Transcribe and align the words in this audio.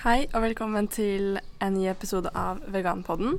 Hei 0.00 0.22
og 0.32 0.40
velkommen 0.40 0.86
til 0.88 1.34
en 1.60 1.74
ny 1.76 1.82
episode 1.90 2.30
av 2.32 2.62
Veganpodden. 2.72 3.34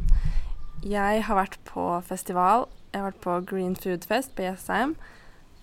Jeg 0.86 1.24
har 1.26 1.40
vært 1.40 1.56
på 1.66 1.86
festival. 2.06 2.68
Jeg 2.92 3.02
har 3.02 3.08
vært 3.08 3.24
på 3.24 3.38
Green 3.50 3.74
Food 3.74 4.06
Fest 4.06 4.36
på 4.38 4.46
Jessheim. 4.46 4.94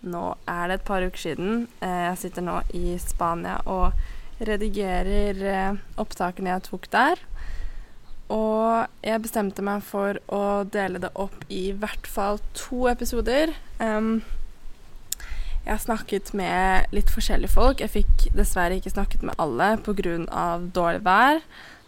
Nå 0.03 0.25
er 0.51 0.65
det 0.67 0.81
et 0.81 0.87
par 0.89 1.07
uker 1.07 1.23
siden. 1.23 1.69
Eh, 1.79 2.01
jeg 2.09 2.19
sitter 2.25 2.43
nå 2.49 2.57
i 2.75 2.97
Spania 2.99 3.61
og 3.71 3.95
redigerer 4.43 5.39
eh, 5.53 5.79
opptakene 6.03 6.57
jeg 6.57 6.67
tok 6.67 6.91
der. 6.91 7.23
Og 8.35 8.91
jeg 9.07 9.23
bestemte 9.23 9.63
meg 9.71 9.87
for 9.87 10.19
å 10.27 10.65
dele 10.67 10.99
det 11.07 11.15
opp 11.15 11.47
i 11.47 11.69
hvert 11.79 12.11
fall 12.11 12.43
to 12.59 12.89
episoder. 12.91 13.55
Jeg 13.79 15.71
har 15.77 15.83
snakket 15.87 16.35
med 16.35 16.91
litt 16.97 17.15
forskjellige 17.15 17.55
folk. 17.55 17.87
Jeg 17.87 17.93
fikk 18.01 18.08
dessverre 18.37 18.79
ikke 18.79 18.93
snakket 18.93 19.25
med 19.27 19.39
alle 19.41 19.77
pga. 19.85 20.59
dårlig 20.75 21.03
vær. 21.05 21.41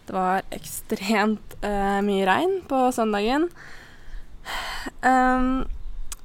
Det 0.05 0.15
var 0.15 0.41
ekstremt 0.51 1.55
uh, 1.63 1.99
mye 2.05 2.25
regn 2.27 2.61
på 2.67 2.79
søndagen. 2.95 3.49
Um, 5.05 5.67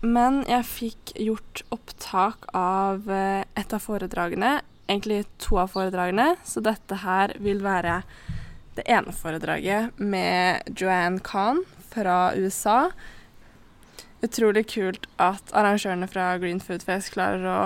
men 0.01 0.43
jeg 0.49 0.69
fikk 0.69 1.13
gjort 1.21 1.63
opptak 1.75 2.49
av 2.57 3.07
uh, 3.11 3.43
et 3.55 3.73
av 3.73 3.83
foredragene. 3.83 4.61
Egentlig 4.89 5.25
to 5.43 5.59
av 5.59 5.73
foredragene, 5.75 6.37
så 6.47 6.63
dette 6.63 7.03
her 7.03 7.35
vil 7.43 7.63
være 7.65 8.01
det 8.77 8.85
ene 8.93 9.13
foredraget 9.17 9.99
med 9.99 10.69
Joanne 10.79 11.23
Khan 11.25 11.65
fra 11.91 12.35
USA 12.37 12.93
utrolig 14.25 14.67
kult 14.71 15.07
at 15.23 15.53
arrangørene 15.57 16.09
fra 16.11 16.35
Green 16.41 16.61
Food 16.63 16.85
Fest 16.87 17.13
klarer 17.15 17.47
å 17.51 17.61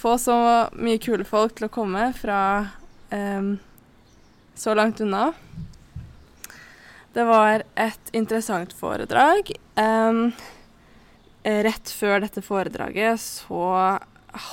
få 0.00 0.16
så 0.20 0.36
mye 0.76 1.00
kule 1.02 1.26
folk 1.28 1.58
til 1.58 1.68
å 1.68 1.72
komme 1.72 2.10
fra 2.16 2.40
um, 3.12 3.54
så 4.56 4.74
langt 4.76 5.00
unna. 5.04 5.30
Det 7.12 7.26
var 7.26 7.64
et 7.74 8.14
interessant 8.16 8.72
foredrag. 8.76 9.50
Um, 9.76 10.30
rett 11.44 11.90
før 11.96 12.20
dette 12.22 12.42
foredraget 12.44 13.20
så 13.22 13.64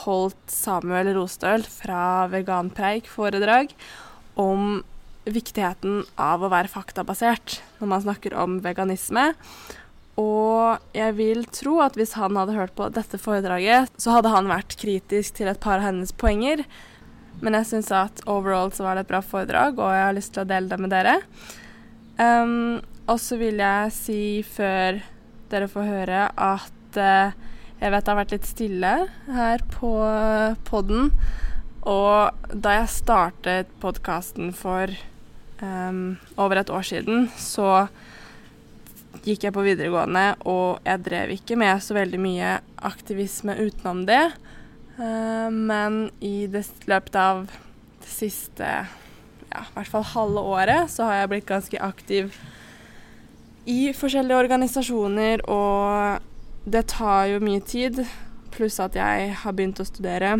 holdt 0.01 0.49
Samuel 0.49 1.11
Rostøl 1.17 1.65
fra 1.69 2.25
Veganpreik 2.31 3.09
foredrag 3.11 3.75
om 4.39 4.79
viktigheten 5.27 6.05
av 6.15 6.43
å 6.43 6.49
være 6.51 6.71
faktabasert 6.71 7.59
når 7.81 7.91
man 7.91 8.05
snakker 8.05 8.35
om 8.39 8.57
veganisme. 8.63 9.33
Og 10.17 10.81
jeg 10.97 11.13
vil 11.17 11.43
tro 11.53 11.77
at 11.85 11.97
hvis 11.97 12.15
han 12.17 12.37
hadde 12.39 12.55
hørt 12.57 12.73
på 12.77 12.89
dette 12.93 13.19
foredraget, 13.21 13.91
så 14.01 14.15
hadde 14.15 14.33
han 14.33 14.49
vært 14.49 14.77
kritisk 14.81 15.37
til 15.37 15.51
et 15.51 15.61
par 15.61 15.77
av 15.77 15.91
hennes 15.91 16.13
poenger. 16.17 16.63
Men 17.43 17.59
jeg 17.59 17.69
syns 17.69 17.91
at 17.93 18.23
overall 18.25 18.71
så 18.73 18.87
var 18.87 18.97
det 18.97 19.05
et 19.05 19.11
bra 19.11 19.21
foredrag, 19.21 19.77
og 19.77 19.93
jeg 19.93 20.05
har 20.07 20.17
lyst 20.17 20.33
til 20.33 20.41
å 20.41 20.49
dele 20.49 20.71
det 20.71 20.79
med 20.81 20.93
dere. 20.93 21.19
Um, 22.17 22.79
og 23.05 23.19
så 23.21 23.37
vil 23.37 23.61
jeg 23.61 23.93
si 23.93 24.21
før 24.41 25.03
dere 25.51 25.69
får 25.69 25.85
høre, 25.85 26.23
at 26.33 26.97
uh, 26.97 27.35
jeg 27.77 27.93
vet 27.93 28.07
det 28.07 28.09
har 28.09 28.17
vært 28.17 28.33
litt 28.33 28.49
stille 28.49 28.93
her 29.37 29.63
på 29.75 29.91
podden. 30.65 31.11
Og 31.87 32.49
da 32.65 32.79
jeg 32.79 32.95
startet 32.95 33.69
podkasten 33.83 34.49
for 34.57 34.89
um, 35.61 36.17
over 36.41 36.57
et 36.59 36.73
år 36.73 36.89
siden, 36.89 37.29
så 37.37 37.85
gikk 39.27 39.47
jeg 39.47 39.55
på 39.55 39.65
videregående, 39.65 40.25
og 40.47 40.83
jeg 40.87 41.03
drev 41.05 41.33
ikke 41.35 41.57
med 41.59 41.83
så 41.83 41.97
veldig 41.97 42.19
mye 42.23 42.53
aktivisme 42.87 43.57
utenom 43.59 44.05
det. 44.07 44.23
Uh, 44.97 45.49
men 45.51 46.07
i 46.23 46.47
det 46.51 46.63
løpet 46.89 47.17
av 47.21 47.43
det 47.47 48.09
siste 48.09 48.67
ja, 48.67 49.61
i 49.61 49.73
hvert 49.75 49.91
fall 49.91 50.05
halve 50.13 50.41
året 50.55 50.91
så 50.91 51.07
har 51.07 51.21
jeg 51.21 51.31
blitt 51.31 51.49
ganske 51.49 51.81
aktiv 51.83 52.31
i 53.67 53.91
forskjellige 53.95 54.39
organisasjoner, 54.39 55.43
og 55.51 56.23
det 56.71 56.85
tar 56.93 57.27
jo 57.33 57.43
mye 57.43 57.63
tid. 57.67 57.99
Pluss 58.55 58.79
at 58.79 58.95
jeg 58.95 59.33
har 59.41 59.55
begynt 59.55 59.81
å 59.83 59.87
studere 59.87 60.37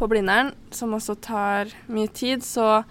på 0.00 0.08
Blindern, 0.10 0.54
som 0.72 0.96
også 0.96 1.18
tar 1.20 1.74
mye 1.92 2.08
tid. 2.08 2.40
Så 2.44 2.82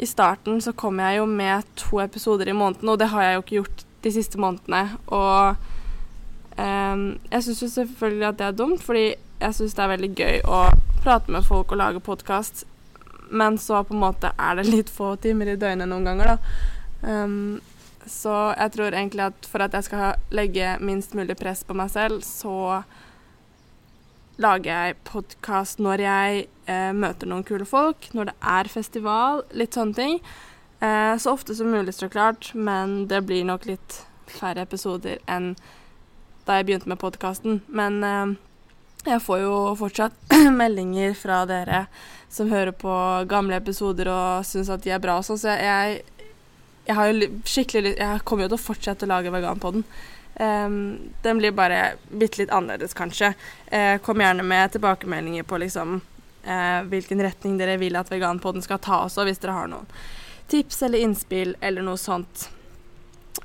i 0.00 0.08
starten 0.08 0.62
så 0.64 0.72
kom 0.72 1.00
jeg 1.02 1.20
jo 1.20 1.28
med 1.28 1.68
to 1.76 2.00
episoder 2.00 2.48
i 2.48 2.56
måneden, 2.56 2.88
og 2.88 2.98
det 3.02 3.10
har 3.12 3.26
jeg 3.26 3.36
jo 3.36 3.44
ikke 3.44 3.58
gjort 3.60 3.86
de 4.04 4.12
siste 4.14 4.40
månedene. 4.40 4.98
Og 5.06 5.56
um, 6.56 7.04
jeg 7.30 7.46
syns 7.46 7.62
jo 7.64 7.70
selvfølgelig 7.74 8.28
at 8.30 8.40
det 8.40 8.48
er 8.48 8.58
dumt, 8.58 8.84
fordi 8.84 9.06
jeg 9.40 9.56
syns 9.56 9.76
det 9.76 9.84
er 9.84 9.94
veldig 9.94 10.12
gøy 10.18 10.42
å 10.44 10.60
prate 11.04 11.32
med 11.32 11.46
folk 11.46 11.72
og 11.72 11.80
lage 11.80 12.04
podkast, 12.04 12.66
men 13.30 13.56
så 13.62 13.84
på 13.86 13.94
en 13.94 14.02
måte 14.02 14.32
er 14.36 14.58
det 14.58 14.68
litt 14.68 14.90
få 14.92 15.14
timer 15.22 15.52
i 15.52 15.58
døgnet 15.60 15.88
noen 15.88 16.08
ganger, 16.10 16.34
da. 16.34 16.38
Um, 17.00 17.60
så 18.10 18.32
jeg 18.56 18.72
tror 18.74 18.96
egentlig 18.96 19.28
at 19.28 19.46
for 19.46 19.62
at 19.62 19.76
jeg 19.76 19.86
skal 19.86 20.34
legge 20.34 20.74
minst 20.82 21.14
mulig 21.14 21.36
press 21.38 21.62
på 21.64 21.76
meg 21.78 21.92
selv, 21.92 22.24
så 22.26 22.82
lager 24.40 24.70
jeg 24.72 25.00
podkast 25.04 25.82
når 25.84 26.02
jeg 26.04 26.44
eh, 26.64 26.92
møter 26.96 27.28
noen 27.28 27.44
kule 27.46 27.66
folk, 27.68 28.08
når 28.16 28.30
det 28.30 28.36
er 28.54 28.70
festival, 28.72 29.44
litt 29.56 29.76
sånne 29.76 29.96
ting. 29.98 30.20
Eh, 30.80 31.16
så 31.16 31.30
ofte 31.30 31.54
som 31.54 31.70
mulig, 31.70 31.94
så 31.94 32.08
klart, 32.08 32.54
men 32.54 33.08
det 33.08 33.20
blir 33.20 33.44
nok 33.44 33.66
litt 33.68 33.98
færre 34.30 34.64
episoder 34.64 35.18
enn 35.28 35.52
da 36.46 36.56
jeg 36.56 36.70
begynte 36.70 36.88
med 36.88 37.00
podkasten. 37.02 37.60
Men 37.68 37.98
eh, 38.04 38.30
jeg 39.10 39.20
får 39.24 39.42
jo 39.42 39.56
fortsatt 39.80 40.32
meldinger 40.60 41.12
fra 41.18 41.42
dere 41.48 41.84
som 42.32 42.48
hører 42.52 42.72
på 42.72 42.94
gamle 43.28 43.58
episoder 43.60 44.08
og 44.08 44.46
syns 44.48 44.70
at 44.72 44.84
de 44.86 44.94
er 44.94 45.02
bra 45.02 45.18
sånn, 45.24 45.40
så 45.40 45.56
jeg, 45.58 46.00
jeg 46.86 46.96
har 46.96 47.10
jo 47.10 47.28
skikkelig 47.44 47.96
Jeg 47.98 48.22
kommer 48.24 48.46
jo 48.46 48.52
til 48.52 48.60
å 48.60 48.62
fortsette 48.62 49.04
å 49.04 49.10
lage 49.10 49.32
veganpodden. 49.34 49.84
Um, 50.40 51.10
den 51.24 51.40
blir 51.42 51.52
bare 51.52 51.96
bitte 52.08 52.40
litt 52.40 52.52
annerledes, 52.54 52.94
kanskje. 52.96 53.34
Uh, 53.68 53.98
kom 54.00 54.22
gjerne 54.22 54.46
med 54.46 54.72
tilbakemeldinger 54.72 55.44
på 55.44 55.58
liksom 55.60 55.98
uh, 55.98 56.80
hvilken 56.88 57.20
retning 57.26 57.58
dere 57.60 57.76
vil 57.82 57.98
at 58.00 58.12
veganpodden 58.12 58.64
skal 58.64 58.80
ta 58.80 59.02
også, 59.04 59.26
hvis 59.28 59.42
dere 59.42 59.58
har 59.58 59.68
noen 59.68 59.90
tips 60.50 60.82
eller 60.86 61.06
innspill 61.06 61.54
eller 61.60 61.86
noe 61.86 62.00
sånt. 62.00 62.48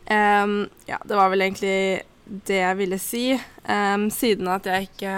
Um, 0.10 0.68
ja, 0.86 1.00
det 1.06 1.18
var 1.18 1.32
vel 1.32 1.46
egentlig 1.46 2.04
det 2.26 2.60
jeg 2.60 2.78
ville 2.82 3.00
si. 3.02 3.26
Um, 3.66 4.10
siden 4.14 4.50
at 4.52 4.68
jeg 4.70 4.90
ikke 4.90 5.16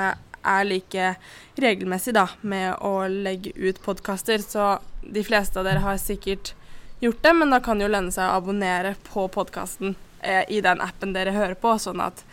er 0.47 0.67
like 0.67 1.07
regelmessig 1.59 2.13
da, 2.15 2.27
med 2.41 2.77
å 2.85 3.07
legge 3.11 3.51
ut 3.55 3.81
podkaster, 3.83 4.43
så 4.43 4.77
de 5.01 5.23
fleste 5.25 5.59
av 5.59 5.67
dere 5.67 5.83
har 5.83 5.99
sikkert 6.01 6.53
gjort 7.03 7.23
det, 7.23 7.33
men 7.33 7.51
da 7.53 7.59
kan 7.63 7.79
det 7.79 7.87
jo 7.87 7.93
lønne 7.93 8.13
seg 8.13 8.29
å 8.29 8.37
abonnere 8.39 8.95
på 9.09 9.27
podkasten 9.33 9.95
eh, 10.21 10.43
i 10.49 10.61
den 10.63 10.81
appen 10.83 11.13
dere 11.15 11.35
hører 11.35 11.57
på, 11.59 11.75
sånn 11.81 12.01
at 12.03 12.23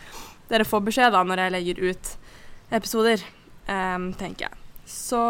dere 0.49 0.67
får 0.67 0.85
beskjed 0.87 1.15
da 1.15 1.23
når 1.25 1.43
jeg 1.43 1.55
legger 1.55 1.81
ut 1.89 2.13
episoder, 2.75 3.25
um, 3.67 4.11
tenker 4.17 4.47
jeg. 4.47 4.63
Så 4.89 5.21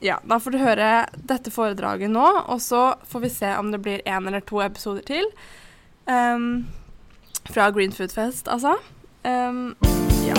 ja, 0.00 0.18
da 0.24 0.38
får 0.40 0.50
du 0.50 0.58
høre 0.60 0.88
dette 1.28 1.50
foredraget 1.50 2.10
nå, 2.12 2.26
og 2.46 2.60
så 2.60 2.94
får 3.08 3.20
vi 3.24 3.30
se 3.32 3.52
om 3.56 3.70
det 3.72 3.80
blir 3.82 4.04
én 4.04 4.26
eller 4.26 4.44
to 4.44 4.60
episoder 4.62 5.02
til. 5.06 5.24
Um, 6.06 6.66
fra 7.50 7.70
Green 7.70 7.92
Food 7.92 8.12
Fest, 8.14 8.48
altså. 8.48 8.76
Um, 9.24 9.76
ja. 10.26 10.36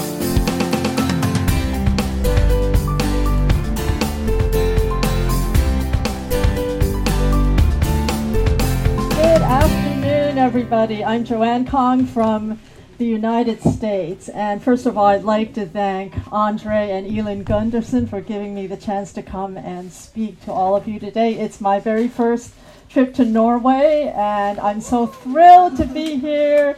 Good 9.18 9.42
afternoon, 9.42 10.38
everybody. 10.38 11.04
I'm 11.04 11.24
Joanne 11.24 11.66
Kong 11.66 12.06
from 12.06 12.60
the 12.98 13.06
United 13.06 13.62
States. 13.62 14.28
And 14.30 14.62
first 14.62 14.86
of 14.86 14.98
all, 14.98 15.06
I'd 15.06 15.24
like 15.24 15.54
to 15.54 15.66
thank 15.66 16.16
Andre 16.32 16.90
and 16.90 17.06
Elin 17.06 17.44
Gunderson 17.44 18.08
for 18.08 18.22
giving 18.22 18.56
me 18.56 18.66
the 18.66 18.78
chance 18.78 19.14
to 19.14 19.22
come 19.22 19.58
and 19.58 19.92
speak 19.92 20.44
to 20.46 20.52
all 20.52 20.76
of 20.76 20.88
you 20.88 21.00
today. 21.00 21.36
It's 21.36 21.62
my 21.62 21.80
very 21.80 22.08
first 22.08 22.54
trip 22.90 23.14
to 23.16 23.26
Norway, 23.26 24.14
and 24.16 24.60
I'm 24.60 24.82
so 24.82 25.06
thrilled 25.06 25.78
to 25.78 25.86
be 25.86 26.18
here 26.18 26.78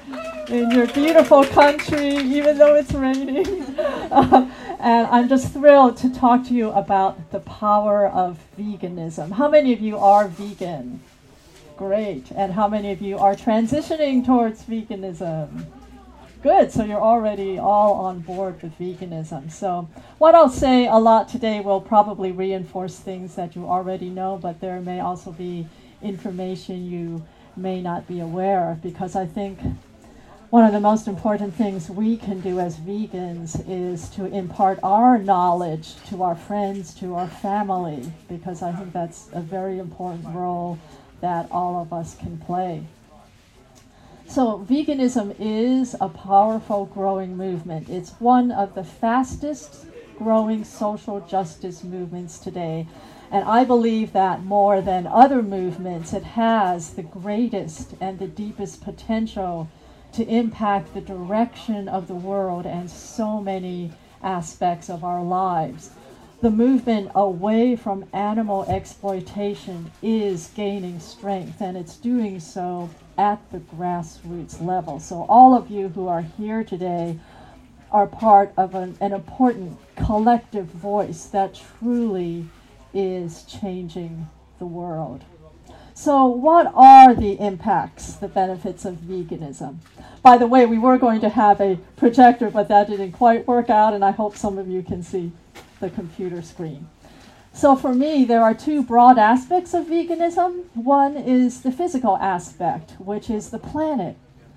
in 0.50 0.72
your 0.72 0.88
beautiful 0.88 1.46
country, 1.46 2.16
even 2.16 2.58
though 2.58 2.76
it's 2.76 2.92
raining. 2.92 3.64
uh, 3.80 4.52
and 4.80 5.08
I'm 5.08 5.30
just 5.30 5.54
thrilled 5.54 5.98
to 5.98 6.10
talk 6.10 6.46
to 6.48 6.54
you 6.54 6.72
about 6.72 7.32
the 7.32 7.40
power 7.42 8.08
of 8.08 8.40
veganism. 8.58 9.32
How 9.34 9.48
many 9.48 9.72
of 9.72 9.80
you 9.80 9.98
are 9.98 10.28
vegan? 10.28 11.00
Great. 11.78 12.32
And 12.32 12.54
how 12.54 12.68
many 12.68 12.92
of 12.92 13.02
you 13.02 13.18
are 13.18 13.36
transitioning 13.36 14.26
towards 14.26 14.64
veganism? 14.64 15.66
Good. 16.42 16.72
So 16.72 16.86
you're 16.86 17.02
already 17.02 17.58
all 17.58 17.96
on 17.96 18.22
board 18.22 18.62
with 18.64 18.78
veganism. 18.80 19.52
So 19.52 19.90
what 20.20 20.36
I'll 20.36 20.50
say 20.50 20.88
a 20.88 20.96
lot 20.96 21.28
today 21.28 21.60
will 21.60 21.82
probably 21.82 22.32
reinforce 22.32 22.98
things 22.98 23.36
that 23.36 23.58
you 23.58 23.68
already 23.68 24.10
know, 24.10 24.40
but 24.42 24.62
there 24.62 24.80
may 24.80 25.02
also 25.02 25.34
be 25.34 25.68
information 26.02 26.90
you 26.90 27.26
may 27.58 27.82
not 27.82 28.08
be 28.08 28.22
aware 28.22 28.72
of 28.72 28.82
because 28.82 29.18
I 29.18 29.26
think 29.26 29.60
one 30.50 30.64
of 30.64 30.72
the 30.72 30.80
most 30.80 31.10
important 31.10 31.54
things 31.54 31.90
we 31.90 32.16
can 32.16 32.40
do 32.40 32.58
as 32.62 32.78
vegans 32.78 33.62
is 33.68 34.08
to 34.12 34.26
impart 34.26 34.80
our 34.82 35.18
knowledge 35.18 36.02
to 36.06 36.24
our 36.24 36.36
friends, 36.36 36.94
to 36.96 37.16
our 37.16 37.28
family, 37.28 38.14
because 38.30 38.62
I 38.62 38.72
think 38.72 38.94
that's 38.94 39.28
a 39.34 39.42
very 39.42 39.78
important 39.78 40.34
role 40.34 40.80
that 41.20 41.52
all 41.52 41.82
of 41.82 41.92
us 41.92 42.16
can 42.16 42.38
play. 42.38 42.86
So, 44.30 44.60
veganism 44.60 45.36
is 45.40 45.96
a 46.00 46.08
powerful 46.08 46.86
growing 46.86 47.36
movement. 47.36 47.90
It's 47.90 48.12
one 48.20 48.52
of 48.52 48.76
the 48.76 48.84
fastest 48.84 49.88
growing 50.20 50.64
social 50.64 51.20
justice 51.20 51.84
movements 51.84 52.38
today. 52.38 52.86
And 53.32 53.44
I 53.46 53.64
believe 53.64 54.14
that 54.14 54.46
more 54.46 54.82
than 54.82 55.08
other 55.08 55.42
movements, 55.42 56.14
it 56.14 56.24
has 56.24 56.94
the 56.94 57.02
greatest 57.02 57.96
and 58.00 58.20
the 58.20 58.28
deepest 58.28 58.84
potential 58.84 59.68
to 60.14 60.28
impact 60.28 60.94
the 60.94 61.02
direction 61.02 61.88
of 61.88 62.08
the 62.08 62.14
world 62.14 62.68
and 62.68 62.88
so 62.88 63.42
many 63.42 63.94
aspects 64.22 64.92
of 64.92 65.04
our 65.04 65.24
lives. 65.24 65.90
The 66.42 66.52
movement 66.52 67.12
away 67.16 67.76
from 67.76 68.06
animal 68.14 68.64
exploitation 68.66 69.92
is 70.04 70.52
gaining 70.56 71.00
strength, 71.00 71.62
and 71.62 71.76
it's 71.76 71.98
doing 71.98 72.40
so 72.40 72.92
at 73.20 73.52
the 73.52 73.60
grassroots 73.60 74.66
level. 74.66 75.00
So, 75.00 75.26
all 75.28 75.54
of 75.54 75.70
you 75.70 75.90
who 75.90 76.08
are 76.08 76.22
here 76.22 76.64
today 76.64 77.20
are 77.92 78.08
part 78.08 78.54
of 78.56 78.76
an, 78.76 78.98
an 79.02 79.12
important 79.12 79.78
collective 79.98 80.68
voice 80.68 81.26
that 81.26 81.60
truly 81.80 82.48
is 82.94 83.44
changing 83.44 84.28
the 84.58 84.66
world. 84.66 85.26
So, 85.94 86.28
what 86.28 86.72
are 86.74 87.14
the 87.14 87.34
impacts, 87.34 88.14
the 88.14 88.30
benefits 88.30 88.86
of 88.86 88.96
veganism? 88.96 89.80
By 90.22 90.38
the 90.38 90.48
way, 90.48 90.66
we 90.66 90.78
were 90.78 90.98
going 90.98 91.20
to 91.20 91.30
have 91.30 91.60
a 91.60 91.78
projector, 91.98 92.50
but 92.50 92.70
that 92.70 92.88
didn't 92.88 93.12
quite 93.12 93.46
work 93.48 93.70
out, 93.70 93.94
and 93.94 94.06
I 94.06 94.12
hope 94.12 94.38
some 94.38 94.58
of 94.58 94.70
you 94.70 94.82
can 94.82 95.04
see 95.04 95.34
the 95.82 95.90
computer 95.90 96.42
screen. 96.42 96.88
So, 97.60 97.76
for 97.76 97.94
me, 97.94 98.24
there 98.24 98.42
are 98.42 98.54
two 98.54 98.82
broad 98.82 99.18
aspects 99.18 99.74
of 99.74 99.88
veganism. 99.88 100.64
One 100.76 101.18
is 101.18 101.60
the 101.60 101.74
physical 101.74 102.16
aspect, 102.16 102.92
which 103.00 103.30
is 103.30 103.50
the 103.50 103.60
planet, 103.60 104.16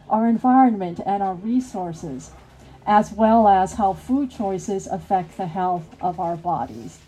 our 0.09 0.29
environment, 0.29 1.01
and 1.05 1.21
our 1.21 1.35
resources, 1.35 2.31
as 2.87 3.13
well 3.13 3.49
as 3.49 3.73
how 3.73 3.95
food 3.95 4.31
choices 4.31 4.87
affect 4.87 5.37
the 5.37 5.49
health 5.49 5.97
of 6.01 6.21
our 6.21 6.37
bodies. 6.37 7.01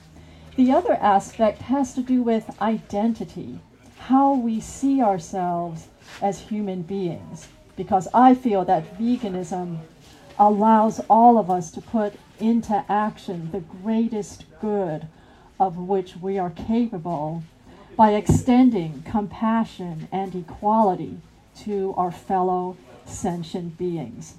The 0.56 0.72
other 0.72 0.94
aspect 0.94 1.62
has 1.62 1.94
to 1.94 2.02
do 2.02 2.24
with 2.24 2.60
identity 2.60 3.60
how 3.96 4.34
we 4.34 4.58
see 4.58 5.00
ourselves 5.00 5.86
as 6.20 6.40
human 6.40 6.82
beings. 6.82 7.46
Because 7.76 8.08
I 8.12 8.34
feel 8.34 8.64
that 8.64 8.98
veganism 8.98 9.78
allows 10.40 10.98
all 11.08 11.38
of 11.38 11.52
us 11.52 11.70
to 11.70 11.80
put 11.80 12.14
into 12.40 12.84
action 12.88 13.50
the 13.52 13.60
greatest 13.60 14.46
good 14.60 15.06
of 15.58 15.76
which 15.76 16.16
we 16.16 16.38
are 16.38 16.50
capable 16.50 17.42
by 17.96 18.12
extending 18.12 19.02
compassion 19.02 20.08
and 20.10 20.34
equality 20.34 21.18
to 21.56 21.94
our 21.96 22.10
fellow 22.10 22.76
sentient 23.04 23.78
beings. 23.78 24.34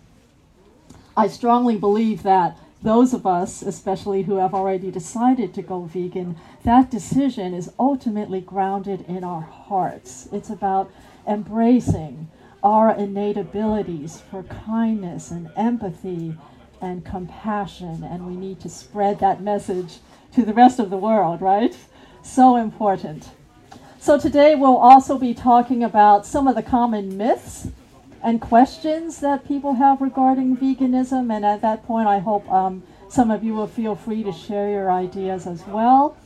I 1.15 1.27
strongly 1.27 1.77
believe 1.77 2.23
that 2.23 2.57
those 2.81 3.13
of 3.13 3.25
us, 3.25 3.61
especially 3.61 4.23
who 4.23 4.35
have 4.35 4.53
already 4.53 4.91
decided 4.91 5.53
to 5.53 5.61
go 5.61 5.83
vegan, 5.83 6.35
that 6.63 6.91
decision 6.91 7.53
is 7.53 7.71
ultimately 7.79 8.41
grounded 8.41 9.01
in 9.07 9.23
our 9.23 9.41
hearts. 9.41 10.27
It's 10.31 10.49
about 10.49 10.91
embracing 11.25 12.27
our 12.61 12.93
innate 12.93 13.37
abilities 13.37 14.21
for 14.29 14.43
kindness 14.43 15.31
and 15.31 15.49
empathy 15.55 16.35
and 16.81 17.05
compassion, 17.05 18.03
and 18.03 18.27
we 18.27 18.35
need 18.35 18.59
to 18.59 18.69
spread 18.69 19.19
that 19.19 19.41
message 19.41 19.99
to 20.35 20.43
the 20.43 20.53
rest 20.53 20.79
of 20.79 20.89
the 20.89 20.97
world, 20.97 21.41
right? 21.41 21.75
So 22.21 22.57
important. 22.57 23.29
So, 23.99 24.19
today 24.19 24.53
we'll 24.53 24.77
also 24.77 25.17
be 25.17 25.33
talking 25.33 25.83
about 25.83 26.25
some 26.25 26.47
of 26.47 26.55
the 26.55 26.61
common 26.61 27.17
myths 27.17 27.67
and 28.21 28.41
questions 28.41 29.19
that 29.21 29.47
people 29.47 29.75
have 29.75 30.01
regarding 30.01 30.57
veganism. 30.57 31.33
And 31.33 31.45
at 31.45 31.61
that 31.61 31.85
point, 31.85 32.07
I 32.07 32.19
hope 32.19 32.51
um, 32.51 32.83
some 33.07 33.31
of 33.31 33.43
you 33.43 33.53
will 33.53 33.67
feel 33.67 33.95
free 33.95 34.23
to 34.23 34.31
share 34.31 34.69
your 34.69 34.91
ideas 34.91 35.47
as 35.47 35.65
well. 35.67 36.17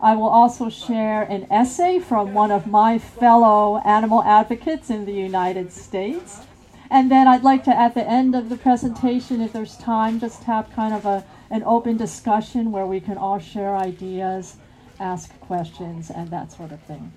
I 0.00 0.14
will 0.14 0.28
also 0.28 0.68
share 0.68 1.22
an 1.22 1.46
essay 1.50 1.98
from 1.98 2.34
one 2.34 2.50
of 2.50 2.66
my 2.66 2.98
fellow 2.98 3.78
animal 3.78 4.22
advocates 4.22 4.90
in 4.90 5.06
the 5.06 5.12
United 5.12 5.72
States. 5.72 6.40
And 6.90 7.10
then 7.10 7.26
I'd 7.26 7.42
like 7.42 7.64
to, 7.64 7.76
at 7.76 7.94
the 7.94 8.06
end 8.06 8.34
of 8.34 8.48
the 8.48 8.56
presentation, 8.56 9.40
if 9.40 9.52
there's 9.52 9.76
time, 9.76 10.20
just 10.20 10.44
have 10.44 10.70
kind 10.72 10.94
of 10.94 11.04
a, 11.04 11.24
an 11.50 11.62
open 11.64 11.96
discussion 11.96 12.72
where 12.72 12.86
we 12.86 13.00
can 13.00 13.16
all 13.16 13.38
share 13.38 13.76
ideas, 13.76 14.56
ask 14.98 15.38
questions, 15.40 16.10
and 16.10 16.28
that 16.30 16.52
sort 16.52 16.72
of 16.72 16.80
thing. 16.82 17.12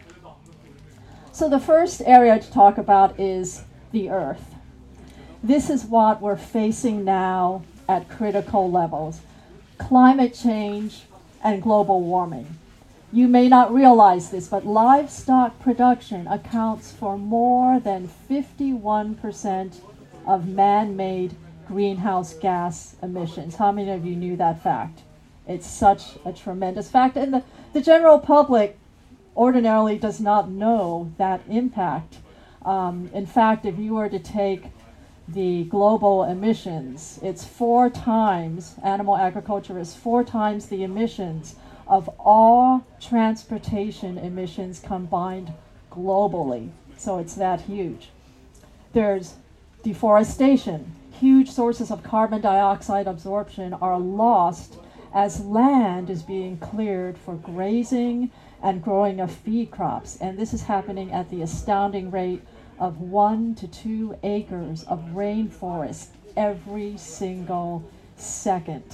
So, 1.31 1.49
the 1.49 1.59
first 1.59 2.01
area 2.05 2.39
to 2.39 2.51
talk 2.51 2.77
about 2.77 3.19
is 3.19 3.63
the 3.91 4.09
earth. 4.09 4.55
This 5.41 5.69
is 5.69 5.85
what 5.85 6.21
we're 6.21 6.35
facing 6.35 7.05
now 7.05 7.63
at 7.87 8.09
critical 8.09 8.69
levels 8.69 9.21
climate 9.77 10.33
change 10.33 11.03
and 11.43 11.63
global 11.63 12.01
warming. 12.01 12.57
You 13.11 13.27
may 13.27 13.47
not 13.47 13.73
realize 13.73 14.29
this, 14.29 14.49
but 14.49 14.67
livestock 14.67 15.59
production 15.59 16.27
accounts 16.27 16.91
for 16.91 17.17
more 17.17 17.79
than 17.79 18.09
51% 18.29 19.79
of 20.27 20.47
man 20.47 20.95
made 20.95 21.35
greenhouse 21.69 22.33
gas 22.33 22.95
emissions. 23.03 23.55
How 23.55 23.71
many 23.71 23.91
of 23.91 24.03
you 24.03 24.15
knew 24.15 24.35
that 24.37 24.61
fact? 24.63 25.03
It's 25.47 25.67
such 25.67 26.17
a 26.25 26.33
tremendous 26.33 26.89
fact. 26.89 27.15
And 27.15 27.31
the, 27.31 27.43
the 27.73 27.81
general 27.81 28.17
public 28.17 28.77
ordinarily 29.37 29.99
does 29.99 30.19
not 30.19 30.49
know 30.49 31.13
that 31.19 31.41
impact. 31.47 32.17
Um, 32.65 33.11
in 33.13 33.27
fact, 33.27 33.67
if 33.67 33.77
you 33.77 33.93
were 33.93 34.09
to 34.09 34.17
take 34.17 34.63
the 35.27 35.65
global 35.65 36.23
emissions, 36.23 37.19
it's 37.21 37.45
four 37.45 37.91
times, 37.91 38.73
animal 38.83 39.15
agriculture 39.15 39.77
is 39.77 39.93
four 39.93 40.23
times 40.23 40.65
the 40.65 40.83
emissions 40.83 41.55
of 41.87 42.09
all 42.17 42.83
transportation 42.99 44.17
emissions 44.17 44.79
combined 44.79 45.53
globally. 45.91 46.69
So 46.97 47.19
it's 47.19 47.35
that 47.35 47.61
huge. 47.61 48.09
There's 48.93 49.35
deforestation. 49.83 50.95
Huge 51.19 51.51
sources 51.51 51.91
of 51.91 52.01
carbon 52.01 52.39
dioxide 52.39 53.05
absorption 53.05 53.73
are 53.73 53.99
lost 53.99 54.77
as 55.13 55.43
land 55.43 56.09
is 56.09 56.23
being 56.23 56.57
cleared 56.57 57.17
for 57.17 57.35
grazing 57.35 58.31
and 58.63 58.81
growing 58.81 59.19
of 59.19 59.29
feed 59.29 59.69
crops. 59.69 60.17
And 60.21 60.37
this 60.37 60.53
is 60.53 60.63
happening 60.63 61.11
at 61.11 61.29
the 61.29 61.41
astounding 61.41 62.09
rate 62.09 62.41
of 62.79 63.01
one 63.01 63.53
to 63.55 63.67
two 63.67 64.17
acres 64.23 64.83
of 64.83 64.99
rainforest 65.13 66.07
every 66.37 66.95
single 66.95 67.83
second. 68.15 68.85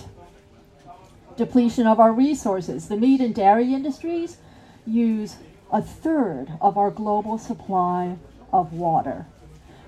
Depletion 1.37 1.85
of 1.85 1.99
our 1.99 2.11
resources. 2.11 2.87
The 2.87 2.97
meat 2.97 3.21
and 3.21 3.35
dairy 3.35 3.71
industries 3.71 4.37
use 4.87 5.35
a 5.71 5.81
third 5.81 6.53
of 6.59 6.75
our 6.75 6.89
global 6.89 7.37
supply 7.37 8.17
of 8.51 8.73
water. 8.73 9.27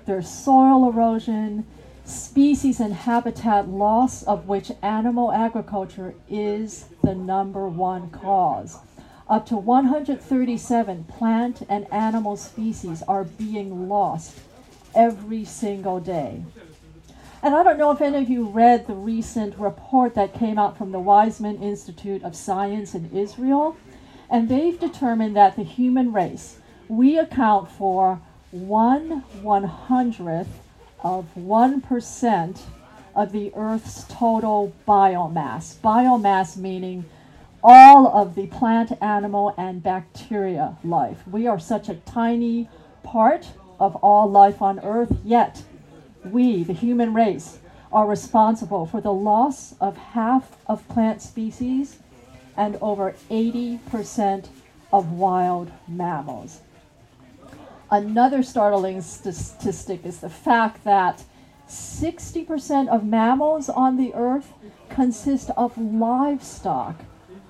There's 0.06 0.28
soil 0.28 0.88
erosion, 0.88 1.66
species 2.08 2.80
and 2.80 2.94
habitat 2.94 3.68
loss, 3.68 4.22
of 4.22 4.48
which 4.48 4.72
animal 4.82 5.30
agriculture 5.30 6.14
is 6.28 6.86
the 7.02 7.14
number 7.14 7.68
one 7.68 8.10
cause. 8.10 8.78
Up 9.28 9.44
to 9.46 9.56
137 9.56 11.04
plant 11.04 11.62
and 11.68 11.86
animal 11.92 12.36
species 12.36 13.02
are 13.02 13.24
being 13.24 13.88
lost 13.88 14.38
every 14.94 15.44
single 15.44 16.00
day. 16.00 16.42
And 17.42 17.54
I 17.54 17.62
don't 17.62 17.78
know 17.78 17.90
if 17.90 18.00
any 18.00 18.18
of 18.18 18.30
you 18.30 18.48
read 18.48 18.86
the 18.86 18.94
recent 18.94 19.56
report 19.58 20.14
that 20.14 20.34
came 20.34 20.58
out 20.58 20.78
from 20.78 20.92
the 20.92 20.98
Weizmann 20.98 21.62
Institute 21.62 22.22
of 22.24 22.34
Science 22.34 22.94
in 22.94 23.10
Israel. 23.16 23.76
And 24.30 24.48
they've 24.48 24.78
determined 24.78 25.36
that 25.36 25.56
the 25.56 25.62
human 25.62 26.12
race, 26.12 26.58
we 26.88 27.18
account 27.18 27.70
for 27.70 28.20
one 28.50 29.24
one 29.42 29.64
hundredth 29.64 30.48
of 31.00 31.26
1% 31.36 32.60
of 33.14 33.32
the 33.32 33.52
Earth's 33.54 34.04
total 34.04 34.72
biomass. 34.86 35.76
Biomass 35.76 36.56
meaning 36.56 37.04
all 37.62 38.06
of 38.06 38.34
the 38.34 38.46
plant, 38.46 38.92
animal, 39.02 39.54
and 39.56 39.82
bacteria 39.82 40.76
life. 40.84 41.26
We 41.26 41.46
are 41.46 41.58
such 41.58 41.88
a 41.88 41.96
tiny 41.96 42.68
part 43.02 43.48
of 43.80 43.96
all 43.96 44.30
life 44.30 44.62
on 44.62 44.78
Earth, 44.80 45.16
yet 45.24 45.64
we, 46.24 46.62
the 46.62 46.72
human 46.72 47.14
race, 47.14 47.58
are 47.92 48.06
responsible 48.06 48.86
for 48.86 49.00
the 49.00 49.12
loss 49.12 49.74
of 49.80 49.96
half 49.96 50.56
of 50.66 50.86
plant 50.88 51.22
species 51.22 51.98
and 52.56 52.76
over 52.80 53.14
80% 53.30 54.48
of 54.92 55.12
wild 55.12 55.70
mammals. 55.86 56.60
Another 57.90 58.42
startling 58.42 59.00
statistic 59.00 60.04
is 60.04 60.20
the 60.20 60.28
fact 60.28 60.84
that 60.84 61.24
60% 61.66 62.88
of 62.88 63.04
mammals 63.04 63.70
on 63.70 63.96
the 63.96 64.12
earth 64.14 64.52
consist 64.90 65.50
of 65.56 65.78
livestock, 65.78 66.96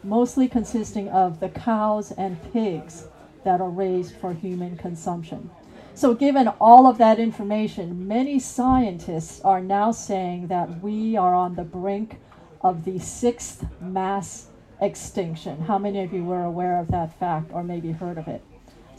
mostly 0.04 0.47
consisting 0.47 1.09
of 1.09 1.40
the 1.40 1.49
cows 1.49 2.12
and 2.12 2.40
pigs 2.52 3.07
that 3.45 3.61
are 3.61 3.71
raised 3.71 4.14
for 4.16 4.33
human 4.33 4.76
consumption. 4.76 5.50
So, 5.95 6.14
given 6.14 6.47
all 6.61 6.87
of 6.87 6.99
that 6.99 7.18
information, 7.18 8.07
many 8.07 8.38
scientists 8.38 9.40
are 9.40 9.61
now 9.61 9.90
saying 9.90 10.47
that 10.47 10.80
we 10.80 11.16
are 11.16 11.35
on 11.35 11.57
the 11.57 11.64
brink 11.64 12.21
of 12.61 12.85
the 12.85 13.00
sixth 13.00 13.66
mass 13.80 14.47
extinction. 14.80 15.62
How 15.62 15.78
many 15.78 16.04
of 16.04 16.12
you 16.12 16.25
were 16.25 16.45
aware 16.45 16.78
of 16.78 16.88
that 16.92 17.18
fact 17.18 17.50
or 17.52 17.64
maybe 17.64 17.90
heard 17.90 18.18
of 18.18 18.28
it? 18.28 18.45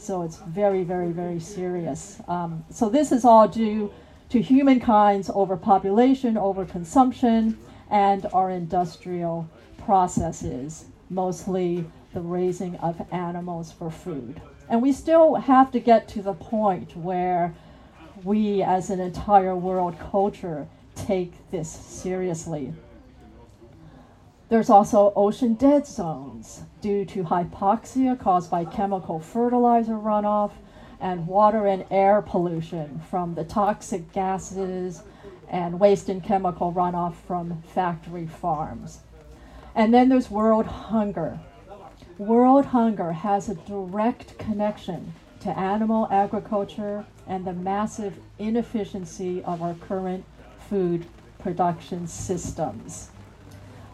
So, 0.00 0.22
it's 0.22 0.38
very, 0.38 0.82
very, 0.82 1.12
very 1.12 1.38
serious. 1.38 2.20
Um, 2.26 2.64
so, 2.70 2.88
this 2.88 3.12
is 3.12 3.26
all 3.26 3.46
due 3.46 3.92
to 4.30 4.40
humankind's 4.40 5.28
overpopulation, 5.28 6.34
overconsumption, 6.34 7.56
and 7.90 8.26
our 8.32 8.50
industrial 8.50 9.48
processes, 9.78 10.86
mostly 11.10 11.84
the 12.14 12.20
raising 12.20 12.76
of 12.76 13.06
animals 13.12 13.72
for 13.72 13.90
food. 13.90 14.40
And 14.70 14.80
we 14.80 14.92
still 14.92 15.34
have 15.34 15.70
to 15.72 15.80
get 15.80 16.08
to 16.08 16.22
the 16.22 16.32
point 16.32 16.96
where 16.96 17.54
we, 18.24 18.62
as 18.62 18.88
an 18.88 19.00
entire 19.00 19.56
world 19.56 19.98
culture, 19.98 20.66
take 20.94 21.32
this 21.50 21.68
seriously. 21.68 22.72
There's 24.50 24.68
also 24.68 25.12
ocean 25.14 25.54
dead 25.54 25.86
zones 25.86 26.62
due 26.80 27.04
to 27.06 27.22
hypoxia 27.22 28.18
caused 28.18 28.50
by 28.50 28.64
chemical 28.64 29.20
fertilizer 29.20 29.94
runoff 29.94 30.50
and 31.00 31.26
water 31.26 31.66
and 31.66 31.86
air 31.90 32.20
pollution 32.20 33.00
from 33.08 33.34
the 33.34 33.44
toxic 33.44 34.12
gases 34.12 35.02
and 35.48 35.80
waste 35.80 36.08
and 36.08 36.22
chemical 36.22 36.72
runoff 36.72 37.14
from 37.14 37.62
factory 37.62 38.26
farms. 38.26 39.00
And 39.74 39.94
then 39.94 40.08
there's 40.08 40.30
world 40.30 40.66
hunger 40.66 41.38
World 42.18 42.66
hunger 42.66 43.12
has 43.12 43.48
a 43.48 43.54
direct 43.54 44.36
connection 44.36 45.14
to 45.40 45.58
animal 45.58 46.06
agriculture 46.10 47.06
and 47.26 47.46
the 47.46 47.54
massive 47.54 48.18
inefficiency 48.38 49.42
of 49.44 49.62
our 49.62 49.72
current 49.74 50.24
food 50.68 51.06
production 51.38 52.06
systems. 52.06 53.10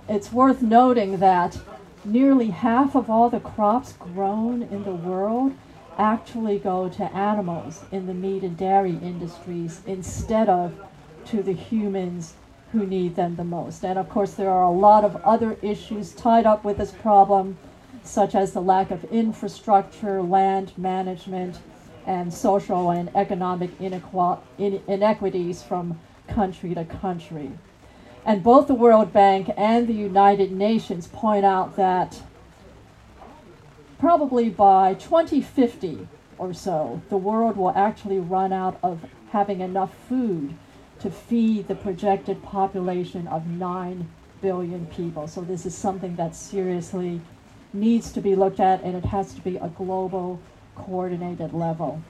It's 0.08 0.32
worth 0.32 0.62
noting 0.62 1.18
that 1.18 1.58
nearly 2.04 2.50
half 2.50 2.94
of 2.94 3.10
all 3.10 3.28
the 3.28 3.40
crops 3.40 3.92
grown 3.94 4.62
in 4.62 4.84
the 4.84 4.94
world 4.94 5.52
actually 5.98 6.58
go 6.58 6.88
to 6.88 7.12
animals 7.12 7.84
in 7.90 8.06
the 8.06 8.14
meat 8.14 8.44
and 8.44 8.56
dairy 8.56 8.98
industries 9.02 9.80
instead 9.84 10.48
of 10.48 10.74
to 11.26 11.42
the 11.42 11.52
humans 11.52 12.34
who 12.70 12.86
need 12.86 13.16
them 13.16 13.34
the 13.34 13.42
most. 13.42 13.84
And 13.84 13.98
of 13.98 14.08
course, 14.08 14.34
there 14.34 14.50
are 14.50 14.62
a 14.62 14.70
lot 14.70 15.04
of 15.04 15.16
other 15.24 15.56
issues 15.60 16.12
tied 16.12 16.46
up 16.46 16.62
with 16.62 16.78
this 16.78 16.92
problem 16.92 17.58
such 18.04 18.36
as 18.36 18.52
the 18.52 18.62
lack 18.62 18.92
of 18.92 19.02
infrastructure, 19.06 20.22
land 20.22 20.72
management, 20.76 21.58
and 22.06 22.32
social 22.32 22.90
and 22.90 23.10
economic 23.16 23.70
inequities 23.80 25.62
from 25.64 25.98
country 26.28 26.74
to 26.74 26.84
country. 26.84 27.50
And 28.26 28.42
both 28.42 28.66
the 28.66 28.74
World 28.74 29.12
Bank 29.12 29.50
and 29.56 29.86
the 29.86 29.92
United 29.92 30.50
Nations 30.50 31.06
point 31.06 31.44
out 31.44 31.76
that 31.76 32.20
probably 34.00 34.50
by 34.50 34.94
2050 34.94 36.08
or 36.36 36.52
so, 36.52 37.00
the 37.08 37.16
world 37.16 37.56
will 37.56 37.70
actually 37.76 38.18
run 38.18 38.52
out 38.52 38.80
of 38.82 39.06
having 39.30 39.60
enough 39.60 39.94
food 40.08 40.54
to 40.98 41.08
feed 41.08 41.68
the 41.68 41.76
projected 41.76 42.42
population 42.42 43.28
of 43.28 43.46
9 43.46 44.08
billion 44.42 44.86
people. 44.86 45.28
So, 45.28 45.42
this 45.42 45.64
is 45.64 45.76
something 45.76 46.16
that 46.16 46.34
seriously 46.34 47.20
needs 47.72 48.10
to 48.10 48.20
be 48.20 48.34
looked 48.34 48.58
at 48.58 48.82
and 48.82 48.96
it 48.96 49.04
has 49.04 49.34
to 49.34 49.40
be 49.40 49.56
a 49.56 49.68
global 49.68 50.40
coordinated 50.74 51.52
level. 51.52 52.02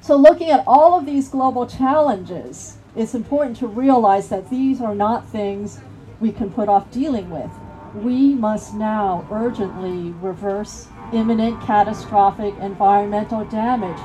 So, 0.00 0.14
looking 0.14 0.50
at 0.50 0.62
all 0.68 0.96
of 0.96 1.04
these 1.04 1.28
global 1.28 1.66
challenges, 1.66 2.76
it's 2.96 3.14
important 3.14 3.56
to 3.56 3.66
realize 3.66 4.28
that 4.28 4.50
these 4.50 4.80
are 4.80 4.94
not 4.94 5.28
things 5.28 5.80
we 6.20 6.30
can 6.30 6.50
put 6.50 6.68
off 6.68 6.90
dealing 6.92 7.28
with. 7.28 7.50
We 7.94 8.34
must 8.34 8.74
now 8.74 9.26
urgently 9.30 10.12
reverse 10.20 10.88
imminent 11.12 11.60
catastrophic 11.62 12.54
environmental 12.60 13.44
damage. 13.46 14.00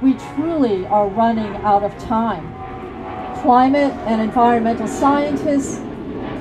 We 0.00 0.14
truly 0.34 0.86
are 0.86 1.08
running 1.08 1.56
out 1.62 1.82
of 1.82 1.96
time. 1.98 2.54
Climate 3.42 3.92
and 4.06 4.20
environmental 4.20 4.86
scientists 4.86 5.80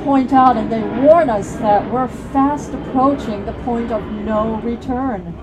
point 0.04 0.34
out 0.34 0.58
and 0.58 0.72
they 0.72 0.82
warn 1.02 1.30
us 1.30 1.56
that 1.58 1.92
we're 1.92 2.08
fast 2.08 2.74
approaching 2.74 3.46
the 3.46 3.54
point 3.54 3.92
of 3.92 4.04
no 4.24 4.60
return 4.62 5.36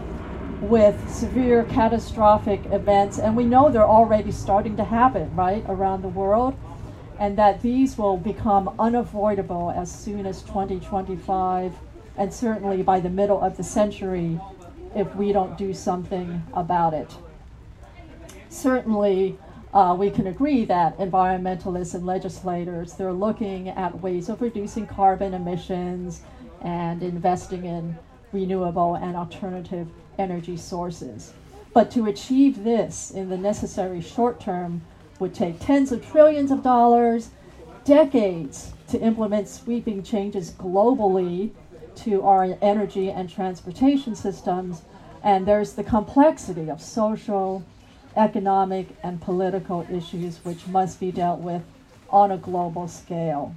with 0.61 0.97
severe 1.09 1.65
catastrophic 1.65 2.65
events. 2.67 3.19
And 3.19 3.37
we 3.37 3.45
know 3.45 3.71
they're 3.71 3.87
already 3.87 4.33
starting 4.33 4.77
to 4.77 4.85
happen, 4.85 5.35
right, 5.35 5.65
around 5.69 6.03
the 6.03 6.09
world. 6.09 6.57
And 7.19 7.37
that 7.37 7.63
these 7.63 7.99
will 7.99 8.17
become 8.17 8.75
unavoidable 8.79 9.73
as 9.75 9.91
soon 9.91 10.27
as 10.27 10.43
2025 10.43 11.75
and 12.17 12.35
certainly 12.35 12.83
by 12.83 13.01
the 13.01 13.09
middle 13.09 13.41
of 13.41 13.57
the 13.57 13.63
century 13.63 14.41
if 14.95 15.15
we 15.15 15.33
don't 15.33 15.57
do 15.57 15.73
something 15.73 16.43
about 16.53 16.95
it. 16.95 17.15
Certainly, 18.49 19.39
uh, 19.73 19.95
we 19.99 20.11
can 20.11 20.27
agree 20.27 20.65
that 20.65 20.99
environmentalists 20.99 21.95
and 21.95 22.07
legislators 22.07 22.95
they're 22.95 23.13
looking 23.13 23.69
at 23.69 24.01
ways 24.01 24.29
of 24.29 24.41
reducing 24.41 24.87
carbon 24.87 25.35
emissions 25.35 26.23
and 26.63 27.03
investing 27.03 27.65
in 27.65 27.97
renewable 28.33 28.95
and 28.97 29.15
alternative 29.15 29.89
energy 30.19 30.57
sources. 30.57 31.33
But 31.73 31.91
to 31.93 32.07
achieve 32.07 32.65
this 32.65 33.11
in 33.11 33.29
the 33.29 33.39
necessary 33.39 34.01
short 34.01 34.41
term 34.41 34.83
would 35.19 35.35
take 35.35 35.61
tens 35.61 35.93
of 35.93 36.07
trillions 36.07 36.51
of 36.51 36.63
dollars, 36.63 37.31
decades 37.85 38.73
to 38.89 39.01
implement 39.01 39.49
sweeping 39.49 40.03
changes 40.03 40.51
globally 40.51 41.51
to 41.97 42.23
our 42.23 42.57
energy 42.63 43.11
and 43.11 43.29
transportation 43.29 44.15
systems, 44.15 44.83
and 45.23 45.47
there's 45.47 45.73
the 45.73 45.85
complexity 45.85 46.71
of 46.71 46.81
social, 46.81 47.65
economic, 48.17 48.89
and 49.03 49.21
political 49.21 49.87
issues 49.91 50.39
which 50.45 50.67
must 50.67 51.01
be 51.01 51.11
dealt 51.11 51.41
with 51.41 51.63
on 52.11 52.31
a 52.31 52.39
global 52.39 52.89
scale. 52.89 53.55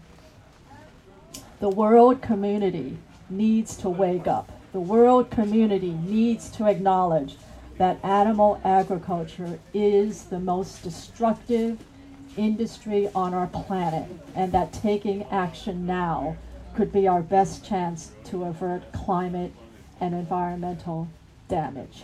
The 1.60 1.70
world 1.70 2.22
community 2.22 2.98
needs 3.30 3.77
to 3.77 3.89
wake 3.89 4.27
up. 4.27 4.51
The 4.74 4.80
world 4.80 5.30
community 5.30 5.92
needs 5.92 6.50
to 6.51 6.66
acknowledge 6.66 7.36
that 7.78 8.00
animal 8.04 8.62
agriculture 8.63 9.60
is 9.74 10.25
the 10.25 10.40
most 10.40 10.82
destructive 10.82 11.80
industry 12.38 13.10
on 13.13 13.34
our 13.34 13.48
planet, 13.48 14.10
and 14.34 14.51
that 14.54 14.72
taking 14.72 15.24
action 15.24 15.86
now 15.86 16.38
could 16.74 16.94
be 16.94 17.08
our 17.08 17.22
best 17.22 17.66
chance 17.66 18.12
to 18.25 18.46
avert 18.46 18.94
climate 18.94 19.51
and 20.00 20.16
environmental 20.16 21.10
damage. 21.50 22.04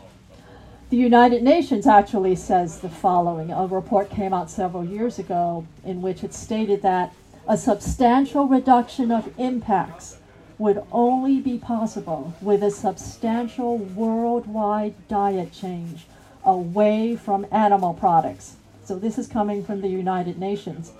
The 0.89 0.97
United 0.97 1.43
Nations 1.43 1.87
actually 1.87 2.35
says 2.35 2.79
the 2.79 2.89
following. 2.89 3.51
A 3.51 3.65
report 3.67 4.09
came 4.09 4.33
out 4.33 4.49
several 4.49 4.83
years 4.83 5.19
ago 5.19 5.65
in 5.85 6.01
which 6.01 6.23
it 6.23 6.33
stated 6.33 6.81
that 6.81 7.13
a 7.47 7.57
substantial 7.57 8.45
reduction 8.45 9.11
of 9.11 9.33
impacts 9.37 10.17
would 10.57 10.83
only 10.91 11.39
be 11.39 11.57
possible 11.57 12.33
with 12.41 12.63
a 12.63 12.71
substantial 12.71 13.77
worldwide 13.77 14.95
diet 15.07 15.53
change 15.53 16.05
away 16.43 17.15
from 17.15 17.45
animal 17.51 17.93
products. 17.93 18.55
So, 18.83 18.97
this 18.97 19.17
is 19.17 19.27
coming 19.27 19.63
from 19.63 19.81
the 19.81 19.89
United 19.89 20.39
Nations. 20.39 20.91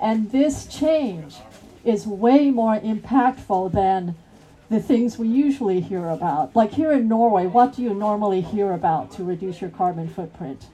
And 0.00 0.30
this 0.30 0.66
change 0.66 1.36
is 1.84 2.06
way 2.06 2.50
more 2.50 2.78
impactful 2.78 3.72
than 3.72 4.14
the 4.70 4.80
things 4.80 5.18
we 5.18 5.26
usually 5.28 5.80
hear 5.80 6.08
about. 6.08 6.54
Like 6.54 6.72
here 6.72 6.92
in 6.92 7.08
Norway, 7.08 7.46
what 7.46 7.74
do 7.74 7.82
you 7.82 7.92
normally 7.92 8.40
hear 8.40 8.72
about 8.72 9.10
to 9.12 9.24
reduce 9.24 9.60
your 9.60 9.70
carbon 9.70 10.08
footprint? 10.08 10.66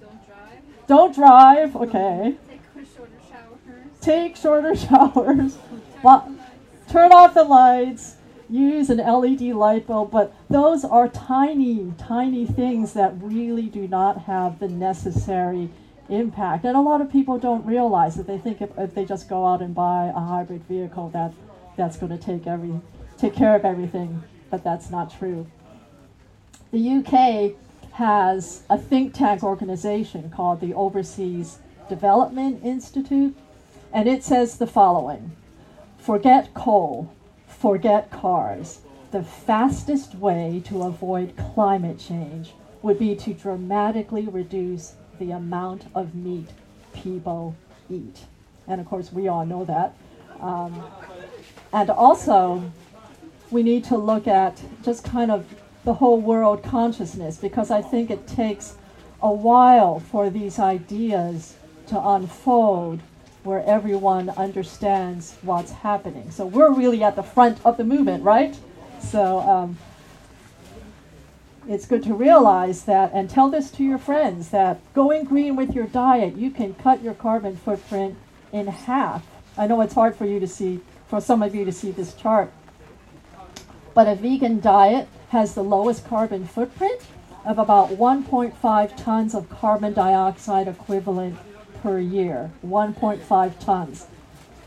Don't 0.00 0.26
drive. 0.26 0.86
Don't 0.86 1.14
drive, 1.14 1.76
okay. 1.76 2.34
Take 2.48 2.86
shorter 2.94 3.12
showers. 3.30 4.00
Take 4.00 4.36
shorter 4.36 4.76
showers. 5.56 5.58
but 6.02 6.28
turn 6.92 7.10
off 7.10 7.34
the 7.34 7.42
lights. 7.44 8.16
Use 8.50 8.90
an 8.90 8.98
LED 8.98 9.40
light 9.40 9.86
bulb, 9.86 10.10
but 10.10 10.34
those 10.50 10.84
are 10.84 11.08
tiny, 11.08 11.94
tiny 11.96 12.44
things 12.44 12.92
that 12.92 13.14
really 13.22 13.62
do 13.62 13.88
not 13.88 14.24
have 14.24 14.58
the 14.58 14.68
necessary 14.68 15.70
impact. 16.10 16.66
And 16.66 16.76
a 16.76 16.80
lot 16.80 17.00
of 17.00 17.10
people 17.10 17.38
don't 17.38 17.64
realize 17.64 18.16
that 18.16 18.26
they 18.26 18.36
think 18.36 18.60
if, 18.60 18.68
if 18.76 18.94
they 18.94 19.06
just 19.06 19.26
go 19.26 19.46
out 19.46 19.62
and 19.62 19.74
buy 19.74 20.12
a 20.14 20.20
hybrid 20.20 20.64
vehicle 20.64 21.08
that 21.10 21.32
that's 21.78 21.96
going 21.96 22.12
to 22.12 22.22
take 22.22 22.46
every 22.46 22.78
take 23.16 23.34
care 23.34 23.56
of 23.56 23.64
everything, 23.64 24.22
but 24.50 24.62
that's 24.62 24.90
not 24.90 25.18
true. 25.18 25.46
The 26.72 26.96
UK 26.96 27.52
has 27.92 28.64
a 28.68 28.76
think 28.76 29.14
tank 29.14 29.42
organization 29.42 30.28
called 30.28 30.60
the 30.60 30.74
Overseas 30.74 31.58
Development 31.88 32.62
Institute, 32.62 33.34
and 33.94 34.06
it 34.06 34.22
says 34.22 34.58
the 34.58 34.66
following 34.66 35.34
Forget 36.02 36.52
coal, 36.52 37.12
forget 37.46 38.10
cars. 38.10 38.80
The 39.12 39.22
fastest 39.22 40.16
way 40.16 40.60
to 40.64 40.82
avoid 40.82 41.36
climate 41.54 42.00
change 42.00 42.54
would 42.82 42.98
be 42.98 43.14
to 43.14 43.32
dramatically 43.32 44.26
reduce 44.26 44.96
the 45.20 45.30
amount 45.30 45.86
of 45.94 46.16
meat 46.16 46.48
people 46.92 47.54
eat. 47.88 48.22
And 48.66 48.80
of 48.80 48.88
course, 48.88 49.12
we 49.12 49.28
all 49.28 49.46
know 49.46 49.64
that. 49.64 49.94
Um, 50.40 50.82
and 51.72 51.88
also, 51.88 52.72
we 53.52 53.62
need 53.62 53.84
to 53.84 53.96
look 53.96 54.26
at 54.26 54.60
just 54.82 55.04
kind 55.04 55.30
of 55.30 55.46
the 55.84 55.94
whole 55.94 56.20
world 56.20 56.64
consciousness 56.64 57.36
because 57.36 57.70
I 57.70 57.80
think 57.80 58.10
it 58.10 58.26
takes 58.26 58.74
a 59.22 59.32
while 59.32 60.00
for 60.00 60.30
these 60.30 60.58
ideas 60.58 61.54
to 61.86 62.08
unfold 62.08 62.98
where 63.44 63.64
everyone 63.64 64.30
understands 64.30 65.36
what's 65.42 65.72
happening. 65.72 66.30
So 66.30 66.46
we're 66.46 66.72
really 66.72 67.02
at 67.02 67.16
the 67.16 67.22
front 67.22 67.58
of 67.64 67.76
the 67.76 67.84
movement, 67.84 68.22
right? 68.22 68.56
So 69.00 69.40
um, 69.40 69.78
it's 71.68 71.86
good 71.86 72.02
to 72.04 72.14
realize 72.14 72.84
that 72.84 73.12
and 73.12 73.28
tell 73.28 73.48
this 73.48 73.70
to 73.72 73.84
your 73.84 73.98
friends 73.98 74.50
that 74.50 74.80
going 74.94 75.24
green 75.24 75.56
with 75.56 75.74
your 75.74 75.86
diet, 75.86 76.36
you 76.36 76.50
can 76.50 76.74
cut 76.74 77.02
your 77.02 77.14
carbon 77.14 77.56
footprint 77.56 78.16
in 78.52 78.66
half. 78.68 79.26
I 79.56 79.66
know 79.66 79.80
it's 79.80 79.94
hard 79.94 80.16
for 80.16 80.24
you 80.24 80.38
to 80.40 80.46
see, 80.46 80.80
for 81.08 81.20
some 81.20 81.42
of 81.42 81.54
you 81.54 81.64
to 81.64 81.72
see 81.72 81.90
this 81.90 82.14
chart, 82.14 82.52
but 83.94 84.06
a 84.06 84.14
vegan 84.14 84.60
diet 84.60 85.08
has 85.28 85.54
the 85.54 85.64
lowest 85.64 86.06
carbon 86.06 86.46
footprint 86.46 87.00
of 87.44 87.58
about 87.58 87.90
1.5 87.90 88.96
tons 88.96 89.34
of 89.34 89.50
carbon 89.50 89.92
dioxide 89.92 90.68
equivalent 90.68 91.36
per 91.82 91.98
year. 91.98 92.50
1.5 92.64 93.58
tons. 93.58 94.06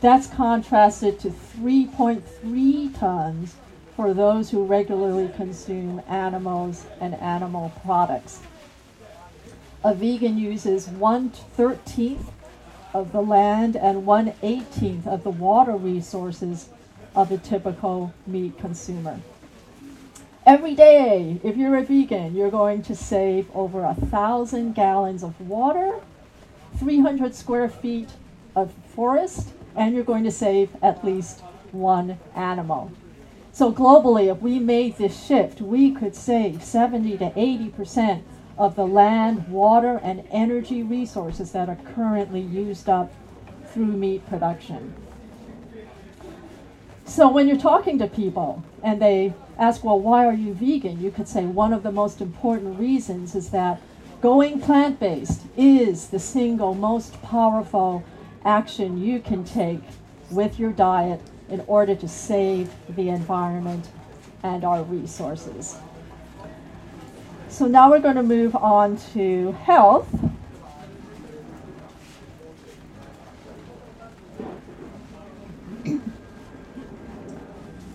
That's 0.00 0.26
contrasted 0.26 1.18
to 1.20 1.30
3.3 1.30 2.98
tons 2.98 3.56
for 3.96 4.12
those 4.12 4.50
who 4.50 4.64
regularly 4.64 5.30
consume 5.34 6.02
animals 6.06 6.84
and 7.00 7.14
animal 7.14 7.72
products. 7.82 8.40
A 9.82 9.94
vegan 9.94 10.36
uses 10.36 10.88
1 10.88 11.30
13th 11.56 12.26
of 12.92 13.12
the 13.12 13.22
land 13.22 13.76
and 13.76 14.04
1 14.04 14.32
18th 14.42 15.06
of 15.06 15.22
the 15.22 15.30
water 15.30 15.76
resources 15.76 16.68
of 17.14 17.32
a 17.32 17.38
typical 17.38 18.12
meat 18.26 18.58
consumer. 18.58 19.20
Every 20.44 20.74
day, 20.74 21.40
if 21.42 21.56
you're 21.56 21.76
a 21.76 21.82
vegan, 21.82 22.36
you're 22.36 22.50
going 22.50 22.82
to 22.82 22.94
save 22.94 23.48
over 23.54 23.84
a 23.84 23.94
thousand 23.94 24.74
gallons 24.74 25.22
of 25.24 25.40
water, 25.40 26.00
300 26.78 27.34
square 27.34 27.68
feet 27.68 28.08
of 28.54 28.72
forest, 28.94 29.50
and 29.74 29.94
you're 29.94 30.04
going 30.04 30.24
to 30.24 30.30
save 30.30 30.70
at 30.82 31.04
least 31.04 31.40
one 31.72 32.18
animal. 32.34 32.90
So 33.52 33.72
globally, 33.72 34.30
if 34.30 34.40
we 34.42 34.58
made 34.58 34.96
this 34.96 35.26
shift, 35.26 35.60
we 35.60 35.92
could 35.92 36.14
save 36.14 36.62
70 36.62 37.18
to 37.18 37.32
80 37.34 37.70
percent 37.70 38.24
of 38.58 38.76
the 38.76 38.86
land, 38.86 39.48
water, 39.48 40.00
and 40.02 40.24
energy 40.30 40.82
resources 40.82 41.52
that 41.52 41.68
are 41.68 41.78
currently 41.94 42.40
used 42.40 42.88
up 42.88 43.12
through 43.68 43.86
meat 43.86 44.26
production. 44.28 44.94
So 47.04 47.28
when 47.28 47.46
you're 47.46 47.58
talking 47.58 47.98
to 47.98 48.08
people 48.08 48.64
and 48.82 49.00
they 49.00 49.32
ask, 49.58 49.84
well, 49.84 50.00
why 50.00 50.26
are 50.26 50.34
you 50.34 50.54
vegan? 50.54 51.00
You 51.00 51.10
could 51.10 51.28
say 51.28 51.44
one 51.44 51.72
of 51.72 51.82
the 51.82 51.92
most 51.92 52.20
important 52.20 52.78
reasons 52.78 53.34
is 53.34 53.50
that 53.50 53.80
going 54.20 54.60
plant 54.60 54.98
based 54.98 55.42
is 55.56 56.08
the 56.08 56.18
single 56.18 56.74
most 56.74 57.20
powerful 57.22 58.04
action 58.44 58.98
you 58.98 59.20
can 59.20 59.44
take 59.44 59.80
with 60.30 60.58
your 60.58 60.72
diet 60.72 61.20
in 61.48 61.60
order 61.66 61.94
to 61.94 62.08
save 62.08 62.70
the 62.96 63.08
environment 63.08 63.88
and 64.42 64.64
our 64.64 64.82
resources. 64.82 65.78
So 67.48 67.66
now 67.66 67.90
we're 67.90 68.00
going 68.00 68.16
to 68.16 68.22
move 68.22 68.54
on 68.56 68.96
to 69.14 69.52
health. 69.52 70.08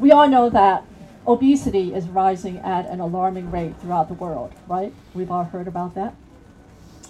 we 0.01 0.11
all 0.11 0.27
know 0.27 0.49
that 0.49 0.83
obesity 1.27 1.93
is 1.93 2.07
rising 2.07 2.57
at 2.59 2.87
an 2.87 2.99
alarming 2.99 3.51
rate 3.51 3.75
throughout 3.79 4.07
the 4.07 4.13
world, 4.13 4.53
right? 4.67 4.93
We've 5.13 5.31
all 5.31 5.43
heard 5.43 5.67
about 5.67 5.95
that. 5.95 6.15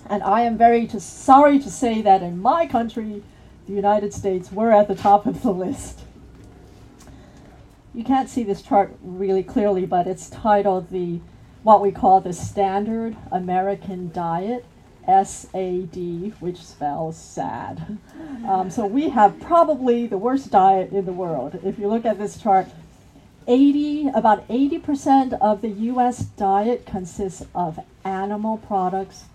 And 0.09 0.23
I 0.23 0.41
am 0.41 0.57
very 0.57 0.87
to, 0.87 0.99
sorry 0.99 1.59
to 1.59 1.69
say 1.69 2.01
that 2.01 2.21
in 2.21 2.41
my 2.41 2.67
country, 2.67 3.23
the 3.67 3.73
United 3.73 4.13
States, 4.13 4.51
we're 4.51 4.71
at 4.71 4.87
the 4.87 4.95
top 4.95 5.25
of 5.25 5.41
the 5.41 5.51
list. 5.51 6.01
You 7.93 8.03
can't 8.03 8.29
see 8.29 8.43
this 8.43 8.61
chart 8.61 8.95
really 9.01 9.43
clearly, 9.43 9.85
but 9.85 10.07
it's 10.07 10.29
titled 10.29 10.89
the 10.89 11.19
what 11.63 11.81
we 11.81 11.91
call 11.91 12.19
the 12.21 12.33
Standard 12.33 13.15
American 13.31 14.11
Diet, 14.11 14.65
SAD, 15.05 16.33
which 16.39 16.57
spells 16.57 17.17
sad. 17.17 17.97
Um, 18.47 18.71
so 18.71 18.87
we 18.87 19.09
have 19.09 19.39
probably 19.39 20.07
the 20.07 20.17
worst 20.17 20.49
diet 20.49 20.91
in 20.91 21.05
the 21.05 21.13
world. 21.13 21.59
If 21.63 21.77
you 21.77 21.87
look 21.87 22.05
at 22.05 22.17
this 22.17 22.41
chart, 22.41 22.67
80 23.47 24.09
about 24.09 24.47
80% 24.47 25.33
of 25.39 25.61
the 25.61 25.69
US 25.69 26.19
diet 26.19 26.85
consists 26.85 27.45
of 27.55 27.79
animal 28.03 28.57
products 28.57 29.25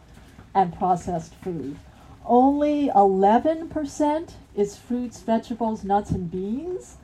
and 0.54 0.76
processed 0.76 1.34
food. 1.36 1.76
Only 2.24 2.88
11% 2.88 4.32
is 4.56 4.76
fruits, 4.76 5.20
vegetables, 5.20 5.84
nuts 5.84 6.10
and 6.10 6.30
beans, 6.30 6.96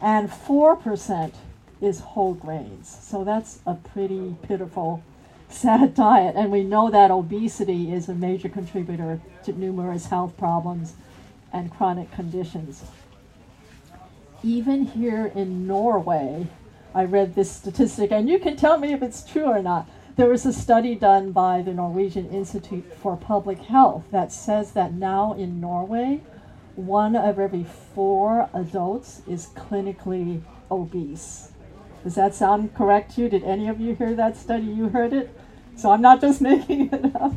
and 0.00 0.28
4% 0.28 1.34
is 1.80 2.00
whole 2.00 2.34
grains. 2.34 2.98
So 3.02 3.24
that's 3.24 3.60
a 3.66 3.74
pretty 3.74 4.36
pitiful 4.42 5.02
sad 5.48 5.94
diet 6.06 6.34
and 6.36 6.50
we 6.50 6.64
know 6.64 6.90
that 6.90 7.10
obesity 7.10 7.92
is 7.92 8.08
a 8.08 8.14
major 8.14 8.48
contributor 8.48 9.20
to 9.44 9.52
numerous 9.52 10.06
health 10.06 10.36
problems 10.36 10.94
and 11.52 11.70
chronic 11.70 12.10
conditions 12.10 12.82
even 14.44 14.84
here 14.84 15.32
in 15.34 15.66
Norway, 15.66 16.46
I 16.94 17.04
read 17.04 17.34
this 17.34 17.50
statistic, 17.50 18.12
and 18.12 18.28
you 18.28 18.38
can 18.38 18.56
tell 18.56 18.78
me 18.78 18.92
if 18.92 19.02
it's 19.02 19.24
true 19.24 19.46
or 19.46 19.62
not. 19.62 19.88
There 20.16 20.28
was 20.28 20.44
a 20.44 20.52
study 20.52 20.94
done 20.94 21.32
by 21.32 21.62
the 21.62 21.72
Norwegian 21.72 22.28
Institute 22.28 22.84
for 23.02 23.16
Public 23.16 23.58
Health 23.58 24.04
that 24.12 24.30
says 24.30 24.72
that 24.72 24.92
now 24.92 25.32
in 25.32 25.60
Norway, 25.60 26.20
one 26.76 27.16
of 27.16 27.38
every 27.38 27.64
four 27.94 28.50
adults 28.52 29.22
is 29.26 29.46
clinically 29.56 30.42
obese. 30.70 31.50
Does 32.04 32.14
that 32.16 32.34
sound 32.34 32.74
correct 32.74 33.14
to 33.14 33.22
you? 33.22 33.28
Did 33.30 33.44
any 33.44 33.66
of 33.66 33.80
you 33.80 33.94
hear 33.94 34.14
that 34.14 34.36
study? 34.36 34.66
You 34.66 34.90
heard 34.90 35.14
it? 35.14 35.34
So 35.74 35.90
I'm 35.90 36.02
not 36.02 36.20
just 36.20 36.40
making 36.42 36.90
it 36.92 37.16
up. 37.16 37.32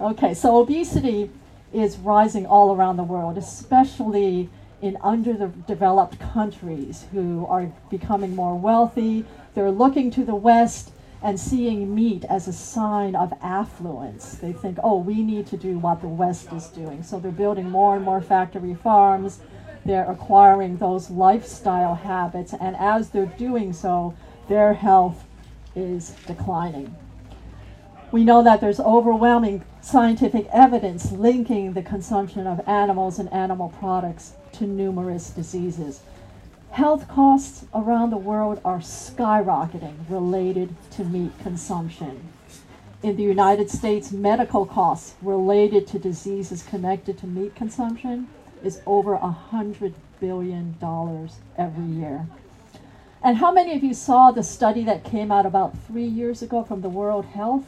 Okay, 0.00 0.32
so 0.32 0.56
obesity 0.56 1.30
is 1.72 1.98
rising 1.98 2.46
all 2.46 2.74
around 2.74 2.96
the 2.96 3.04
world, 3.04 3.36
especially 3.36 4.48
in 4.82 4.96
underdeveloped 5.00 6.18
countries 6.18 7.06
who 7.12 7.46
are 7.46 7.72
becoming 7.88 8.34
more 8.34 8.58
wealthy. 8.58 9.24
They're 9.54 9.70
looking 9.70 10.10
to 10.10 10.24
the 10.24 10.34
West 10.34 10.92
and 11.22 11.38
seeing 11.38 11.94
meat 11.94 12.24
as 12.24 12.48
a 12.48 12.52
sign 12.52 13.14
of 13.14 13.32
affluence. 13.40 14.34
They 14.34 14.52
think, 14.52 14.78
oh, 14.82 14.98
we 14.98 15.22
need 15.22 15.46
to 15.46 15.56
do 15.56 15.78
what 15.78 16.00
the 16.00 16.08
West 16.08 16.52
is 16.52 16.66
doing. 16.66 17.04
So 17.04 17.20
they're 17.20 17.30
building 17.30 17.70
more 17.70 17.94
and 17.94 18.04
more 18.04 18.20
factory 18.20 18.74
farms. 18.74 19.38
They're 19.86 20.10
acquiring 20.10 20.78
those 20.78 21.10
lifestyle 21.10 21.94
habits. 21.94 22.52
And 22.52 22.74
as 22.76 23.10
they're 23.10 23.26
doing 23.26 23.72
so, 23.72 24.14
their 24.48 24.74
health 24.74 25.24
is 25.76 26.10
declining. 26.26 26.96
We 28.10 28.24
know 28.24 28.42
that 28.42 28.60
there's 28.60 28.80
overwhelming 28.80 29.64
scientific 29.80 30.46
evidence 30.52 31.12
linking 31.12 31.72
the 31.72 31.82
consumption 31.82 32.48
of 32.48 32.60
animals 32.68 33.20
and 33.20 33.32
animal 33.32 33.70
products 33.78 34.34
to 34.52 34.66
numerous 34.66 35.30
diseases. 35.30 36.00
Health 36.70 37.06
costs 37.08 37.66
around 37.74 38.10
the 38.10 38.16
world 38.16 38.60
are 38.64 38.78
skyrocketing 38.78 39.94
related 40.08 40.74
to 40.92 41.04
meat 41.04 41.32
consumption. 41.42 42.28
In 43.02 43.16
the 43.16 43.22
United 43.22 43.68
States, 43.70 44.12
medical 44.12 44.64
costs 44.64 45.14
related 45.20 45.86
to 45.88 45.98
diseases 45.98 46.62
connected 46.62 47.18
to 47.18 47.26
meat 47.26 47.54
consumption 47.54 48.28
is 48.62 48.80
over 48.86 49.16
$100 49.16 49.92
billion 50.20 50.76
every 51.58 51.84
year. 51.84 52.26
And 53.22 53.36
how 53.36 53.52
many 53.52 53.74
of 53.76 53.84
you 53.84 53.92
saw 53.92 54.30
the 54.30 54.42
study 54.42 54.82
that 54.84 55.04
came 55.04 55.30
out 55.30 55.46
about 55.46 55.76
three 55.86 56.06
years 56.06 56.42
ago 56.42 56.64
from 56.64 56.80
the 56.80 56.88
World 56.88 57.24
Health 57.26 57.66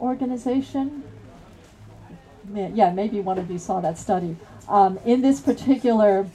Organization? 0.00 1.04
Yeah, 2.52 2.92
maybe 2.92 3.20
one 3.20 3.38
of 3.38 3.50
you 3.50 3.58
saw 3.58 3.80
that 3.80 3.98
study 3.98 4.36
um, 4.72 4.98
in 5.04 5.20
this 5.20 5.38
particular 5.38 6.26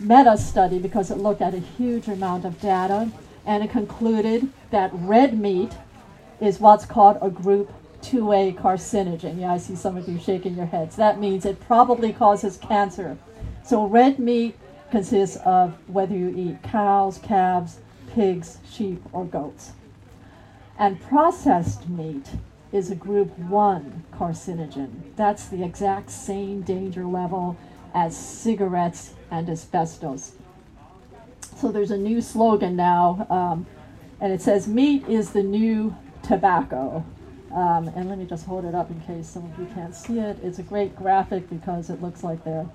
meta 0.00 0.36
study, 0.36 0.78
because 0.78 1.10
it 1.10 1.18
looked 1.18 1.40
at 1.40 1.54
a 1.54 1.58
huge 1.60 2.08
amount 2.08 2.44
of 2.44 2.60
data, 2.60 3.10
and 3.46 3.62
it 3.62 3.70
concluded 3.70 4.52
that 4.70 4.90
red 4.92 5.38
meat 5.38 5.72
is 6.40 6.58
what's 6.58 6.84
called 6.84 7.16
a 7.22 7.30
group 7.30 7.72
2A 8.02 8.56
carcinogen. 8.56 9.40
Yeah, 9.40 9.52
I 9.52 9.58
see 9.58 9.76
some 9.76 9.96
of 9.96 10.08
you 10.08 10.18
shaking 10.18 10.56
your 10.56 10.66
heads. 10.66 10.96
That 10.96 11.20
means 11.20 11.46
it 11.46 11.60
probably 11.60 12.12
causes 12.12 12.56
cancer. 12.56 13.16
So 13.64 13.86
red 13.86 14.18
meat 14.18 14.58
consists 14.90 15.36
of 15.44 15.74
whether 15.88 16.14
you 16.14 16.34
eat 16.36 16.62
cows, 16.64 17.18
calves, 17.18 17.78
pigs, 18.12 18.58
sheep, 18.68 19.00
or 19.12 19.24
goats. 19.24 19.72
And 20.76 21.00
processed 21.00 21.88
meat 21.88 22.30
is 22.72 22.90
a 22.90 22.96
group 22.96 23.36
1 23.38 24.04
carcinogen. 24.12 25.14
That's 25.14 25.46
the 25.46 25.64
exact 25.64 26.10
same 26.10 26.62
danger 26.62 27.04
level 27.06 27.56
as 27.96 28.14
cigarettes 28.14 29.14
and 29.30 29.48
asbestos. 29.48 30.32
So 31.56 31.72
there's 31.72 31.90
a 31.90 31.96
new 31.96 32.20
slogan 32.20 32.76
now, 32.76 33.26
um, 33.30 33.66
and 34.20 34.32
it 34.32 34.42
says, 34.42 34.68
Meat 34.68 35.08
is 35.08 35.30
the 35.30 35.42
new 35.42 35.96
tobacco. 36.22 37.02
Um, 37.54 37.88
and 37.88 38.10
let 38.10 38.18
me 38.18 38.26
just 38.26 38.44
hold 38.44 38.66
it 38.66 38.74
up 38.74 38.90
in 38.90 39.00
case 39.00 39.26
some 39.28 39.50
of 39.50 39.58
you 39.58 39.66
can't 39.74 39.94
see 39.94 40.18
it. 40.18 40.36
It's 40.42 40.58
a 40.58 40.62
great 40.62 40.94
graphic 40.94 41.48
because 41.48 41.88
it 41.88 42.02
looks 42.02 42.22
like 42.22 42.44
they're 42.44 42.68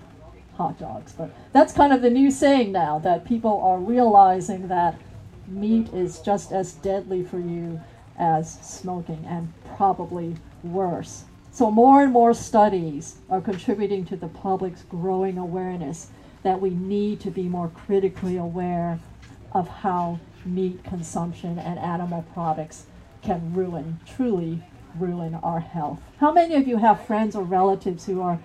hot 0.56 0.80
dogs. 0.80 1.12
But 1.12 1.30
that's 1.54 1.72
kind 1.72 1.94
of 1.94 2.02
the 2.02 2.10
new 2.10 2.32
saying 2.32 2.72
now 2.72 2.98
that 3.00 3.24
people 3.24 3.62
are 3.62 3.78
realizing 3.78 4.70
that 4.70 5.00
meat 5.48 5.94
is 5.94 6.20
just 6.20 6.52
as 6.52 6.74
deadly 6.74 7.24
for 7.24 7.38
you 7.38 7.80
as 8.18 8.60
smoking 8.62 9.24
and 9.28 9.54
probably 9.76 10.36
worse. 10.64 11.26
So, 11.54 11.70
more 11.70 12.02
and 12.02 12.14
more 12.14 12.34
studies 12.34 13.18
are 13.30 13.42
contributing 13.42 14.06
to 14.06 14.16
the 14.16 14.30
public's 14.30 14.84
growing 14.84 15.38
awareness 15.38 16.08
that 16.44 16.62
we 16.62 16.70
need 16.70 17.20
to 17.22 17.30
be 17.30 17.44
more 17.44 17.68
critically 17.68 18.38
aware 18.38 19.00
of 19.52 19.68
how 19.68 20.20
meat 20.46 20.82
consumption 20.86 21.60
and 21.60 21.78
animal 21.78 22.24
products 22.34 22.86
can 23.22 23.54
ruin, 23.54 24.00
truly 24.06 24.64
ruin 24.98 25.36
our 25.36 25.60
health. 25.60 26.02
How 26.20 26.32
many 26.32 26.56
of 26.56 26.70
you 26.70 26.78
have 26.78 27.06
friends 27.06 27.36
or 27.36 27.44
relatives 27.44 28.06
who 28.06 28.22
are 28.22 28.40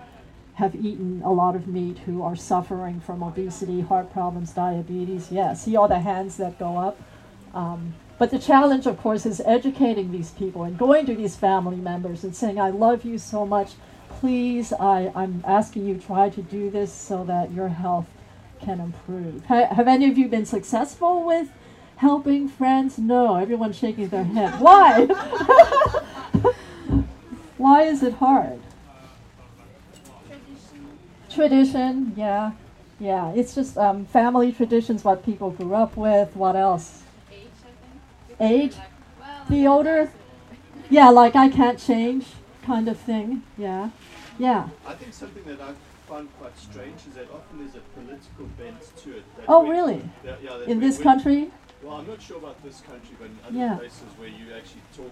have 0.55 0.75
eaten 0.75 1.21
a 1.23 1.31
lot 1.31 1.55
of 1.55 1.67
meat 1.67 1.99
who 1.99 2.23
are 2.23 2.35
suffering 2.35 2.99
from 2.99 3.21
obesity, 3.23 3.81
heart 3.81 4.11
problems, 4.11 4.51
diabetes? 4.51 5.31
Yes, 5.31 5.63
see 5.63 5.77
all 5.77 5.87
the 5.87 5.99
hands 5.99 6.35
that 6.37 6.59
go 6.59 6.77
up. 6.77 6.99
Um, 7.53 7.93
but 8.17 8.31
the 8.31 8.39
challenge, 8.39 8.87
of 8.87 8.97
course, 8.97 9.25
is 9.25 9.41
educating 9.45 10.11
these 10.11 10.31
people 10.31 10.63
and 10.63 10.77
going 10.77 11.05
to 11.05 11.15
these 11.15 11.35
family 11.35 11.77
members 11.77 12.23
and 12.23 12.35
saying, 12.35 12.59
I 12.59 12.69
love 12.71 13.05
you 13.05 13.17
so 13.17 13.45
much. 13.45 13.73
Please, 14.09 14.73
I, 14.73 15.11
I'm 15.15 15.43
asking 15.45 15.85
you 15.85 15.97
try 15.97 16.29
to 16.29 16.41
do 16.41 16.71
this 16.71 16.91
so 16.91 17.23
that 17.25 17.51
your 17.51 17.67
health 17.67 18.07
can 18.59 18.79
improve. 18.79 19.45
Ha- 19.45 19.67
have 19.73 19.87
any 19.87 20.09
of 20.09 20.17
you 20.17 20.27
been 20.27 20.47
successful 20.47 21.23
with 21.23 21.49
helping 21.97 22.49
friends? 22.49 22.97
No, 22.97 23.35
everyone's 23.35 23.77
shaking 23.77 24.07
their 24.07 24.23
head. 24.23 24.59
Why? 24.59 25.05
Why 27.57 27.83
is 27.83 28.01
it 28.01 28.13
hard? 28.13 28.59
Tradition. 30.25 30.97
Tradition, 31.29 32.13
yeah. 32.15 32.53
Yeah, 32.99 33.31
it's 33.33 33.53
just 33.53 33.77
um, 33.77 34.05
family 34.05 34.51
traditions, 34.51 35.03
what 35.03 35.23
people 35.23 35.51
grew 35.51 35.75
up 35.75 35.95
with. 35.95 36.35
What 36.35 36.55
else? 36.55 36.96
Age, 38.39 38.45
I 38.45 38.47
think. 38.49 38.63
Age? 38.63 38.75
Like, 38.77 38.87
well, 39.19 39.45
The 39.49 39.67
older? 39.67 40.11
Yeah, 40.89 41.09
like 41.09 41.35
I 41.35 41.49
can't 41.49 41.79
change 41.79 42.25
kind 42.63 42.87
of 42.87 42.97
thing. 42.97 43.43
Yeah. 43.57 43.89
Yeah. 44.39 44.69
I 44.85 44.93
think 44.93 45.13
something 45.13 45.43
that 45.45 45.59
I 45.61 45.73
find 46.07 46.27
quite 46.39 46.57
strange 46.57 46.95
is 47.07 47.13
that 47.15 47.27
often 47.33 47.59
there's 47.59 47.75
a 47.75 47.79
political 47.99 48.45
bent 48.57 48.79
to 49.03 49.17
it. 49.17 49.23
That 49.37 49.45
Oh, 49.47 49.61
when- 49.63 49.71
really? 49.71 50.09
Yeah, 50.23 50.35
yeah, 50.41 50.57
that 50.57 50.67
In 50.69 50.79
this 50.79 50.97
country? 50.99 51.51
Well, 51.83 51.97
I'm 51.97 52.07
not 52.07 52.21
sure 52.21 52.37
about 52.37 52.61
this 52.63 52.81
country, 52.81 53.15
but 53.19 53.25
in 53.27 53.37
other 53.47 53.57
Yeah. 53.57 53.75
places 53.77 54.07
where 54.17 54.29
you 54.29 54.53
actually 54.55 54.81
talk, 54.95 55.11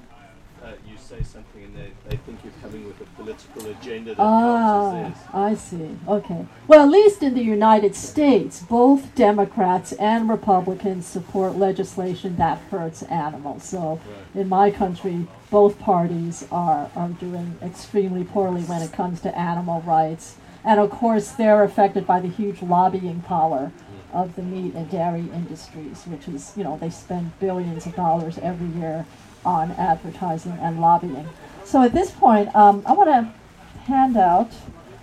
uh, 0.63 0.67
you 0.89 0.97
say 0.97 1.21
something 1.23 1.63
and 1.63 1.75
they, 1.75 1.91
they 2.09 2.17
think 2.17 2.39
you're 2.43 2.53
coming 2.61 2.85
with 2.85 2.99
a 3.01 3.05
political 3.21 3.67
agenda 3.69 4.15
that 4.15 4.21
Ah, 4.21 4.91
counts 4.91 5.17
as 5.17 5.23
theirs. 5.23 5.33
I 5.33 5.55
see. 5.55 5.97
Okay. 6.07 6.45
Well, 6.67 6.83
at 6.83 6.89
least 6.89 7.21
in 7.23 7.33
the 7.33 7.43
United 7.43 7.95
States, 7.95 8.61
both 8.61 9.13
Democrats 9.15 9.91
and 9.93 10.29
Republicans 10.29 11.05
support 11.05 11.55
legislation 11.57 12.35
that 12.37 12.57
hurts 12.71 13.03
animals. 13.03 13.63
So, 13.63 13.99
Right. 14.33 14.41
in 14.41 14.49
my 14.49 14.71
country, 14.71 15.27
both 15.51 15.79
parties 15.79 16.45
are, 16.51 16.89
are 16.95 17.09
doing 17.09 17.55
extremely 17.61 18.23
poorly 18.23 18.61
when 18.63 18.81
it 18.81 18.91
comes 18.91 19.21
to 19.21 19.37
animal 19.37 19.81
rights. 19.81 20.35
And 20.63 20.79
of 20.79 20.89
course, 20.89 21.29
they're 21.31 21.63
affected 21.63 22.07
by 22.07 22.19
the 22.19 22.27
huge 22.27 22.63
lobbying 22.63 23.21
power 23.21 23.71
of 24.11 24.35
the 24.35 24.41
meat 24.41 24.73
and 24.73 24.89
dairy 24.89 25.25
industries, 25.33 26.03
which 26.05 26.27
is, 26.27 26.53
you 26.55 26.63
know, 26.63 26.77
they 26.77 26.89
spend 26.89 27.37
billions 27.39 27.85
of 27.85 27.95
dollars 27.95 28.39
every 28.39 28.67
year 28.79 29.05
on 29.45 29.71
advertising 29.71 30.57
and 30.61 30.81
lobbying. 30.81 31.27
So 31.63 31.81
at 31.83 31.93
this 31.93 32.11
point, 32.11 32.53
um, 32.55 32.83
I 32.85 32.93
want 32.93 33.09
to 33.09 33.81
hand 33.81 34.17
out, 34.17 34.51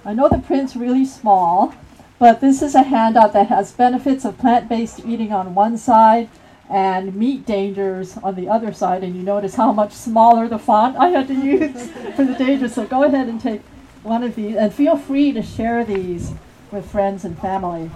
I 0.05 0.13
know 0.15 0.29
the 0.29 0.39
print's 0.39 0.77
really 0.77 1.05
small, 1.05 1.75
but 2.19 2.41
this 2.41 2.63
is 2.63 2.75
a 2.75 2.83
handout 2.83 3.33
that 3.33 3.49
has 3.49 3.73
benefits 3.73 4.25
of 4.25 4.39
plant 4.39 4.69
based 4.69 5.01
eating 5.05 5.33
on 5.33 5.55
one 5.55 5.77
side 5.77 6.29
and 6.71 7.15
meat 7.15 7.45
dangers 7.45 8.17
on 8.19 8.35
the 8.35 8.49
other 8.49 8.73
side. 8.73 9.03
And 9.03 9.17
you 9.17 9.23
notice 9.23 9.57
how 9.57 9.73
much 9.73 9.93
smaller 9.93 10.49
the 10.49 10.59
font 10.59 10.97
I 10.97 11.09
had 11.09 11.29
to 11.29 11.35
use 11.35 11.91
for 12.17 12.25
the 12.25 12.35
dangers. 12.35 12.75
So 12.75 12.87
go 12.87 13.03
ahead 13.05 13.29
and 13.29 13.41
take 13.41 13.63
one 14.03 14.23
of 14.23 14.35
these 14.35 14.57
and 14.57 14.73
feel 14.73 14.97
free 14.97 15.33
to 15.33 15.43
share 15.43 15.85
these 15.85 16.33
with 16.71 16.91
friends 16.91 17.25
and 17.25 17.39
family. 17.39 17.91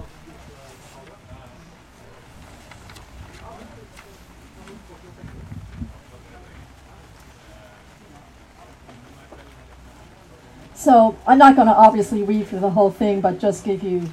So 10.87 11.17
I'm 11.27 11.39
not 11.39 11.57
going 11.57 11.67
to 11.67 11.75
obviously 11.75 12.23
read 12.23 12.47
through 12.47 12.61
the 12.61 12.71
whole 12.71 12.93
thing, 12.93 13.21
but 13.21 13.41
just 13.41 13.65
give 13.65 13.83
you 13.83 14.09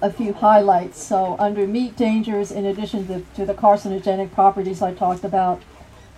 a 0.00 0.08
few 0.08 0.32
highlights. 0.32 1.02
So 1.02 1.34
under 1.40 1.66
meat 1.66 1.96
dangers, 1.96 2.52
in 2.52 2.66
addition 2.66 3.08
to, 3.08 3.24
to 3.34 3.44
the 3.44 3.54
carcinogenic 3.54 4.30
properties 4.30 4.80
I 4.80 4.94
talked 4.94 5.24
about, 5.24 5.60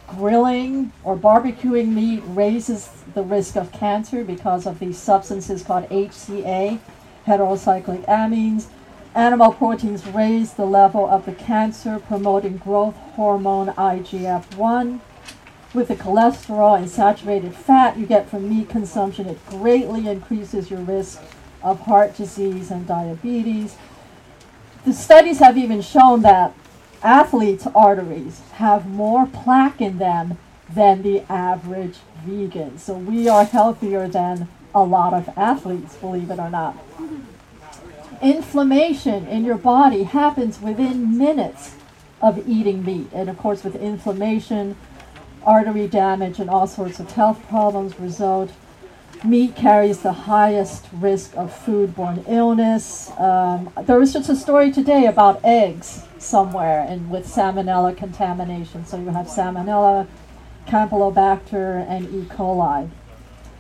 grilling 0.07 0.93
or 1.03 1.17
barbecuing 1.17 1.95
meat 1.95 2.23
raises 2.27 2.91
the 3.15 3.23
risk 3.23 3.57
of 3.57 3.73
cancer 3.73 4.23
because 4.23 4.67
of 4.67 4.81
these 4.81 4.99
substances 4.99 5.63
called 5.63 5.89
HCA, 5.89 6.79
heterocyclic 7.27 8.05
amines. 8.05 8.67
Animal 9.15 9.55
proteins 9.55 10.07
raise 10.09 10.53
the 10.53 10.67
level 10.67 11.09
of 11.09 11.25
the 11.25 11.33
cancer 11.33 11.99
promoting 11.99 12.59
growth 12.59 12.97
hormone 13.15 13.69
IGF 13.69 14.57
1 14.57 15.01
with 15.75 15.89
the 15.89 15.97
cholesterol 15.97 16.79
and 16.79 16.89
saturated 16.89 17.55
fat 17.55 17.97
you 17.97 18.07
get 18.07 18.29
from 18.29 18.49
meat 18.49 18.69
consumption, 18.69 19.27
it 19.27 19.45
greatly 19.47 20.07
increases 20.09 20.71
your 20.71 20.81
risk 20.81 21.21
of 21.63 21.81
heart 21.81 22.17
disease 22.17 22.71
and 22.71 22.87
diabetes. 22.87 23.77
The 24.85 24.93
studies 24.93 25.39
have 25.39 25.57
even 25.57 25.81
shown 25.81 26.23
that 26.23 26.55
athletes' 27.03 27.67
arteries 27.75 28.41
have 28.55 28.89
more 28.89 29.27
plaque 29.27 29.81
in 29.81 29.99
them 29.99 30.39
than 30.69 31.03
the 31.03 31.21
average 31.31 31.97
vegan. 32.25 32.79
So 32.79 32.95
we 32.95 33.29
are 33.29 33.45
healthier 33.45 34.09
than 34.09 34.49
a 34.75 34.83
lot 34.83 35.13
of 35.15 35.29
athletes, 35.37 35.97
believe 35.97 36.31
it 36.31 36.39
or 36.39 36.51
not. 36.51 36.77
Inflammation 38.21 39.27
in 39.27 39.45
your 39.45 39.59
body 39.59 40.05
happens 40.05 40.61
within 40.61 41.19
minutes 41.19 41.77
of 42.21 42.49
eating 42.49 42.85
meat. 42.85 43.09
And 43.13 43.29
of 43.29 43.37
course, 43.37 43.65
with 43.65 43.75
inflammation, 43.77 44.77
artery 45.45 45.89
damage 45.89 46.39
and 46.39 46.49
all 46.49 46.67
sorts 46.67 47.01
of 47.01 47.11
health 47.13 47.47
problems 47.49 47.99
result. 47.99 48.53
Meat 49.25 49.55
carries 49.55 50.01
the 50.01 50.13
highest 50.13 50.87
risk 50.93 51.37
of 51.37 51.53
foodborne 51.65 52.25
illness. 52.29 53.11
Um, 53.19 53.73
there 53.83 53.99
was 53.99 54.13
just 54.13 54.29
a 54.29 54.35
story 54.35 54.73
today 54.73 55.07
about 55.07 55.41
eggs 55.45 56.03
somewhere 56.19 56.85
and 56.89 57.09
with 57.11 57.27
salmonella 57.27 57.97
contamination. 57.97 58.85
So 58.85 58.99
you 58.99 59.09
have 59.11 59.27
salmonella, 59.27 60.09
campylobacter, 60.67 61.87
and 61.89 62.13
E. 62.13 62.27
coli. 62.29 62.91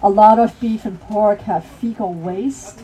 A 0.02 0.10
lot 0.10 0.40
of 0.40 0.58
beef 0.58 0.84
and 0.84 1.00
pork 1.00 1.42
have 1.42 1.64
fecal 1.64 2.12
waste, 2.12 2.82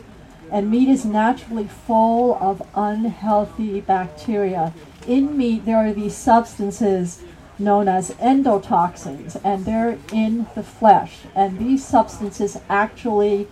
and 0.49 0.71
meat 0.71 0.87
is 0.87 1.03
naturally 1.03 1.67
full 1.67 2.35
of 2.39 2.65
unhealthy 2.75 3.81
bacteria. 3.81 4.73
In 5.05 5.37
meat, 5.37 5.65
there 5.65 5.77
are 5.77 5.91
these 5.91 6.15
substances 6.15 7.21
known 7.59 7.87
as 7.87 8.11
endotoxins, 8.11 9.39
and 9.43 9.65
they're 9.65 9.97
in 10.13 10.47
the 10.55 10.63
flesh. 10.63 11.19
And 11.35 11.59
these 11.59 11.85
substances 11.85 12.57
actually 12.69 13.47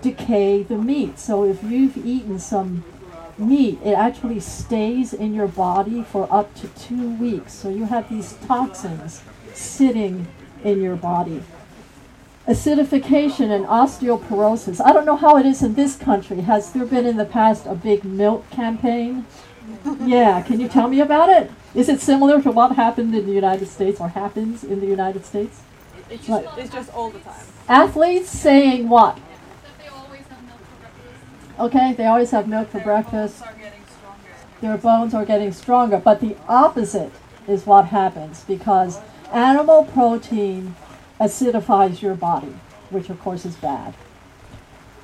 decay 0.00 0.62
the 0.62 0.78
meat. 0.78 1.18
So 1.18 1.44
if 1.44 1.62
you've 1.62 1.96
eaten 1.96 2.38
some 2.38 2.84
meat, 3.36 3.78
it 3.84 3.92
actually 3.92 4.40
stays 4.40 5.12
in 5.12 5.34
your 5.34 5.48
body 5.48 6.02
for 6.02 6.28
up 6.32 6.54
to 6.56 6.68
two 6.68 7.14
weeks. 7.16 7.52
So 7.52 7.68
you 7.68 7.86
have 7.86 8.08
these 8.08 8.34
toxins 8.46 9.22
sitting 9.52 10.28
in 10.64 10.80
your 10.80 10.96
body. 10.96 11.42
Acidification 12.46 13.50
and 13.50 13.66
osteoporosis. 13.66 14.80
I 14.82 14.92
don't 14.92 15.04
know 15.04 15.16
how 15.16 15.36
it 15.36 15.44
is 15.44 15.62
in 15.62 15.74
this 15.74 15.96
country. 15.96 16.40
Has 16.40 16.72
there 16.72 16.86
been 16.86 17.04
in 17.04 17.16
the 17.16 17.26
past 17.26 17.66
a 17.66 17.74
big 17.74 18.04
milk 18.04 18.48
campaign? 18.50 19.26
Yeah, 20.00 20.42
can 20.42 20.60
you 20.60 20.68
tell 20.68 20.88
me 20.88 21.00
about 21.00 21.28
it? 21.28 21.50
Is 21.74 21.88
it 21.88 22.00
similar 22.00 22.40
to 22.42 22.50
what 22.50 22.76
happened 22.76 23.14
in 23.14 23.26
the 23.26 23.32
United 23.32 23.68
States 23.68 24.00
or 24.00 24.08
happens 24.08 24.64
in 24.64 24.80
the 24.80 24.86
United 24.86 25.24
States? 25.24 25.60
It's 26.10 26.20
It's, 26.22 26.28
Right. 26.28 26.46
it's 26.56 26.72
just 26.72 26.94
all 26.94 27.10
the 27.10 27.18
time. 27.18 27.34
Athletes 27.68 28.30
saying 28.30 28.88
what? 28.88 29.16
That 29.16 29.22
they 29.78 29.88
always 29.88 30.22
have 30.28 30.42
milk 30.44 30.60
for 30.60 30.78
breakfast. 30.80 31.60
Okay, 31.60 31.92
they 31.94 32.06
always 32.06 32.30
have 32.30 32.48
milk 32.48 32.68
for 32.70 32.80
breakfast. 32.80 33.42
Are 33.42 33.52
getting 33.52 33.82
stronger. 33.98 34.30
Their 34.62 34.78
bones 34.78 35.14
are 35.14 35.24
getting 35.26 35.52
stronger. 35.52 35.98
But 35.98 36.20
the 36.20 36.36
opposite 36.48 37.12
is 37.46 37.66
what 37.66 37.86
happens 37.86 38.44
because 38.48 38.98
animal 39.32 39.84
protein 39.84 40.74
acidifies 41.20 42.00
your 42.00 42.14
body, 42.14 42.54
which 42.90 43.10
of 43.10 43.20
course 43.20 43.44
is 43.44 43.56
bad. 43.56 43.94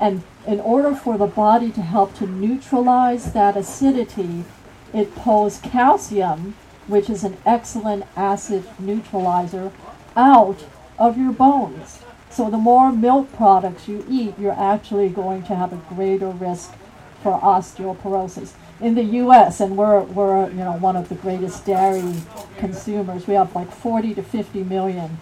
And 0.00 0.22
in 0.46 0.60
order 0.60 0.94
for 0.94 1.16
the 1.16 1.26
body 1.26 1.70
to 1.72 1.82
help 1.82 2.14
to 2.16 2.26
neutralize 2.26 3.32
that 3.32 3.56
acidity, 3.56 4.44
it 4.92 5.14
pulls 5.14 5.58
calcium, 5.58 6.54
which 6.86 7.08
is 7.08 7.24
an 7.24 7.36
excellent 7.46 8.04
acid 8.16 8.64
neutralizer, 8.78 9.72
out 10.16 10.64
of 10.98 11.18
your 11.18 11.32
bones. 11.32 12.00
So 12.30 12.50
the 12.50 12.58
more 12.58 12.92
milk 12.92 13.32
products 13.32 13.88
you 13.88 14.04
eat, 14.08 14.38
you're 14.38 14.52
actually 14.52 15.08
going 15.08 15.44
to 15.44 15.54
have 15.54 15.72
a 15.72 15.94
greater 15.94 16.28
risk 16.28 16.74
for 17.22 17.38
osteoporosis. 17.40 18.52
In 18.80 18.94
the 18.96 19.04
U.S., 19.04 19.60
and 19.60 19.76
we're, 19.76 20.00
we're 20.02 20.50
you 20.50 20.56
know 20.56 20.72
one 20.72 20.96
of 20.96 21.08
the 21.08 21.14
greatest 21.14 21.64
dairy 21.64 22.14
consumers, 22.58 23.26
we 23.26 23.34
have 23.34 23.54
like 23.54 23.70
40 23.70 24.14
to 24.14 24.22
50 24.22 24.64
million 24.64 25.18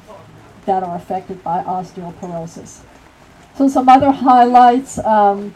that 0.64 0.82
are 0.82 0.96
affected 0.96 1.44
by 1.44 1.62
osteoporosis. 1.62 2.80
So 3.56 3.68
some 3.68 3.88
other 3.88 4.10
highlights. 4.10 4.98
Um, 4.98 5.54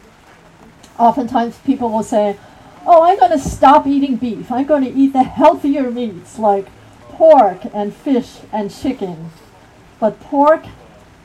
oftentimes 0.98 1.58
people 1.58 1.90
will 1.90 2.02
say, 2.02 2.38
"Oh, 2.86 3.02
I'm 3.02 3.18
going 3.18 3.32
to 3.32 3.38
stop 3.38 3.86
eating 3.86 4.16
beef. 4.16 4.52
I'm 4.52 4.66
going 4.66 4.84
to 4.84 4.92
eat 4.92 5.12
the 5.12 5.22
healthier 5.22 5.90
meats 5.90 6.38
like 6.38 6.66
pork 7.08 7.62
and 7.72 7.94
fish 7.94 8.38
and 8.52 8.70
chicken." 8.70 9.30
But 9.98 10.20
pork 10.20 10.66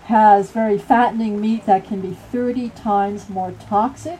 has 0.05 0.51
very 0.51 0.77
fattening 0.77 1.39
meat 1.39 1.65
that 1.65 1.85
can 1.85 2.01
be 2.01 2.11
30 2.11 2.69
times 2.69 3.29
more 3.29 3.51
toxic 3.51 4.19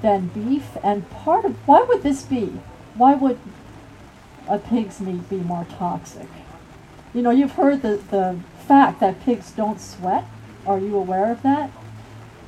than 0.00 0.28
beef. 0.28 0.76
And 0.82 1.08
part 1.10 1.44
of 1.44 1.56
why 1.66 1.82
would 1.82 2.02
this 2.02 2.22
be? 2.22 2.60
Why 2.94 3.14
would 3.14 3.38
a 4.48 4.58
pig's 4.58 5.00
meat 5.00 5.28
be 5.30 5.36
more 5.36 5.66
toxic? 5.78 6.28
You 7.14 7.22
know, 7.22 7.30
you've 7.30 7.52
heard 7.52 7.82
the, 7.82 8.00
the 8.10 8.40
fact 8.66 9.00
that 9.00 9.20
pigs 9.22 9.50
don't 9.52 9.80
sweat. 9.80 10.24
Are 10.66 10.78
you 10.78 10.96
aware 10.96 11.30
of 11.30 11.42
that? 11.42 11.70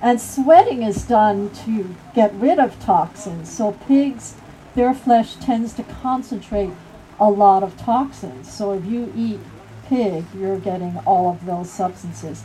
And 0.04 0.20
sweating 0.20 0.82
is 0.82 1.02
done 1.02 1.48
to 1.64 1.96
get 2.14 2.34
rid 2.34 2.58
of 2.58 2.78
toxins. 2.78 3.50
So 3.50 3.72
pigs, 3.72 4.34
their 4.74 4.92
flesh 4.92 5.36
tends 5.36 5.72
to 5.74 5.82
concentrate 5.82 6.72
a 7.18 7.30
lot 7.30 7.62
of 7.62 7.78
toxins. 7.78 8.52
So 8.52 8.74
if 8.74 8.84
you 8.84 9.10
eat 9.16 9.40
pig, 9.86 10.26
you're 10.36 10.58
getting 10.58 10.98
all 11.06 11.30
of 11.30 11.46
those 11.46 11.70
substances. 11.70 12.44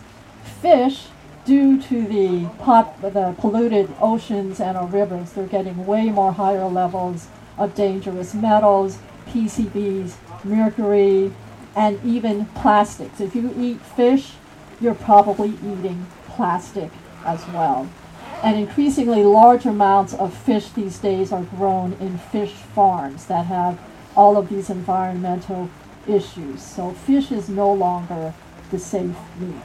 Fish, 0.62 1.08
due 1.44 1.82
to 1.82 2.08
the 2.08 2.48
pot, 2.60 3.02
the 3.02 3.36
polluted 3.38 3.94
oceans 4.00 4.62
and 4.62 4.78
our 4.78 4.88
rivers, 4.88 5.34
they're 5.34 5.46
getting 5.46 5.86
way 5.86 6.06
more 6.06 6.32
higher 6.32 6.68
levels 6.68 7.28
of 7.58 7.76
dangerous 7.76 8.34
metals, 8.34 9.00
PCBs, 9.28 10.16
mercury, 10.46 11.34
and 11.76 12.00
even 12.06 12.46
plastics. 12.46 13.20
If 13.20 13.36
you 13.36 13.54
eat 13.60 13.82
fish, 13.82 14.36
you're 14.80 14.96
probably 14.96 15.50
eating 15.50 16.08
plastic 16.26 16.90
as 17.30 17.48
well. 17.50 17.88
And 18.42 18.58
increasingly 18.58 19.24
large 19.24 19.66
amounts 19.66 20.14
of 20.14 20.34
fish 20.34 20.70
these 20.70 20.98
days 20.98 21.32
are 21.32 21.44
grown 21.44 21.94
in 22.00 22.18
fish 22.18 22.54
farms 22.54 23.26
that 23.26 23.46
have 23.46 23.80
all 24.16 24.38
of 24.38 24.50
these 24.50 24.70
environmental 24.70 25.70
issues. 26.08 26.62
So 26.62 26.92
fish 26.92 27.32
is 27.32 27.50
no 27.50 27.72
longer 27.72 28.34
the 28.72 28.80
safe 28.80 29.18
meat. 29.40 29.56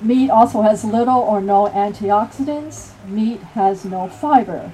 Meat 0.00 0.30
also 0.30 0.62
has 0.62 0.84
little 0.84 1.20
or 1.20 1.40
no 1.40 1.68
antioxidants. 1.68 2.90
Meat 3.06 3.40
has 3.54 3.84
no 3.84 4.08
fiber. 4.08 4.72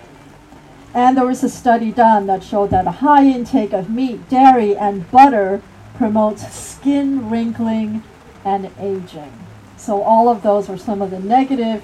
And 0.95 1.17
there 1.17 1.27
was 1.27 1.45
a 1.45 1.51
study 1.51 1.93
done 1.93 2.27
that 2.29 2.43
showed 2.43 2.71
that 2.71 2.87
a 2.87 3.03
high 3.03 3.27
intake 3.27 3.75
of 3.75 3.91
meat, 3.91 4.29
dairy, 4.31 4.75
and 4.75 5.11
butter 5.11 5.61
promotes 5.97 6.51
skin 6.55 7.29
wrinkling 7.29 8.03
and 8.45 8.71
aging. 8.81 9.48
So 9.79 10.03
all 10.03 10.29
of 10.29 10.43
those 10.43 10.69
are 10.69 10.77
some 10.77 11.01
of 11.01 11.11
the 11.11 11.21
negative 11.21 11.83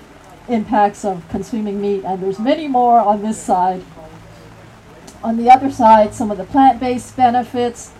impacts 0.48 1.04
of 1.04 1.26
consuming 1.30 1.80
meat, 1.80 2.04
and 2.04 2.22
there's 2.22 2.38
many 2.38 2.68
more 2.68 2.98
on 2.98 3.22
this 3.22 3.40
side. 3.40 3.82
On 5.22 5.36
the 5.36 5.48
other 5.48 5.70
side, 5.70 6.12
some 6.12 6.30
of 6.30 6.36
the 6.36 6.44
plant-based 6.44 7.16
benefits. 7.16 7.92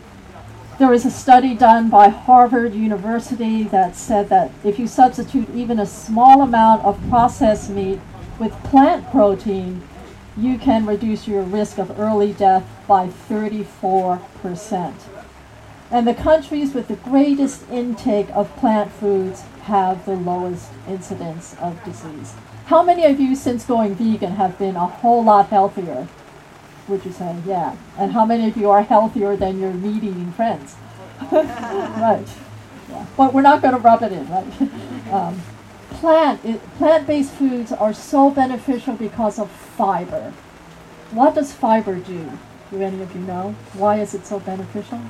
There 0.79 0.89
was 0.89 1.07
a 1.07 1.11
study 1.11 1.55
done 1.55 1.89
by 1.89 2.09
Harvard 2.09 2.75
University 2.75 3.63
that 3.63 3.95
said 3.95 4.29
that 4.29 4.51
if 4.65 4.79
you 4.79 4.89
substitute 4.89 5.49
even 5.55 5.79
a 5.79 5.87
small 5.87 6.43
amount 6.43 6.85
of 6.85 7.01
processed 7.09 7.71
meat 7.71 8.01
with 8.41 8.53
plant 8.65 9.09
protein, 9.13 9.83
you 10.37 10.59
can 10.59 10.85
reduce 10.85 11.29
your 11.29 11.43
risk 11.43 11.79
of 11.79 11.99
early 11.99 12.33
death 12.33 12.69
by 12.89 13.07
34%. 13.07 14.93
And 15.91 16.07
the 16.07 16.15
countries 16.15 16.75
with 16.75 16.89
the 16.89 16.97
greatest 16.97 17.69
intake 17.71 18.29
of 18.31 18.55
plant 18.57 18.91
foods 18.93 19.43
have 19.63 20.05
the 20.07 20.17
lowest 20.17 20.71
incidence 20.89 21.57
of 21.61 21.83
disease. 21.85 22.35
How 22.67 22.83
many 22.83 23.05
of 23.05 23.21
you, 23.21 23.37
since 23.37 23.65
going 23.65 23.95
vegan, 23.95 24.33
have 24.33 24.59
been 24.59 24.77
a 24.77 24.87
whole 24.87 25.23
lot 25.23 25.49
healthier? 25.49 26.09
Would 26.89 27.05
you 27.05 27.13
say, 27.13 27.37
yeah? 27.47 27.77
And 27.99 28.13
how 28.13 28.25
many 28.25 28.49
of 28.49 28.57
you 28.57 28.71
are 28.71 28.83
healthier 28.83 29.37
than 29.37 29.61
your 29.61 29.73
meat 29.73 30.03
eating 30.03 30.33
friends? 30.33 30.77
right. 31.33 32.27
Yeah. 32.89 33.07
But 33.17 33.33
we're 33.33 33.43
not 33.43 33.63
going 33.63 33.75
to 33.75 33.81
rub 33.81 34.03
it 34.03 34.13
in, 34.13 34.29
right? 34.29 34.63
um, 35.13 35.41
plant 35.91 36.45
it, 36.45 36.61
plant-based 36.77 37.33
foods 37.33 37.73
are 37.73 37.95
so 37.95 38.31
beneficial 38.31 38.95
because 38.95 39.39
of 39.39 39.51
fiber. 39.51 40.33
What 41.11 41.35
does 41.35 41.53
fiber 41.53 41.97
do? 41.97 42.31
Do 42.71 42.81
any 42.83 43.01
of 43.03 43.15
you 43.15 43.21
know? 43.23 43.55
Why 43.75 44.01
is 44.01 44.15
it 44.15 44.27
so 44.27 44.41
beneficial? 44.41 45.01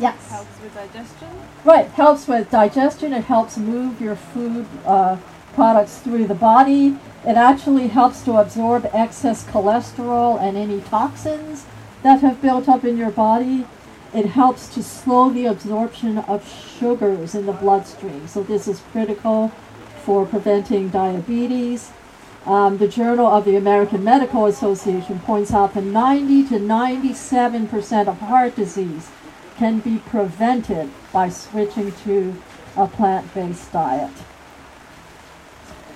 Yes. 0.00 0.30
Helps 0.30 0.60
with 0.60 0.74
digestion. 0.74 1.28
Right, 1.64 1.86
helps 1.90 2.26
with 2.26 2.50
digestion. 2.50 3.12
It 3.12 3.24
helps 3.24 3.56
move 3.58 4.00
your 4.00 4.16
food 4.16 4.66
uh, 4.84 5.18
products 5.54 5.98
through 5.98 6.26
the 6.26 6.34
body. 6.34 6.96
It 7.26 7.36
actually 7.36 7.88
helps 7.88 8.22
to 8.22 8.36
absorb 8.38 8.88
excess 8.92 9.44
cholesterol 9.44 10.40
and 10.40 10.56
any 10.56 10.80
toxins 10.80 11.66
that 12.02 12.20
have 12.20 12.42
built 12.42 12.68
up 12.68 12.84
in 12.84 12.96
your 12.96 13.10
body. 13.10 13.66
It 14.12 14.26
helps 14.26 14.68
to 14.74 14.82
slow 14.82 15.30
the 15.30 15.46
absorption 15.46 16.18
of 16.18 16.46
sugars 16.48 17.34
in 17.34 17.46
the 17.46 17.52
bloodstream. 17.52 18.26
So 18.26 18.42
this 18.42 18.66
is 18.66 18.82
critical 18.92 19.48
for 20.04 20.26
preventing 20.26 20.88
diabetes. 20.88 21.92
Um, 22.44 22.78
the 22.78 22.88
Journal 22.88 23.26
of 23.26 23.44
the 23.44 23.56
American 23.56 24.02
Medical 24.02 24.46
Association 24.46 25.20
points 25.20 25.52
out 25.52 25.74
that 25.74 25.84
90 25.84 26.48
to 26.48 26.58
97 26.58 27.68
percent 27.68 28.08
of 28.08 28.18
heart 28.18 28.56
disease 28.56 29.10
can 29.56 29.80
be 29.80 29.98
prevented 29.98 30.90
by 31.12 31.28
switching 31.28 31.92
to 32.04 32.34
a 32.76 32.86
plant-based 32.86 33.72
diet. 33.72 34.10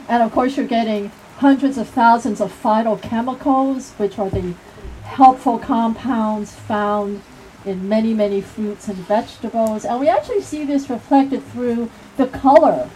And 0.09 0.23
of 0.23 0.33
course, 0.33 0.57
you're 0.57 0.67
getting 0.67 1.11
hundreds 1.39 1.79
of 1.79 1.89
thousands 1.89 2.41
of 2.41 2.53
phytochemicals, 2.53 3.91
which 3.99 4.19
are 4.19 4.31
the 4.31 4.55
helpful 5.03 5.59
compounds 5.59 6.55
found 6.55 7.23
in 7.65 7.89
many, 7.89 8.15
many 8.15 8.41
fruits 8.41 8.89
and 8.89 8.97
vegetables. 8.97 9.85
And 9.85 10.01
we 10.01 10.09
actually 10.09 10.43
see 10.43 10.65
this 10.65 10.89
reflected 10.89 11.45
through 11.49 11.91
the 12.17 12.27
color 12.29 12.89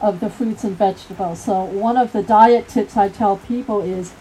of 0.00 0.20
the 0.20 0.28
fruits 0.28 0.64
and 0.64 0.76
vegetables. 0.76 1.42
So, 1.42 1.64
one 1.64 1.96
of 1.96 2.12
the 2.12 2.22
diet 2.22 2.68
tips 2.68 2.96
I 2.96 3.08
tell 3.08 3.38
people 3.38 3.80
is 3.80 4.12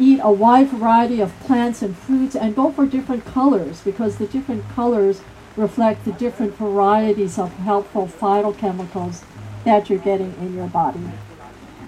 eat 0.00 0.18
a 0.22 0.32
wide 0.32 0.68
variety 0.68 1.20
of 1.20 1.38
plants 1.40 1.82
and 1.82 1.96
fruits 1.96 2.34
and 2.34 2.56
go 2.56 2.72
for 2.72 2.86
different 2.86 3.24
colors 3.26 3.82
because 3.82 4.16
the 4.16 4.26
different 4.26 4.66
colors 4.70 5.20
reflect 5.56 6.04
the 6.04 6.12
different 6.12 6.54
varieties 6.54 7.38
of 7.38 7.52
helpful 7.58 8.06
phytochemicals 8.06 9.22
that 9.64 9.90
you're 9.90 9.98
getting 9.98 10.34
in 10.40 10.56
your 10.56 10.68
body. 10.68 11.12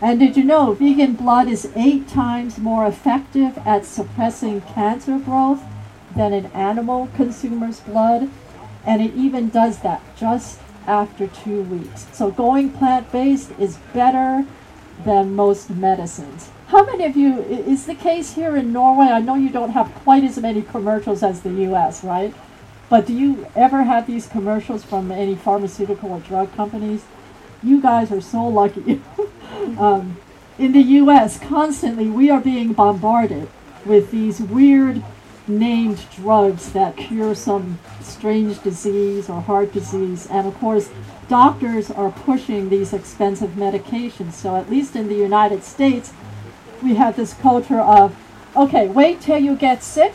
And 0.02 0.20
did 0.20 0.36
you 0.36 0.44
know 0.44 0.74
vegan 0.74 1.14
blood 1.14 1.48
is 1.48 1.72
eight 1.74 2.06
times 2.06 2.58
more 2.58 2.86
effective 2.86 3.56
at 3.64 3.86
suppressing 3.86 4.60
cancer 4.60 5.18
growth 5.18 5.62
than 6.14 6.32
an 6.32 6.46
animal 6.46 7.08
consumer's 7.16 7.80
blood? 7.80 8.28
And 8.84 9.00
it 9.00 9.14
even 9.14 9.48
does 9.48 9.78
that 9.78 10.02
just 10.16 10.58
after 10.86 11.28
two 11.28 11.62
weeks. 11.62 12.06
So 12.12 12.30
going 12.30 12.72
plant 12.72 13.10
based 13.10 13.52
is 13.58 13.78
better 13.94 14.44
than 15.04 15.34
most 15.34 15.70
medicines. 15.70 16.50
How 16.72 16.86
many 16.86 17.04
of 17.04 17.18
you, 17.18 17.42
is 17.42 17.84
the 17.84 17.94
case 17.94 18.32
here 18.32 18.56
in 18.56 18.72
Norway? 18.72 19.08
I 19.08 19.20
know 19.20 19.34
you 19.34 19.50
don't 19.50 19.72
have 19.72 19.94
quite 19.96 20.24
as 20.24 20.38
many 20.38 20.62
commercials 20.62 21.22
as 21.22 21.42
the 21.42 21.50
US, 21.68 22.02
right? 22.02 22.32
But 22.88 23.06
do 23.06 23.12
you 23.12 23.46
ever 23.54 23.82
have 23.82 24.06
these 24.06 24.26
commercials 24.26 24.82
from 24.82 25.12
any 25.12 25.34
pharmaceutical 25.34 26.10
or 26.10 26.20
drug 26.20 26.50
companies? 26.56 27.04
You 27.62 27.82
guys 27.82 28.10
are 28.10 28.22
so 28.22 28.44
lucky. 28.44 29.02
um, 29.78 30.16
in 30.58 30.72
the 30.72 30.80
US, 31.02 31.38
constantly 31.38 32.08
we 32.08 32.30
are 32.30 32.40
being 32.40 32.72
bombarded 32.72 33.50
with 33.84 34.10
these 34.10 34.40
weird 34.40 35.04
named 35.46 36.06
drugs 36.16 36.72
that 36.72 36.96
cure 36.96 37.34
some 37.34 37.80
strange 38.00 38.62
disease 38.62 39.28
or 39.28 39.42
heart 39.42 39.74
disease. 39.74 40.26
And 40.26 40.46
of 40.48 40.54
course, 40.54 40.88
doctors 41.28 41.90
are 41.90 42.10
pushing 42.10 42.70
these 42.70 42.94
expensive 42.94 43.50
medications. 43.50 44.32
So, 44.32 44.56
at 44.56 44.70
least 44.70 44.96
in 44.96 45.08
the 45.08 45.14
United 45.14 45.64
States, 45.64 46.14
we 46.82 46.94
have 46.94 47.16
this 47.16 47.34
culture 47.34 47.80
of 47.80 48.16
okay, 48.54 48.86
wait 48.88 49.20
till 49.20 49.38
you 49.38 49.56
get 49.56 49.82
sick, 49.82 50.14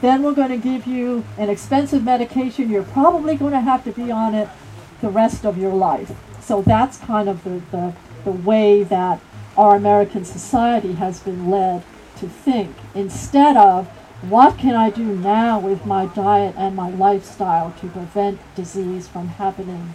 then 0.00 0.22
we're 0.22 0.34
going 0.34 0.48
to 0.48 0.56
give 0.56 0.86
you 0.86 1.24
an 1.36 1.50
expensive 1.50 2.02
medication. 2.02 2.70
You're 2.70 2.82
probably 2.82 3.36
going 3.36 3.52
to 3.52 3.60
have 3.60 3.84
to 3.84 3.92
be 3.92 4.10
on 4.10 4.34
it 4.34 4.48
the 5.00 5.10
rest 5.10 5.44
of 5.44 5.58
your 5.58 5.74
life. 5.74 6.12
So, 6.40 6.62
that's 6.62 6.98
kind 6.98 7.28
of 7.28 7.44
the, 7.44 7.62
the, 7.70 7.94
the 8.24 8.32
way 8.32 8.82
that 8.84 9.20
our 9.56 9.76
American 9.76 10.24
society 10.24 10.94
has 10.94 11.20
been 11.20 11.50
led 11.50 11.82
to 12.16 12.28
think 12.28 12.74
instead 12.94 13.56
of 13.56 13.86
what 14.28 14.56
can 14.58 14.74
I 14.74 14.90
do 14.90 15.04
now 15.04 15.58
with 15.58 15.84
my 15.84 16.06
diet 16.06 16.54
and 16.56 16.74
my 16.74 16.88
lifestyle 16.90 17.74
to 17.80 17.88
prevent 17.88 18.40
disease 18.54 19.06
from 19.06 19.28
happening 19.28 19.94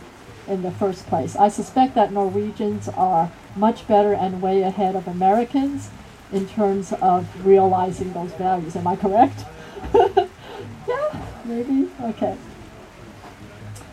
in 0.49 0.61
the 0.61 0.71
first 0.71 1.05
place? 1.07 1.35
I 1.35 1.47
suspect 1.47 1.95
that 1.95 2.11
Norwegians 2.11 2.89
are 2.89 3.31
much 3.55 3.87
better 3.87 4.13
and 4.13 4.41
way 4.41 4.61
ahead 4.61 4.95
of 4.95 5.07
Americans 5.07 5.89
in 6.31 6.47
terms 6.47 6.93
of 6.93 7.45
realizing 7.45 8.13
those 8.13 8.31
values. 8.33 8.75
Am 8.75 8.87
I 8.87 8.95
correct? 8.95 9.45
yeah, 9.93 11.25
maybe? 11.45 11.89
Okay. 12.01 12.37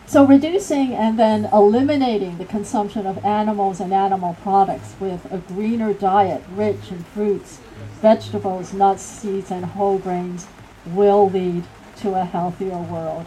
So 0.05 0.25
reducing 0.25 0.93
and 0.93 1.19
then 1.19 1.49
eliminating 1.51 2.37
the 2.37 2.45
consumption 2.45 3.05
of 3.05 3.23
animals 3.25 3.81
and 3.81 3.93
animal 3.93 4.37
products 4.41 4.95
with 5.01 5.29
a 5.31 5.39
greener 5.39 5.93
diet 5.93 6.43
rich 6.55 6.91
in 6.91 7.03
fruits, 7.03 7.59
vegetables, 8.01 8.73
nuts, 8.73 9.01
seeds, 9.01 9.51
and 9.51 9.65
whole 9.65 9.97
grains 9.97 10.47
will 10.85 11.29
lead 11.29 11.65
to 11.97 12.13
a 12.13 12.23
healthier 12.23 12.77
world. 12.77 13.25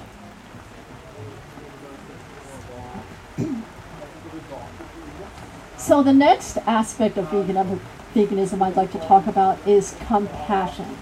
So 5.77 6.03
the 6.03 6.13
next 6.13 6.57
aspect 6.67 7.17
of 7.17 7.27
veganism, 7.27 8.63
I'd 8.63 8.77
like 8.77 8.93
to 8.93 8.99
talk 8.99 9.27
about 9.27 9.67
is 9.67 9.97
compassion. 10.07 10.97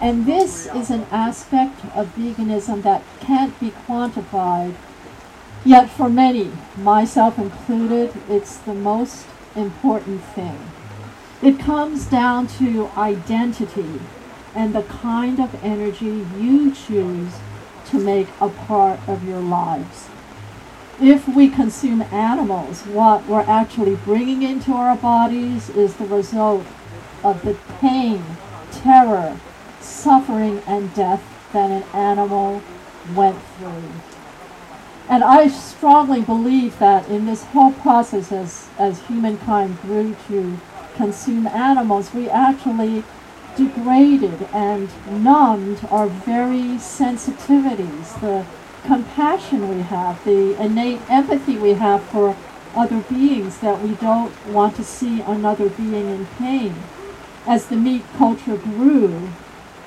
And 0.00 0.26
this 0.26 0.66
is 0.74 0.90
an 0.90 1.06
aspect 1.10 1.84
of 1.94 2.14
veganism 2.14 2.82
that 2.82 3.02
can't 3.20 3.58
be 3.58 3.70
quantified, 3.70 4.74
yet 5.64 5.88
for 5.88 6.08
many, 6.08 6.52
myself 6.76 7.38
included, 7.38 8.12
it's 8.28 8.56
the 8.58 8.74
most 8.74 9.26
important 9.54 10.22
thing. 10.22 10.58
It 11.42 11.58
comes 11.58 12.06
down 12.06 12.46
to 12.58 12.90
identity 12.96 14.00
and 14.54 14.74
the 14.74 14.82
kind 14.82 15.38
of 15.38 15.62
energy 15.62 16.26
you 16.38 16.72
choose 16.74 17.34
to 17.86 17.98
make 17.98 18.28
a 18.40 18.48
part 18.48 18.98
of 19.06 19.26
your 19.26 19.40
lives. 19.40 20.08
If 21.00 21.28
we 21.28 21.48
consume 21.48 22.00
animals, 22.02 22.82
what 22.86 23.26
we're 23.26 23.42
actually 23.42 23.96
bringing 23.96 24.42
into 24.42 24.72
our 24.72 24.96
bodies 24.96 25.68
is 25.68 25.96
the 25.96 26.06
result 26.06 26.64
of 27.22 27.42
the 27.42 27.54
pain, 27.80 28.24
terror, 28.72 29.38
suffering, 29.80 30.62
and 30.66 30.94
death 30.94 31.22
that 31.52 31.70
an 31.70 31.82
animal 31.92 32.62
went 33.14 33.36
through. 33.58 33.90
And 35.08 35.22
I 35.22 35.48
strongly 35.48 36.22
believe 36.22 36.78
that 36.78 37.08
in 37.08 37.26
this 37.26 37.44
whole 37.44 37.72
process, 37.72 38.32
as, 38.32 38.68
as 38.78 39.00
humankind 39.02 39.80
grew 39.82 40.16
to 40.28 40.58
consume 40.94 41.46
animals, 41.46 42.14
we 42.14 42.30
actually 42.30 43.04
degraded 43.54 44.48
and 44.52 44.88
numbed 45.22 45.86
our 45.90 46.08
very 46.08 46.78
sensitivities, 46.78 48.20
the 48.20 48.46
compassion 48.86 49.68
we 49.68 49.82
have, 49.82 50.24
the 50.24 50.60
innate 50.62 51.00
empathy 51.10 51.56
we 51.56 51.74
have 51.74 52.02
for 52.04 52.36
other 52.74 53.00
beings 53.00 53.58
that 53.58 53.82
we 53.82 53.94
don't 53.96 54.32
want 54.48 54.76
to 54.76 54.84
see 54.84 55.20
another 55.22 55.68
being 55.68 56.08
in 56.08 56.26
pain. 56.38 56.74
As 57.46 57.66
the 57.66 57.76
meat 57.76 58.04
culture 58.16 58.56
grew, 58.56 59.30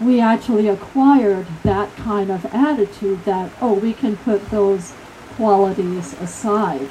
we 0.01 0.19
actually 0.19 0.67
acquired 0.67 1.47
that 1.63 1.95
kind 1.95 2.29
of 2.29 2.45
attitude 2.53 3.23
that, 3.25 3.51
oh, 3.61 3.73
we 3.73 3.93
can 3.93 4.17
put 4.17 4.49
those 4.49 4.93
qualities 5.35 6.13
aside. 6.13 6.89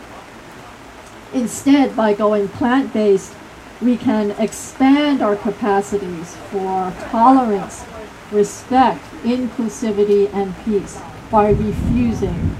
Instead, 1.33 1.95
by 1.95 2.15
going 2.15 2.49
plant 2.49 2.93
based, 2.93 3.35
we 3.81 3.97
can 3.97 4.31
expand 4.33 5.21
our 5.21 5.37
capacities 5.37 6.37
for 6.51 6.93
tolerance, 7.11 7.85
respect, 8.31 9.03
inclusivity, 9.23 10.33
and 10.33 10.55
peace 10.65 11.01
by 11.31 11.51
refusing 11.51 12.57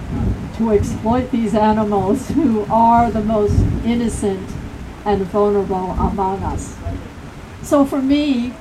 to 0.57 0.73
exploit 0.73 1.31
these 1.31 1.55
animals 1.55 2.29
who 2.31 2.65
are 2.71 3.11
the 3.11 3.23
most 3.23 3.59
innocent 3.85 4.51
and 5.05 5.23
vulnerable 5.27 5.93
among 5.93 6.43
us. 6.43 6.77
So 7.63 7.85
for 7.85 8.03
me, 8.03 8.53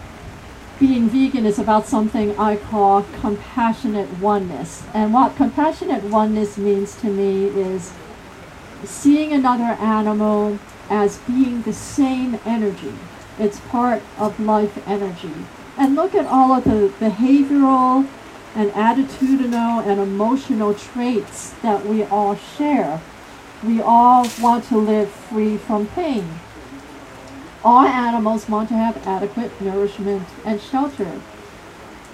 being 0.79 1.09
vegan 1.09 1.45
is 1.45 1.57
about 1.57 1.87
something 1.87 2.37
I 2.37 2.55
call 2.55 3.03
compassionate 3.19 4.19
oneness. 4.19 4.83
And 4.93 5.13
what 5.13 5.35
compassionate 5.35 6.03
oneness 6.03 6.57
means 6.57 6.95
to 7.01 7.07
me 7.07 7.45
is 7.47 7.93
seeing 8.83 9.33
another 9.33 9.75
animal 9.81 10.59
as 10.89 11.17
being 11.19 11.63
the 11.63 11.73
same 11.73 12.39
energy. 12.45 12.93
It's 13.39 13.59
part 13.59 14.03
of 14.19 14.39
life 14.39 14.87
energy. 14.87 15.33
And 15.77 15.95
look 15.95 16.13
at 16.15 16.25
all 16.27 16.53
of 16.53 16.63
the 16.63 16.93
behavioral 16.99 18.07
and 18.57 18.71
attitudinal 18.71 19.85
and 19.85 20.01
emotional 20.01 20.73
traits 20.73 21.51
that 21.61 21.85
we 21.85 22.03
all 22.03 22.35
share. 22.35 22.99
We 23.63 23.79
all 23.79 24.27
want 24.41 24.63
to 24.69 24.77
live 24.79 25.11
free 25.11 25.57
from 25.57 25.85
pain. 25.85 26.39
All 27.63 27.85
animals 27.85 28.49
want 28.49 28.69
to 28.69 28.75
have 28.75 29.05
adequate 29.05 29.61
nourishment 29.61 30.27
and 30.43 30.59
shelter. 30.59 31.21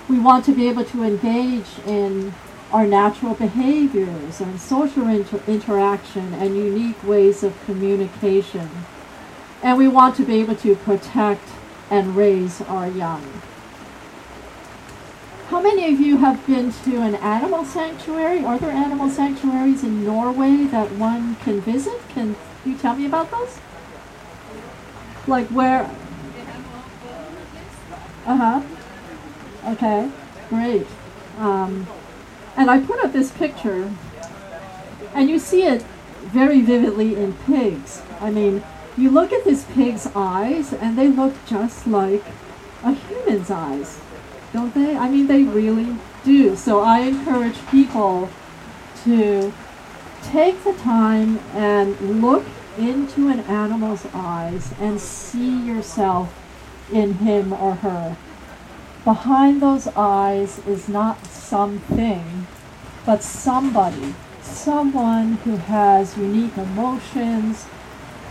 We 0.10 0.19
want 0.19 0.43
to 0.45 0.51
be 0.51 0.67
able 0.67 0.84
to 0.84 1.03
engage 1.03 1.79
in 1.88 2.34
our 2.73 2.86
natural 2.86 3.36
behaviors 3.36 4.41
and 4.41 4.60
social 4.60 5.08
inter- 5.08 5.41
interaction 5.47 6.34
and 6.34 6.58
unique 6.58 7.01
ways 7.06 7.41
of 7.43 7.58
communication. 7.65 8.69
And 9.62 9.77
we 9.77 9.88
want 9.88 10.17
to 10.17 10.25
be 10.25 10.41
able 10.41 10.56
to 10.58 10.75
protect 10.75 11.47
and 11.89 12.17
raise 12.17 12.60
our 12.63 12.89
young. 12.89 13.23
How 15.49 15.62
many 15.62 15.93
of 15.93 15.99
you 15.99 16.17
have 16.17 16.45
been 16.47 16.71
to 16.71 17.01
an 17.01 17.15
animal 17.15 17.65
sanctuary? 17.65 18.43
Are 18.43 18.58
there 18.58 18.71
animal 18.71 19.10
sanctuaries 19.10 19.84
in 19.84 20.03
Norway 20.03 20.65
that 20.65 20.91
one 20.93 21.36
can 21.38 21.62
visit? 21.62 21.99
Can 22.10 22.36
you 22.65 22.77
tell 22.77 22.95
me 22.95 23.06
about 23.06 23.29
those? 23.29 23.60
Like 25.27 25.47
where? 25.47 25.89
Uh 28.25 28.38
huh. 28.38 28.62
Okay, 29.73 30.12
great. 30.49 30.88
Um, 31.38 31.88
and 32.56 32.69
I 32.69 32.79
put 32.79 33.03
up 33.03 33.12
this 33.12 33.32
picture, 33.32 33.91
and 35.13 35.29
you 35.29 35.39
see 35.39 35.63
it 35.63 35.84
very 36.21 36.62
vividly 36.62 37.15
in 37.15 37.34
pigs. 37.45 38.01
I 38.19 38.32
mean, 38.32 38.63
you 38.97 39.10
look 39.10 39.34
at 39.34 39.43
this 39.43 39.65
pig's 39.73 40.08
eyes, 40.15 40.73
and 40.73 40.97
they 40.97 41.08
look 41.10 41.34
just 41.45 41.86
like 41.86 42.23
a 42.84 42.93
human's 42.93 43.49
eyes, 43.49 43.99
don't 44.54 44.74
they? 44.76 44.96
I 44.96 45.10
mean, 45.10 45.28
they 45.28 45.44
really 45.44 45.98
do. 46.24 46.56
So 46.56 46.82
I 46.82 47.00
encourage 47.00 47.58
people 47.68 48.30
to 49.04 49.52
take 50.22 50.63
the 50.63 50.74
time 50.74 51.39
and 51.54 52.22
look 52.22 52.46
into 52.78 53.28
an 53.28 53.42
animal's 53.42 54.06
eyes 54.13 54.74
and 54.80 55.00
see 55.02 55.66
yourself 55.66 56.34
in 56.92 57.16
him 57.16 57.52
or 57.52 57.76
her. 57.76 58.16
Behind 59.04 59.62
those 59.62 59.88
eyes 59.88 60.60
is 60.66 60.88
not 60.88 61.26
something, 61.26 62.48
but 63.06 63.22
somebody, 63.22 64.16
someone 64.42 65.34
who 65.44 65.58
has 65.58 66.18
unique 66.18 66.58
emotions, 66.58 67.66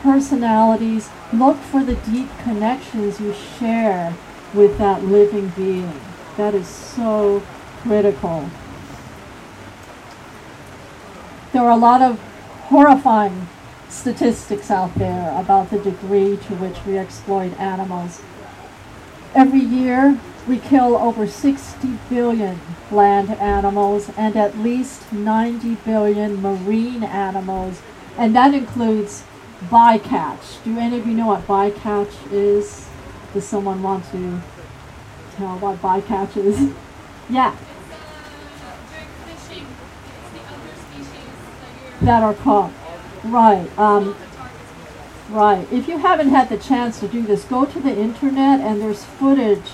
personalities. 0.02 1.10
Look 1.32 1.56
for 1.58 1.84
the 1.84 1.96
deep 1.96 2.28
connections 2.42 3.20
you 3.20 3.34
share 3.58 4.16
with 4.54 4.78
that 4.78 5.04
living 5.04 5.48
being. 5.50 6.00
That 6.36 6.54
is 6.54 6.66
so 6.66 7.42
critical. 7.82 8.48
There 11.52 11.62
are 11.62 11.70
a 11.70 11.76
lot 11.76 12.00
of 12.00 12.18
horrifying 12.68 13.48
statistics 13.90 14.70
out 14.70 14.94
there 14.94 15.38
about 15.38 15.70
the 15.70 15.78
degree 15.78 16.38
to 16.38 16.54
which 16.54 16.84
we 16.86 16.96
exploit 16.96 17.52
animals. 17.60 18.22
Every 19.34 19.60
year, 19.60 20.18
we 20.48 20.58
kill 20.58 20.96
over 20.96 21.26
60 21.26 21.98
billion 22.08 22.58
land 22.90 23.30
animals 23.30 24.10
and 24.16 24.34
at 24.34 24.58
least 24.58 25.12
90 25.12 25.76
billion 25.84 26.40
marine 26.40 27.04
animals, 27.04 27.82
and 28.16 28.34
that 28.34 28.54
includes 28.54 29.24
bycatch. 29.68 30.64
Do 30.64 30.78
any 30.78 30.98
of 30.98 31.06
you 31.06 31.14
know 31.14 31.28
what 31.28 31.46
bycatch 31.46 32.32
is? 32.32 32.88
Does 33.32 33.46
someone 33.46 33.82
want 33.82 34.10
to 34.12 34.42
tell 35.36 35.58
what 35.58 35.80
bycatch 35.80 36.36
is? 36.36 36.72
Yeah, 37.28 37.56
that 42.02 42.20
you're 42.20 42.34
caught. 42.34 42.72
Right. 43.24 43.78
Um. 43.78 44.16
Right. 45.30 45.66
If 45.72 45.88
you 45.88 45.98
haven't 45.98 46.28
had 46.28 46.48
the 46.48 46.58
chance 46.58 47.00
to 47.00 47.08
do 47.08 47.22
this, 47.22 47.44
go 47.44 47.64
to 47.64 47.80
the 47.80 47.96
internet 47.96 48.60
and 48.60 48.82
there's 48.82 49.04
footage 49.04 49.70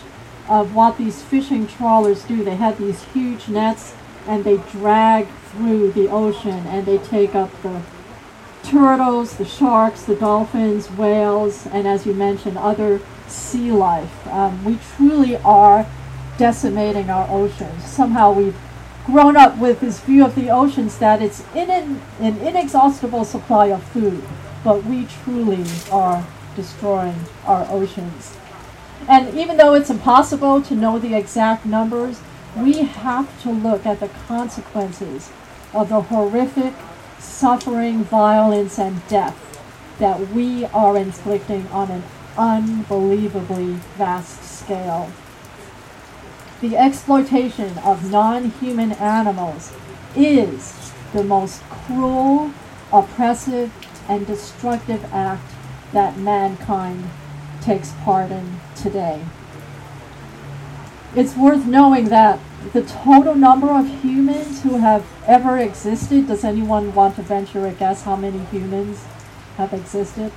of 0.48 0.74
what 0.74 0.98
these 0.98 1.22
fishing 1.22 1.66
trawlers 1.66 2.22
do. 2.24 2.44
They 2.44 2.54
have 2.54 2.78
these 2.78 3.02
huge 3.06 3.48
nets 3.48 3.96
and 4.26 4.44
they 4.44 4.58
drag 4.58 5.26
through 5.50 5.92
the 5.92 6.08
ocean 6.08 6.66
and 6.66 6.86
they 6.86 6.98
take 6.98 7.34
up 7.34 7.50
the 7.62 7.82
turtles, 8.62 9.36
the 9.36 9.44
sharks, 9.44 10.02
the 10.04 10.14
dolphins, 10.14 10.90
whales, 10.92 11.66
and 11.66 11.88
as 11.88 12.06
you 12.06 12.14
mentioned, 12.14 12.56
other 12.58 13.00
sea 13.30 13.70
life. 13.70 14.26
Um, 14.28 14.64
we 14.64 14.78
truly 14.96 15.36
are 15.38 15.86
decimating 16.36 17.10
our 17.10 17.28
oceans. 17.30 17.84
Somehow 17.84 18.32
we've 18.32 18.56
grown 19.06 19.36
up 19.36 19.56
with 19.58 19.80
this 19.80 20.00
view 20.00 20.24
of 20.24 20.34
the 20.34 20.50
oceans 20.50 20.98
that 20.98 21.22
it's 21.22 21.42
in 21.54 21.70
an, 21.70 22.00
an 22.20 22.36
inexhaustible 22.38 23.24
supply 23.24 23.66
of 23.66 23.82
food, 23.82 24.22
but 24.62 24.84
we 24.84 25.06
truly 25.24 25.64
are 25.90 26.26
destroying 26.54 27.16
our 27.44 27.66
oceans. 27.70 28.36
And 29.08 29.34
even 29.38 29.56
though 29.56 29.74
it's 29.74 29.90
impossible 29.90 30.60
to 30.62 30.74
know 30.74 30.98
the 30.98 31.14
exact 31.14 31.64
numbers, 31.64 32.20
we 32.56 32.82
have 32.82 33.42
to 33.42 33.50
look 33.50 33.86
at 33.86 34.00
the 34.00 34.08
consequences 34.08 35.30
of 35.72 35.88
the 35.88 36.02
horrific 36.02 36.74
suffering, 37.18 38.04
violence, 38.04 38.78
and 38.78 39.06
death 39.08 39.44
that 39.98 40.28
we 40.30 40.64
are 40.66 40.96
inflicting 40.96 41.66
on 41.68 41.90
an 41.90 42.02
unbelievably 42.38 43.80
vast 43.96 44.42
scale. 44.60 45.10
The 46.60 46.76
exploitation 46.76 47.76
of 47.78 48.10
non 48.10 48.50
human 48.50 48.92
animals 48.92 49.72
is 50.16 50.92
the 51.12 51.24
most 51.24 51.62
cruel, 51.64 52.52
oppressive, 52.92 53.72
and 54.08 54.26
destructive 54.26 55.04
act 55.12 55.52
that 55.92 56.16
mankind 56.18 57.10
takes 57.60 57.92
part 58.04 58.30
in 58.30 58.60
today. 58.74 59.24
It's 61.14 61.36
worth 61.36 61.66
knowing 61.66 62.06
that 62.10 62.38
the 62.72 62.82
total 62.82 63.34
number 63.34 63.70
of 63.70 64.02
humans 64.02 64.62
who 64.62 64.78
have 64.78 65.06
ever 65.26 65.58
existed, 65.58 66.28
does 66.28 66.44
anyone 66.44 66.94
want 66.94 67.16
to 67.16 67.22
venture 67.22 67.66
a 67.66 67.72
guess 67.72 68.02
how 68.02 68.16
many 68.16 68.40
humans 68.46 69.04
have 69.56 69.72
existed? 69.72 70.32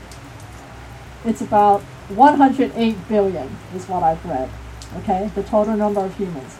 It's 1.23 1.41
about 1.41 1.81
108 2.09 3.07
billion, 3.07 3.57
is 3.75 3.87
what 3.87 4.03
I've 4.03 4.25
read. 4.25 4.49
Okay, 4.97 5.31
the 5.35 5.43
total 5.43 5.77
number 5.77 6.01
of 6.01 6.15
humans. 6.17 6.57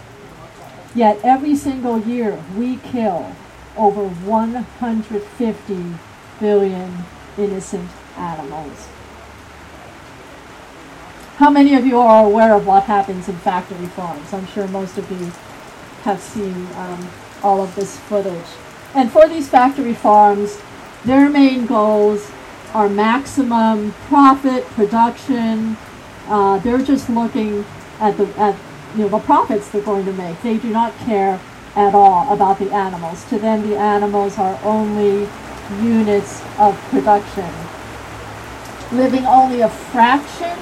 Yet 0.94 1.20
every 1.24 1.56
single 1.56 2.00
year 2.00 2.44
we 2.58 2.78
kill 2.78 3.34
over 3.78 4.08
150 4.08 5.86
billion 6.40 6.98
innocent 7.38 7.90
animals. 8.18 8.88
How 11.38 11.50
many 11.50 11.74
of 11.76 11.86
you 11.86 11.98
are 11.98 12.26
aware 12.26 12.54
of 12.54 12.68
what 12.68 12.84
happens 12.84 13.28
in 13.28 13.36
factory 13.38 13.88
farms? 13.88 14.32
I'm 14.34 14.46
sure 14.46 14.68
most 14.68 14.98
of 14.98 15.10
you 15.10 15.32
have 16.04 16.22
seen 16.22 16.68
um, 16.76 17.10
all 17.42 17.64
of 17.64 17.74
this 17.76 17.98
footage. 18.02 18.46
And 18.94 19.12
for 19.12 19.28
these 19.28 19.50
factory 19.50 19.94
farms, 19.94 20.60
their 21.06 21.30
main 21.30 21.66
goals 21.66 22.30
are 22.74 22.90
maximum 22.90 23.92
profit, 24.08 24.66
production. 24.68 25.78
Uh, 26.28 26.60
they're 26.60 26.82
just 26.82 27.10
looking 27.10 27.66
at 28.00 28.18
the 28.18 28.28
at 28.40 28.56
you 28.96 29.04
know 29.04 29.10
the 29.10 29.20
profits 29.20 29.70
they're 29.70 29.82
going 29.82 30.06
to 30.06 30.14
make. 30.14 30.42
They 30.42 30.58
do 30.58 30.70
not 30.70 30.98
care 31.00 31.40
at 31.76 31.94
all 31.94 32.34
about 32.34 32.60
the 32.60 32.72
animals. 32.72 33.24
To 33.26 33.40
them, 33.40 33.68
the 33.70 33.78
animals 33.78 34.38
are 34.38 34.60
only 34.64 35.28
units 35.82 36.42
of 36.60 36.78
production, 36.90 37.50
living 38.92 39.26
only 39.26 39.62
a 39.62 39.70
fraction 39.70 40.58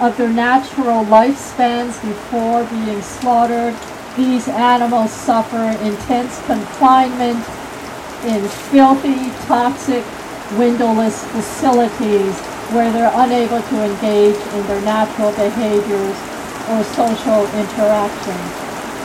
of 0.00 0.16
their 0.16 0.30
natural 0.30 1.04
lifespans 1.04 2.00
before 2.02 2.64
being 2.64 3.02
slaughtered. 3.02 3.74
These 4.16 4.48
animals 4.48 5.10
suffer 5.10 5.62
intense 5.84 6.44
confinement 6.46 7.38
in 8.24 8.46
filthy, 8.70 9.30
toxic, 9.46 10.04
windowless 10.58 11.24
facilities 11.32 12.34
where 12.72 12.90
they're 12.92 13.12
unable 13.14 13.60
to 13.60 13.76
engage 13.84 14.36
in 14.36 14.66
their 14.66 14.80
natural 14.82 15.30
behaviors 15.32 16.16
or 16.70 16.82
social 16.94 17.44
interaction. 17.58 18.38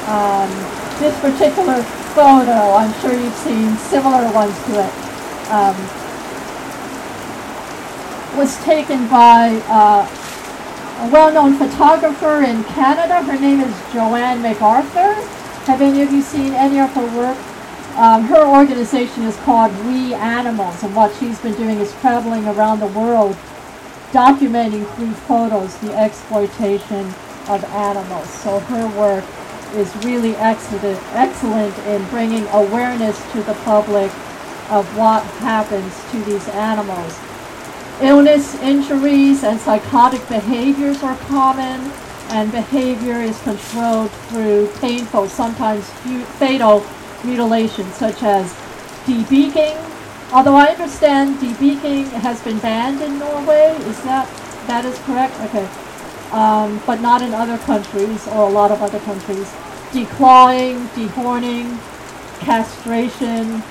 Um, 0.07 0.49
this 0.99 1.17
particular 1.19 1.83
photo, 2.15 2.73
I'm 2.73 2.93
sure 3.01 3.13
you've 3.13 3.33
seen 3.35 3.75
similar 3.77 4.31
ones 4.33 4.55
to 4.65 4.83
it, 4.83 4.93
um, 5.51 5.75
was 8.37 8.57
taken 8.63 9.07
by 9.09 9.61
uh, 9.67 10.07
a 10.99 11.09
well-known 11.11 11.57
photographer 11.57 12.43
in 12.43 12.63
Canada. 12.65 13.21
Her 13.23 13.39
name 13.39 13.61
is 13.61 13.73
Jo-Anne 13.93 14.41
McArthur. 14.41 15.13
Have 15.65 15.81
any 15.81 16.01
of 16.01 16.11
you 16.11 16.21
seen 16.21 16.53
any 16.53 16.79
of 16.79 16.91
her 16.93 17.05
work? 17.17 17.37
Um, 17.97 18.25
her 18.25 18.45
organization 18.45 19.23
is 19.23 19.35
called 19.37 19.75
We 19.87 20.13
Animals, 20.13 20.83
and 20.83 20.95
what 20.95 21.15
she's 21.15 21.39
been 21.39 21.55
doing 21.55 21.79
is 21.79 21.91
traveling 21.99 22.45
around 22.45 22.79
the 22.79 22.85
world, 22.85 23.35
documenting 24.11 24.85
through 24.93 25.13
photos 25.25 25.75
the 25.79 25.97
exploitation 25.97 27.07
of 27.49 27.63
animals. 27.73 28.29
So 28.29 28.59
her 28.59 28.87
work 28.99 29.25
is 29.73 29.95
really 30.05 30.35
excellent, 30.35 31.01
excellent 31.13 31.75
in 31.87 32.07
bringing 32.09 32.45
awareness 32.49 33.19
to 33.31 33.41
the 33.41 33.55
public 33.65 34.11
of 34.69 34.85
what 34.95 35.23
happens 35.41 35.91
to 36.11 36.23
these 36.23 36.47
animals. 36.49 37.19
Illness, 37.99 38.53
injuries, 38.61 39.43
and 39.43 39.59
psychotic 39.59 40.21
behaviors 40.29 41.01
are 41.01 41.17
common, 41.25 41.91
and 42.29 42.51
behavior 42.51 43.21
is 43.21 43.41
controlled 43.41 44.11
through 44.29 44.67
painful, 44.81 45.27
sometimes 45.27 45.89
fatal 46.37 46.85
mutilation, 47.23 47.85
such 47.91 48.23
as 48.23 48.53
debeaking. 49.05 49.77
Although 50.31 50.55
I 50.55 50.67
understand 50.67 51.39
debeaking 51.39 52.05
has 52.21 52.41
been 52.41 52.59
banned 52.59 53.01
in 53.01 53.17
Norway, 53.19 53.75
is 53.87 54.01
that 54.03 54.27
that 54.67 54.85
is 54.85 54.97
correct? 54.99 55.39
Okay, 55.41 55.67
um, 56.31 56.81
but 56.85 57.01
not 57.01 57.21
in 57.21 57.33
other 57.33 57.57
countries 57.59 58.27
or 58.27 58.47
a 58.47 58.51
lot 58.51 58.71
of 58.71 58.81
other 58.81 58.99
countries. 58.99 59.49
Declawing, 59.91 60.85
dehorning, 60.89 61.79
castration, 62.39 63.63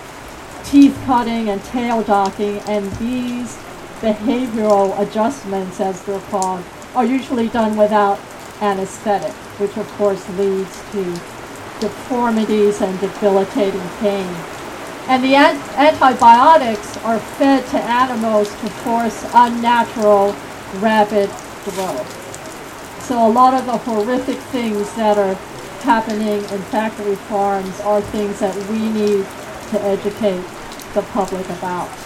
teeth 0.64 0.98
cutting, 1.04 1.50
and 1.50 1.62
tail 1.64 2.02
docking, 2.02 2.58
and 2.60 2.90
these 2.92 3.56
behavioral 4.00 4.98
adjustments, 4.98 5.80
as 5.80 6.02
they're 6.04 6.20
called, 6.30 6.64
are 6.94 7.04
usually 7.04 7.48
done 7.48 7.76
without 7.76 8.18
anesthetic, 8.60 9.32
which 9.60 9.76
of 9.76 9.86
course 9.92 10.26
leads 10.30 10.82
to 10.92 11.35
deformities 11.80 12.80
and 12.80 12.98
debilitating 13.00 13.88
pain. 14.00 14.26
And 15.08 15.22
the 15.22 15.34
an- 15.34 15.60
antibiotics 15.76 16.96
are 16.98 17.18
fed 17.18 17.66
to 17.68 17.78
animals 17.78 18.48
to 18.48 18.70
force 18.82 19.24
unnatural, 19.34 20.34
rapid 20.80 21.30
growth. 21.64 23.02
So 23.02 23.26
a 23.26 23.30
lot 23.30 23.54
of 23.54 23.66
the 23.66 23.76
horrific 23.78 24.38
things 24.50 24.92
that 24.94 25.16
are 25.16 25.34
happening 25.82 26.42
in 26.42 26.62
factory 26.74 27.14
farms 27.14 27.80
are 27.80 28.00
things 28.00 28.40
that 28.40 28.56
we 28.68 28.78
need 28.90 29.24
to 29.70 29.82
educate 29.82 30.44
the 30.94 31.02
public 31.12 31.48
about. 31.50 32.05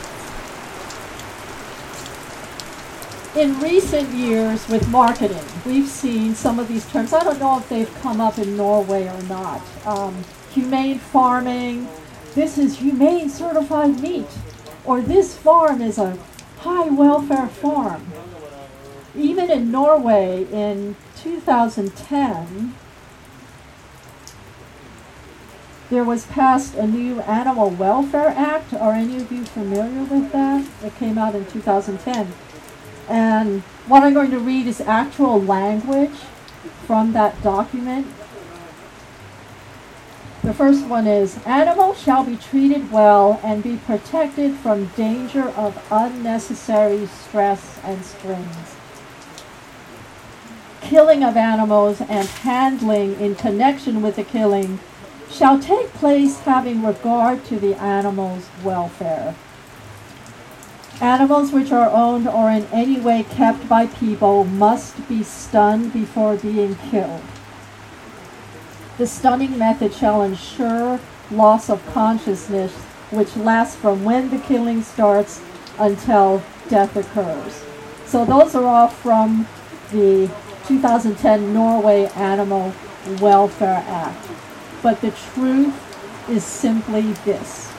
In 3.36 3.58
recent 3.60 4.08
years 4.10 4.66
with 4.68 4.88
marketing, 4.88 5.44
we've 5.64 5.88
seen 5.88 6.34
some 6.34 6.58
of 6.58 6.66
these 6.66 6.86
terms. 6.90 7.12
I 7.12 7.22
don't 7.22 7.38
know 7.38 7.58
if 7.58 7.68
they've 7.68 7.92
come 8.00 8.20
up 8.20 8.38
in 8.38 8.56
Norway 8.56 9.06
or 9.06 9.22
not. 9.24 9.62
Um, 9.86 10.24
humane 10.50 10.98
farming, 10.98 11.88
this 12.34 12.58
is 12.58 12.78
humane 12.78 13.30
certified 13.30 14.00
meat, 14.00 14.26
or 14.84 15.00
this 15.00 15.36
farm 15.36 15.80
is 15.80 15.98
a 15.98 16.18
high 16.58 16.88
welfare 16.88 17.46
farm. 17.46 18.12
Even 19.14 19.50
in 19.50 19.70
Norway 19.70 20.46
in 20.50 20.96
2010, 21.22 22.74
there 25.88 26.04
was 26.04 26.26
passed 26.26 26.74
a 26.74 26.86
new 26.86 27.20
Animal 27.22 27.70
Welfare 27.70 28.28
Act. 28.28 28.72
Are 28.74 28.92
any 28.92 29.16
of 29.16 29.30
you 29.30 29.44
familiar 29.44 30.04
with 30.04 30.30
that? 30.32 30.66
It 30.84 30.96
came 30.96 31.18
out 31.18 31.34
in 31.34 31.46
2010. 31.46 32.32
And 33.10 33.62
what 33.88 34.04
I'm 34.04 34.14
going 34.14 34.30
to 34.30 34.38
read 34.38 34.68
is 34.68 34.80
actual 34.80 35.42
language 35.42 36.16
from 36.86 37.12
that 37.12 37.42
document. 37.42 38.06
The 40.42 40.54
first 40.54 40.86
one 40.86 41.06
is 41.06 41.38
Animals 41.44 42.00
shall 42.00 42.24
be 42.24 42.36
treated 42.36 42.92
well 42.92 43.40
and 43.42 43.62
be 43.62 43.76
protected 43.78 44.54
from 44.54 44.86
danger 44.96 45.48
of 45.50 45.84
unnecessary 45.90 47.06
stress 47.06 47.78
and 47.84 48.04
strains. 48.04 48.76
killing 50.82 51.22
of 51.22 51.36
animals 51.36 52.00
and 52.00 52.26
handling 52.28 53.20
in 53.20 53.34
connection 53.34 54.02
with 54.02 54.16
the 54.16 54.24
killing 54.24 54.78
shall 55.30 55.58
take 55.60 55.86
place 55.94 56.40
having 56.40 56.82
regard 56.82 57.44
to 57.44 57.58
the 57.60 57.74
animal's 57.80 58.48
welfare. 58.64 59.34
Animals 61.00 61.50
which 61.50 61.72
are 61.72 61.88
owned 61.88 62.28
or 62.28 62.50
in 62.50 62.66
any 62.66 63.00
way 63.00 63.22
kept 63.22 63.66
by 63.66 63.86
people 63.86 64.44
must 64.44 65.08
be 65.08 65.22
stunned 65.22 65.94
before 65.94 66.36
being 66.36 66.76
killed. 66.90 67.22
The 68.98 69.06
stunning 69.06 69.56
method 69.56 69.94
shall 69.94 70.20
ensure 70.20 71.00
loss 71.30 71.70
of 71.70 71.84
consciousness, 71.94 72.74
which 73.10 73.34
lasts 73.34 73.76
from 73.76 74.04
when 74.04 74.28
the 74.28 74.38
killing 74.40 74.82
starts 74.82 75.40
until 75.78 76.42
death 76.68 76.94
occurs. 76.94 77.64
So 78.04 78.26
those 78.26 78.54
are 78.54 78.64
all 78.64 78.88
from 78.88 79.46
the 79.92 80.30
2010 80.66 81.54
Norway 81.54 82.10
Animal 82.14 82.74
Welfare 83.22 83.82
Act. 83.86 84.28
But 84.82 85.00
the 85.00 85.12
truth 85.12 86.28
is 86.28 86.44
simply 86.44 87.12
this. 87.24 87.72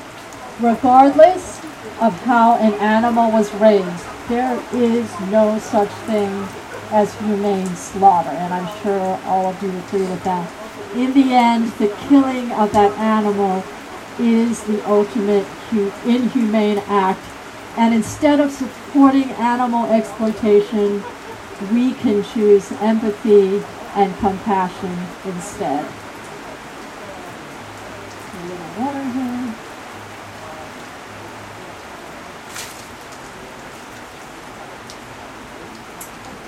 Regardless 0.60 1.61
of 2.00 2.14
how 2.24 2.56
an 2.58 2.74
animal 2.76 3.32
was 3.32 3.54
raised, 3.56 4.06
there 4.28 4.62
is 4.74 5.10
no 5.30 5.60
such 5.60 5.90
thing 6.08 6.48
as 6.92 7.14
humane 7.20 7.76
slaughter, 7.76 8.30
and 8.30 8.54
I'm 8.54 8.82
sure 8.82 9.20
all 9.26 9.48
of 9.48 9.62
you 9.64 9.70
agree 9.70 10.02
with 10.02 10.24
that. 10.24 10.52
In 10.96 11.14
the 11.14 11.34
end, 11.34 11.72
the 11.74 11.88
killing 12.10 12.52
of 12.52 12.72
that 12.74 12.92
animal 12.98 13.64
is 14.20 14.64
the 14.64 14.86
ultimate 14.90 15.46
inhumane 16.06 16.80
act, 16.88 17.22
and 17.78 17.94
instead 17.94 18.40
of 18.40 18.52
supporting 18.52 19.32
animal 19.32 19.86
exploitation, 19.86 21.04
we 21.72 21.94
can 21.94 22.24
choose 22.24 22.72
empathy 22.74 23.64
and 23.96 24.18
compassion 24.18 24.98
instead. 25.26 25.86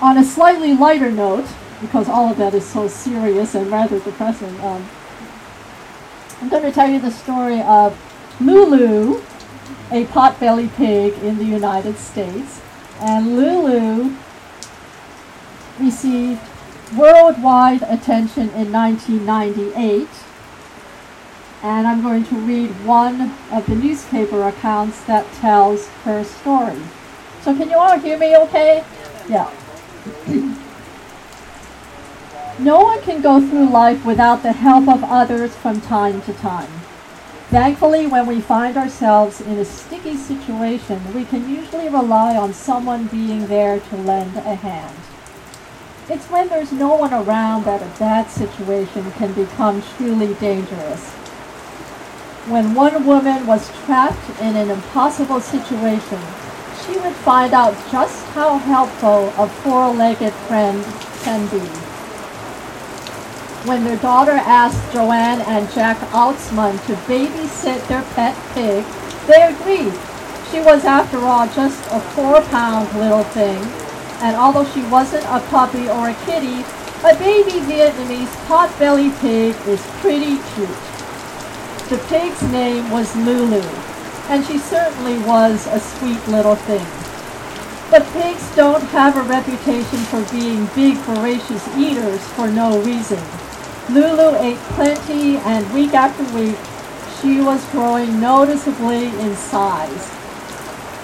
On 0.04 0.18
a 0.18 0.22
slightly 0.22 0.74
lighter 0.74 1.10
note, 1.10 1.46
because 1.80 2.10
all 2.10 2.30
of 2.30 2.36
that 2.36 2.52
is 2.52 2.66
so 2.66 2.88
serious 2.88 3.54
and 3.54 3.70
rather 3.70 3.98
depressing, 4.00 4.60
um, 4.60 4.86
I'm 6.42 6.50
going 6.50 6.62
to 6.62 6.70
tell 6.70 6.90
you 6.90 7.00
the 7.00 7.10
story 7.10 7.62
of 7.62 7.98
Lulu, 8.38 9.22
a 9.90 10.04
pot-bellied 10.04 10.74
pig 10.74 11.14
in 11.22 11.38
the 11.38 11.46
United 11.46 11.96
States. 11.96 12.60
And 13.00 13.34
Lulu 13.34 14.14
received 15.80 16.42
worldwide 16.94 17.80
attention 17.84 18.50
in 18.50 18.70
1998. 18.70 20.06
And 21.62 21.86
I'm 21.86 22.02
going 22.02 22.24
to 22.24 22.34
read 22.34 22.68
one 22.84 23.32
of 23.50 23.64
the 23.64 23.74
newspaper 23.74 24.46
accounts 24.46 25.02
that 25.04 25.24
tells 25.36 25.88
her 26.04 26.24
story. 26.24 26.82
So 27.40 27.56
can 27.56 27.70
you 27.70 27.78
all 27.78 27.98
hear 27.98 28.18
me 28.18 28.36
okay? 28.36 28.84
Yeah. 29.30 29.50
No 32.58 32.80
one 32.80 33.00
can 33.02 33.22
go 33.22 33.40
through 33.40 33.68
life 33.68 34.04
without 34.04 34.42
the 34.42 34.52
help 34.52 34.88
of 34.88 35.02
others 35.04 35.54
from 35.56 35.80
time 35.80 36.20
to 36.22 36.32
time. 36.34 36.70
Thankfully, 37.48 38.06
when 38.06 38.26
we 38.26 38.40
find 38.40 38.76
ourselves 38.76 39.40
in 39.40 39.58
a 39.58 39.64
sticky 39.64 40.16
situation, 40.16 41.14
we 41.14 41.24
can 41.24 41.48
usually 41.48 41.88
rely 41.88 42.36
on 42.36 42.52
someone 42.52 43.06
being 43.06 43.46
there 43.46 43.80
to 43.80 43.96
lend 43.96 44.36
a 44.36 44.54
hand. 44.56 44.96
It's 46.08 46.26
when 46.26 46.48
there's 46.48 46.72
no 46.72 46.96
one 46.96 47.14
around 47.14 47.64
that 47.64 47.80
a 47.80 47.98
bad 47.98 48.28
situation 48.28 49.10
can 49.12 49.32
become 49.32 49.82
truly 49.96 50.34
dangerous. 50.34 51.12
When 52.48 52.74
one 52.74 53.06
woman 53.06 53.46
was 53.46 53.70
trapped 53.84 54.28
in 54.40 54.56
an 54.56 54.70
impossible 54.70 55.40
situation, 55.40 56.20
she 56.86 56.98
would 56.98 57.14
find 57.14 57.52
out 57.52 57.74
just 57.90 58.24
how 58.28 58.58
helpful 58.58 59.32
a 59.38 59.48
four-legged 59.48 60.32
friend 60.46 60.84
can 61.22 61.46
be. 61.48 61.64
When 63.66 63.84
their 63.84 63.96
daughter 63.96 64.32
asked 64.32 64.92
Joanne 64.92 65.40
and 65.42 65.70
Jack 65.72 65.96
Altsman 66.12 66.76
to 66.86 66.94
babysit 67.08 67.86
their 67.88 68.02
pet 68.14 68.36
pig, 68.52 68.84
they 69.26 69.42
agreed. 69.42 69.94
She 70.50 70.60
was, 70.60 70.84
after 70.84 71.18
all, 71.18 71.46
just 71.48 71.80
a 71.90 72.00
four-pound 72.12 72.92
little 72.98 73.24
thing, 73.24 73.58
and 74.20 74.36
although 74.36 74.66
she 74.66 74.82
wasn't 74.82 75.24
a 75.24 75.40
puppy 75.48 75.88
or 75.88 76.10
a 76.10 76.14
kitty, 76.26 76.62
a 77.04 77.16
baby 77.18 77.58
Vietnamese 77.64 78.46
pot-bellied 78.46 79.14
pig 79.16 79.56
is 79.66 79.80
pretty 80.00 80.36
cute. 80.54 80.68
The 81.88 81.98
pig's 82.08 82.42
name 82.44 82.90
was 82.90 83.14
Lulu, 83.16 83.62
and 84.28 84.44
she 84.44 84.58
certainly 84.58 85.18
was 85.20 85.66
a 85.66 85.80
sweet 85.80 86.26
little 86.28 86.56
thing. 86.56 86.86
But 87.90 88.06
pigs 88.12 88.54
don't 88.56 88.82
have 88.84 89.16
a 89.16 89.22
reputation 89.22 89.98
for 90.10 90.22
being 90.32 90.66
big, 90.74 90.96
voracious 91.04 91.66
eaters 91.76 92.20
for 92.30 92.50
no 92.50 92.80
reason. 92.82 93.22
Lulu 93.90 94.36
ate 94.38 94.58
plenty, 94.74 95.36
and 95.36 95.72
week 95.74 95.92
after 95.92 96.24
week, 96.34 96.56
she 97.20 97.40
was 97.40 97.64
growing 97.70 98.20
noticeably 98.20 99.08
in 99.08 99.36
size. 99.36 100.10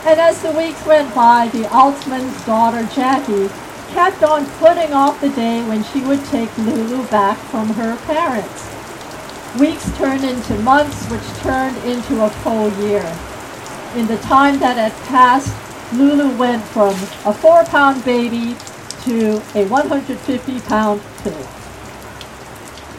And 0.06 0.18
as 0.18 0.40
the 0.42 0.52
weeks 0.52 0.84
went 0.86 1.14
by, 1.14 1.48
the 1.48 1.64
Altsman's 1.64 2.44
daughter, 2.46 2.88
Jackie, 2.94 3.50
kept 3.92 4.22
on 4.22 4.46
putting 4.58 4.94
off 4.94 5.20
the 5.20 5.28
day 5.30 5.62
when 5.68 5.84
she 5.84 6.00
would 6.00 6.24
take 6.26 6.56
Lulu 6.56 7.06
back 7.08 7.36
from 7.36 7.68
her 7.74 7.96
parents. 8.06 8.79
Weeks 9.59 9.90
turned 9.98 10.22
into 10.22 10.55
months, 10.61 11.07
which 11.11 11.26
turned 11.42 11.76
into 11.78 12.22
a 12.22 12.30
full 12.30 12.70
year. 12.84 13.03
In 13.96 14.07
the 14.07 14.18
time 14.18 14.61
that 14.61 14.76
had 14.76 14.92
passed, 15.09 15.53
Lulu 15.92 16.36
went 16.36 16.62
from 16.62 16.94
a 17.24 17.34
four 17.34 17.64
pound 17.64 18.05
baby 18.05 18.57
to 19.03 19.42
a 19.57 19.66
150 19.66 20.61
pound 20.61 21.01
pig. 21.24 21.46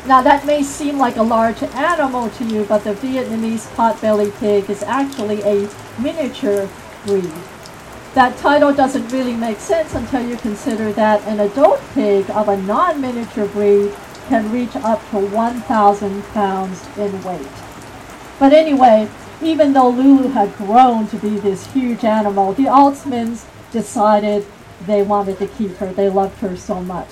Now 0.06 0.22
that 0.22 0.45
may 0.45 0.62
seem 0.62 0.97
like 0.97 1.16
a 1.16 1.24
large 1.24 1.64
animal 1.64 2.30
to 2.32 2.43
you, 2.43 2.66
but 2.66 2.84
the 2.84 2.95
Vietnamese 2.95 3.74
pot-bellied 3.76 4.34
pig 4.36 4.70
is 4.70 4.84
actually 4.84 5.41
a 5.43 5.70
miniature 6.02 6.68
breed. 7.06 7.32
That 8.14 8.36
title 8.39 8.74
doesn't 8.74 9.08
really 9.08 9.36
make 9.36 9.60
sense 9.60 9.95
until 9.95 10.28
you 10.28 10.36
consider 10.36 10.91
that 10.93 11.26
an 11.28 11.39
adult 11.39 11.80
pig 11.93 12.30
of 12.32 12.49
a 12.49 12.58
non-miniature 12.58 13.47
breed 13.47 13.93
can 14.28 14.51
reach 14.51 14.76
up 14.76 15.01
to 15.09 15.19
1,000 15.19 16.24
pounds 16.26 16.97
in 16.97 17.24
weight. 17.24 17.47
But 18.39 18.53
anyway, 18.53 19.09
even 19.41 19.74
though 19.74 19.89
Lulu 19.89 20.30
had 20.30 20.55
grown 20.57 21.07
to 21.07 21.17
be 21.17 21.38
this 21.39 21.72
huge 21.74 22.03
animal, 22.03 22.53
the 22.53 22.65
Altsmans 22.65 23.45
decided 23.72 24.45
they 24.86 25.01
wanted 25.01 25.38
to 25.39 25.47
keep 25.47 25.78
her. 25.78 25.93
They 25.93 26.09
loved 26.09 26.39
her 26.39 26.55
so 26.55 26.82
much. 26.82 27.09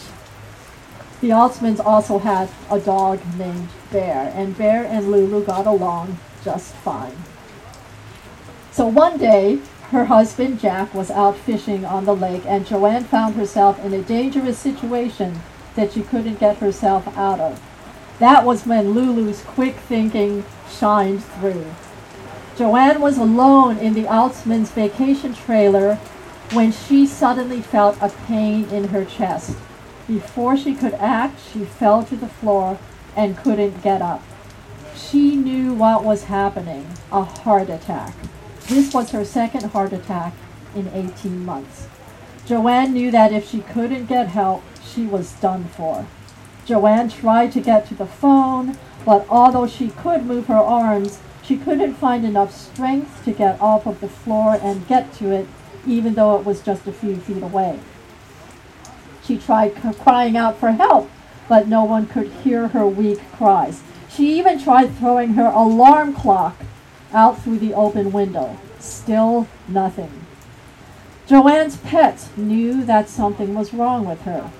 The 1.21 1.29
Altsmans 1.29 1.83
also 1.83 2.19
had 2.19 2.49
a 2.71 2.79
dog 2.79 3.19
named 3.37 3.69
Bear, 3.91 4.31
and 4.35 4.57
Bear 4.57 4.85
and 4.85 5.11
Lulu 5.11 5.43
got 5.43 5.67
along 5.67 6.17
just 6.43 6.73
fine. 6.75 7.17
So 8.71 8.87
one 8.87 9.17
day, 9.17 9.59
her 9.91 10.05
husband 10.05 10.59
Jack 10.59 10.93
was 10.93 11.11
out 11.11 11.35
fishing 11.35 11.83
on 11.83 12.05
the 12.05 12.15
lake, 12.15 12.43
and 12.45 12.65
Joanne 12.65 13.03
found 13.03 13.35
herself 13.35 13.83
in 13.83 13.93
a 13.93 14.01
dangerous 14.01 14.57
situation 14.57 15.41
that 15.79 15.93
she 15.93 16.01
couldn't 16.01 16.41
get 16.41 16.57
herself 16.57 17.07
out 17.17 17.39
of. 17.39 17.61
That 18.19 18.45
was 18.45 18.65
when 18.65 18.93
Lulu's 18.93 19.41
quick 19.43 19.75
thinking 19.75 20.43
shined 20.69 21.23
through. 21.23 21.65
Joanne 22.57 22.99
was 22.99 23.17
alone 23.17 23.77
in 23.77 23.93
the 23.93 24.03
Altsman's 24.03 24.71
vacation 24.71 25.33
trailer 25.33 25.95
when 26.51 26.73
she 26.73 27.07
suddenly 27.07 27.61
felt 27.61 27.97
a 28.01 28.09
pain 28.27 28.65
in 28.65 28.89
her 28.89 29.05
chest. 29.05 29.55
Before 30.05 30.57
she 30.57 30.75
could 30.75 30.95
act, 30.95 31.39
she 31.53 31.63
fell 31.63 32.03
to 32.03 32.17
the 32.17 32.27
floor 32.27 32.77
and 33.15 33.37
couldn't 33.37 33.81
get 33.81 34.01
up. 34.01 34.21
She 34.93 35.37
knew 35.37 35.73
what 35.73 36.03
was 36.03 36.25
happening 36.25 36.87
a 37.09 37.23
heart 37.23 37.69
attack. 37.69 38.13
This 38.67 38.93
was 38.93 39.11
her 39.11 39.23
second 39.23 39.71
heart 39.71 39.93
attack 39.93 40.33
in 40.75 40.89
18 40.93 41.45
months. 41.45 41.87
Joanne 42.45 42.91
knew 42.91 43.11
that 43.11 43.31
if 43.31 43.49
she 43.49 43.61
couldn't 43.61 44.07
get 44.07 44.27
help, 44.27 44.61
she 44.93 45.05
was 45.05 45.33
done 45.33 45.65
for. 45.65 46.05
Joanne 46.65 47.09
tried 47.09 47.51
to 47.53 47.61
get 47.61 47.87
to 47.87 47.95
the 47.95 48.05
phone, 48.05 48.77
but 49.05 49.25
although 49.29 49.67
she 49.67 49.89
could 49.89 50.25
move 50.25 50.47
her 50.47 50.55
arms, 50.55 51.19
she 51.41 51.57
couldn't 51.57 51.95
find 51.95 52.25
enough 52.25 52.55
strength 52.55 53.23
to 53.25 53.31
get 53.31 53.59
off 53.59 53.85
of 53.87 54.01
the 54.01 54.07
floor 54.07 54.59
and 54.61 54.87
get 54.87 55.11
to 55.13 55.31
it, 55.31 55.47
even 55.87 56.13
though 56.13 56.37
it 56.37 56.45
was 56.45 56.61
just 56.61 56.85
a 56.85 56.91
few 56.91 57.15
feet 57.15 57.41
away. 57.41 57.79
She 59.23 59.37
tried 59.37 59.81
c- 59.81 59.93
crying 59.93 60.37
out 60.37 60.57
for 60.57 60.71
help, 60.71 61.09
but 61.47 61.67
no 61.67 61.83
one 61.83 62.05
could 62.05 62.31
hear 62.43 62.69
her 62.69 62.85
weak 62.85 63.19
cries. 63.31 63.81
She 64.09 64.37
even 64.37 64.61
tried 64.61 64.95
throwing 64.97 65.33
her 65.33 65.47
alarm 65.47 66.13
clock 66.13 66.57
out 67.13 67.41
through 67.41 67.59
the 67.59 67.73
open 67.73 68.11
window. 68.11 68.57
Still 68.79 69.47
nothing. 69.67 70.25
Joanne's 71.25 71.77
pets 71.77 72.29
knew 72.37 72.83
that 72.85 73.09
something 73.09 73.53
was 73.53 73.73
wrong 73.73 74.05
with 74.05 74.21
her. 74.21 74.51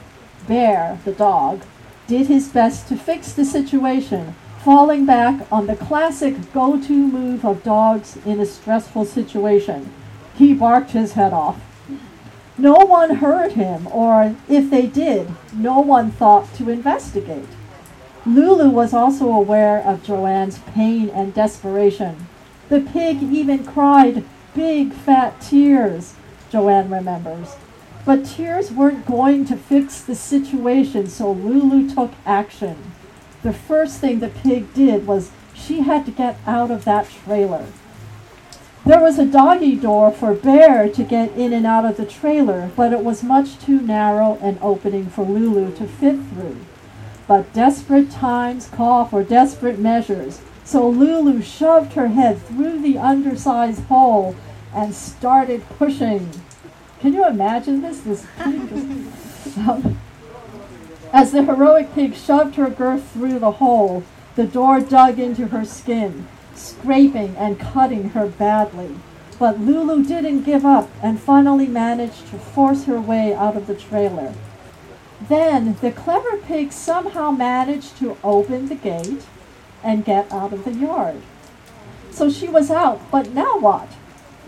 Bear, 0.50 0.97
the 1.06 1.12
dog, 1.12 1.62
did 2.08 2.26
his 2.26 2.47
best 2.47 2.88
to 2.88 2.97
fix 2.97 3.34
the 3.34 3.45
situation, 3.45 4.34
falling 4.64 5.06
back 5.06 5.45
on 5.52 5.68
the 5.68 5.76
classic 5.76 6.52
go 6.54 6.82
to 6.82 6.91
move 6.91 7.45
of 7.45 7.62
dogs 7.62 8.18
in 8.26 8.39
a 8.39 8.47
stressful 8.47 9.06
situation. 9.06 9.93
He 10.34 10.56
barked 10.56 10.89
his 10.89 11.14
head 11.14 11.34
off. 11.34 11.62
No 12.58 12.74
one 12.74 13.18
heard 13.18 13.52
him, 13.52 13.88
or 13.91 14.36
if 14.50 14.72
they 14.72 14.88
did, 14.88 15.30
no 15.54 15.82
one 15.82 16.10
thought 16.10 16.52
to 16.56 16.72
investigate. 16.72 17.47
Lulu 18.26 18.72
was 18.72 18.91
also 18.91 19.32
aware 19.32 19.84
of 19.86 20.04
Joanne's 20.04 20.58
pain 20.74 21.10
and 21.10 21.32
desperation. 21.32 22.28
The 22.70 22.82
pig 22.82 23.22
even 23.22 23.68
cried 23.68 24.26
big 24.56 24.93
fat 24.93 25.39
tears, 25.41 26.16
Joanne 26.50 26.89
remembers. 26.89 27.56
But 28.10 28.26
tears 28.26 28.72
weren't 28.72 29.05
going 29.05 29.45
to 29.45 29.55
fix 29.55 30.01
the 30.01 30.16
situation, 30.16 31.05
so 31.05 31.32
Lulu 31.32 31.88
took 31.93 32.12
action. 32.26 32.91
The 33.43 33.53
first 33.53 33.99
thing 33.99 34.18
the 34.18 34.30
pig 34.30 34.74
did 34.74 35.05
was 35.05 35.30
she 35.53 35.82
had 35.82 36.07
to 36.07 36.12
get 36.12 36.39
out 36.47 36.72
of 36.72 36.86
that 36.86 37.07
trailer. 37.07 37.68
There 38.84 38.99
was 38.99 39.20
a 39.20 39.28
doggy 39.28 39.76
door 39.76 40.10
for 40.10 40.34
Bear 40.34 40.89
to 40.89 41.03
get 41.03 41.38
in 41.38 41.53
and 41.53 41.68
out 41.68 41.86
of 41.86 41.97
the 41.97 42.05
trailer, 42.07 42.72
but 42.76 42.93
it 42.93 43.03
was 43.03 43.22
much 43.22 43.60
too 43.60 43.80
narrow 43.80 44.39
an 44.41 44.57
opening 44.60 45.05
for 45.05 45.24
Lulu 45.24 45.72
to 45.76 45.86
fit 45.86 46.18
through. 46.34 46.57
But 47.28 47.53
desperate 47.53 48.10
times 48.10 48.70
call 48.70 49.05
for 49.05 49.24
desperate 49.24 49.78
measures, 49.78 50.41
so 50.64 50.89
Lulu 50.89 51.43
shoved 51.43 51.93
her 51.93 52.07
head 52.07 52.41
through 52.41 52.82
the 52.82 52.97
undersized 52.97 53.84
hole 53.84 54.36
and 54.74 54.95
started 54.95 55.62
pushing. 55.78 56.32
Can 57.00 57.14
you 57.14 57.26
imagine 57.26 57.82
this? 57.82 58.02
This 58.02 58.26
just- 59.56 59.86
As 61.12 61.32
the 61.32 61.43
heroic 61.43 61.93
pig 61.95 62.14
shoved 62.16 62.56
her 62.56 62.70
girth 62.70 63.10
through 63.12 63.39
the 63.39 63.54
hole, 63.54 64.04
the 64.36 64.45
door 64.45 64.80
dug 64.80 65.18
into 65.18 65.47
her 65.47 65.66
skin, 65.66 66.28
scraping 66.56 67.36
and 67.38 67.60
cutting 67.60 68.10
her 68.10 68.28
badly. 68.28 68.95
But 69.39 69.60
Lulu 69.60 70.04
didn't 70.04 70.43
give 70.43 70.66
up 70.66 70.89
and 71.02 71.20
finally 71.20 71.68
managed 71.68 72.30
to 72.32 72.38
force 72.38 72.84
her 72.84 73.00
way 73.00 73.34
out 73.34 73.56
of 73.56 73.68
the 73.68 73.76
trailer. 73.76 74.34
Then 75.22 75.78
the 75.82 75.91
clever 75.91 76.38
pig 76.38 76.72
somehow 76.72 77.32
managed 77.32 77.97
to 78.00 78.18
open 78.24 78.68
the 78.68 78.76
gate 78.76 79.24
and 79.84 80.06
get 80.06 80.32
out 80.32 80.52
of 80.52 80.66
the 80.66 80.74
yard. 80.74 81.22
So 82.12 82.30
she 82.30 82.50
was 82.50 82.70
out, 82.70 83.00
but 83.10 83.34
now 83.34 83.58
what? 83.58 83.88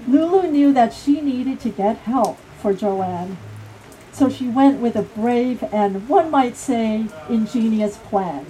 Lulu 0.07 0.47
knew 0.47 0.73
that 0.73 0.93
she 0.93 1.21
needed 1.21 1.59
to 1.61 1.69
get 1.69 1.97
help 1.97 2.37
for 2.59 2.73
Joanne. 2.73 3.37
So 4.11 4.29
she 4.29 4.47
went 4.47 4.81
with 4.81 4.95
a 4.95 5.03
brave 5.03 5.63
and, 5.71 6.09
one 6.09 6.29
might 6.29 6.57
say, 6.57 7.07
ingenious 7.29 7.97
plan. 7.97 8.45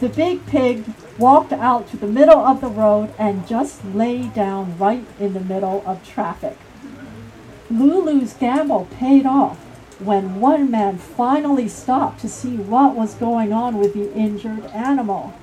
The 0.00 0.08
big 0.08 0.46
pig 0.46 0.84
walked 1.18 1.52
out 1.52 1.88
to 1.90 1.96
the 1.96 2.06
middle 2.06 2.40
of 2.40 2.60
the 2.60 2.68
road 2.68 3.14
and 3.18 3.46
just 3.46 3.84
lay 3.84 4.28
down 4.28 4.78
right 4.78 5.06
in 5.20 5.34
the 5.34 5.40
middle 5.40 5.82
of 5.86 6.06
traffic. 6.06 6.56
Lulu's 7.70 8.32
gamble 8.34 8.88
paid 8.90 9.26
off 9.26 9.58
when 9.98 10.40
one 10.40 10.70
man 10.70 10.98
finally 10.98 11.68
stopped 11.68 12.20
to 12.20 12.28
see 12.28 12.56
what 12.56 12.96
was 12.96 13.14
going 13.14 13.52
on 13.52 13.78
with 13.78 13.94
the 13.94 14.12
injured 14.14 14.64
animal. 14.66 15.34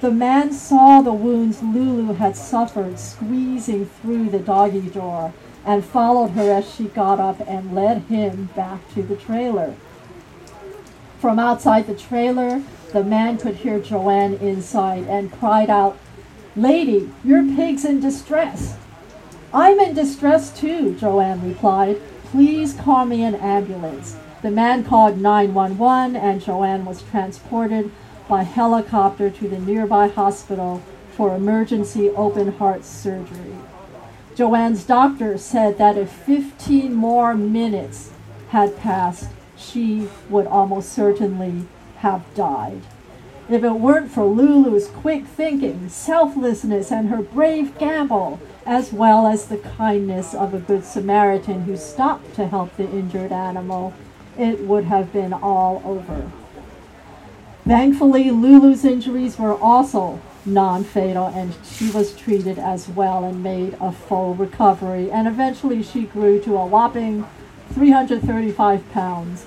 The 0.00 0.10
man 0.12 0.52
saw 0.52 1.00
the 1.00 1.12
wounds 1.12 1.60
Lulu 1.60 2.14
had 2.14 2.36
suffered 2.36 3.00
squeezing 3.00 3.86
through 3.86 4.30
the 4.30 4.38
doggy 4.38 4.88
door 4.88 5.32
and 5.64 5.84
followed 5.84 6.30
her 6.30 6.52
as 6.52 6.72
she 6.72 6.84
got 6.84 7.18
up 7.18 7.40
and 7.48 7.74
led 7.74 8.02
him 8.02 8.50
back 8.54 8.88
to 8.94 9.02
the 9.02 9.16
trailer. 9.16 9.74
From 11.18 11.40
outside 11.40 11.88
the 11.88 11.96
trailer, 11.96 12.62
the 12.92 13.02
man 13.02 13.38
could 13.38 13.56
hear 13.56 13.80
Joanne 13.80 14.34
inside 14.34 15.04
and 15.08 15.32
cried 15.32 15.68
out, 15.68 15.98
Lady, 16.54 17.10
your 17.24 17.42
pig's 17.42 17.84
in 17.84 17.98
distress. 17.98 18.76
I'm 19.52 19.80
in 19.80 19.94
distress 19.94 20.56
too, 20.56 20.94
Joanne 20.94 21.42
replied. 21.42 22.00
Please 22.26 22.72
call 22.72 23.04
me 23.04 23.24
an 23.24 23.34
ambulance. 23.34 24.16
The 24.42 24.52
man 24.52 24.84
called 24.84 25.18
911 25.18 26.14
and 26.14 26.40
Joanne 26.40 26.84
was 26.84 27.02
transported 27.02 27.90
by 28.28 28.42
helicopter 28.42 29.30
to 29.30 29.48
the 29.48 29.58
nearby 29.58 30.08
hospital 30.08 30.82
for 31.10 31.34
emergency 31.34 32.10
open 32.10 32.52
heart 32.52 32.84
surgery. 32.84 33.56
Joanne's 34.36 34.84
doctor 34.84 35.36
said 35.38 35.78
that 35.78 35.96
if 35.96 36.10
15 36.10 36.94
more 36.94 37.34
minutes 37.34 38.12
had 38.50 38.78
passed, 38.78 39.30
she 39.56 40.08
would 40.28 40.46
almost 40.46 40.92
certainly 40.92 41.66
have 41.98 42.22
died. 42.34 42.82
If 43.48 43.64
it 43.64 43.72
weren't 43.72 44.10
for 44.10 44.24
Lulu's 44.24 44.88
quick 44.88 45.26
thinking, 45.26 45.88
selflessness, 45.88 46.92
and 46.92 47.08
her 47.08 47.22
brave 47.22 47.76
gamble, 47.78 48.38
as 48.66 48.92
well 48.92 49.26
as 49.26 49.46
the 49.46 49.56
kindness 49.56 50.34
of 50.34 50.52
a 50.52 50.58
good 50.60 50.84
Samaritan 50.84 51.62
who 51.62 51.76
stopped 51.76 52.34
to 52.34 52.46
help 52.46 52.76
the 52.76 52.88
injured 52.90 53.32
animal, 53.32 53.94
it 54.38 54.60
would 54.60 54.84
have 54.84 55.12
been 55.12 55.32
all 55.32 55.82
over. 55.84 56.30
Thankfully, 57.68 58.30
Lulu's 58.30 58.82
injuries 58.82 59.38
were 59.38 59.52
also 59.52 60.22
non 60.46 60.84
fatal 60.84 61.26
and 61.26 61.54
she 61.62 61.90
was 61.90 62.16
treated 62.16 62.58
as 62.58 62.88
well 62.88 63.24
and 63.24 63.42
made 63.42 63.76
a 63.78 63.92
full 63.92 64.34
recovery. 64.34 65.10
And 65.10 65.28
eventually, 65.28 65.82
she 65.82 66.04
grew 66.04 66.40
to 66.44 66.56
a 66.56 66.64
whopping 66.64 67.26
335 67.74 68.90
pounds. 68.92 69.44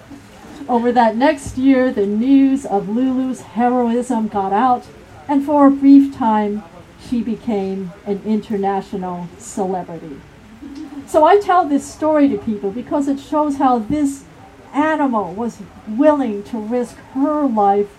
Over 0.69 0.91
that 0.91 1.15
next 1.15 1.57
year, 1.57 1.91
the 1.91 2.05
news 2.05 2.63
of 2.63 2.87
Lulu's 2.87 3.41
heroism 3.41 4.27
got 4.27 4.53
out, 4.53 4.85
and 5.27 5.43
for 5.43 5.65
a 5.65 5.71
brief 5.71 6.15
time, 6.15 6.61
she 7.09 7.23
became 7.23 7.91
an 8.05 8.21
international 8.23 9.29
celebrity. 9.39 10.21
So 11.07 11.23
I 11.25 11.39
tell 11.39 11.67
this 11.67 11.91
story 11.91 12.29
to 12.29 12.37
people 12.37 12.69
because 12.69 13.07
it 13.07 13.19
shows 13.19 13.57
how 13.57 13.79
this 13.79 14.25
animal 14.75 15.33
was 15.33 15.57
willing 15.87 16.43
to 16.43 16.59
risk 16.59 16.97
her 17.15 17.47
life 17.47 17.97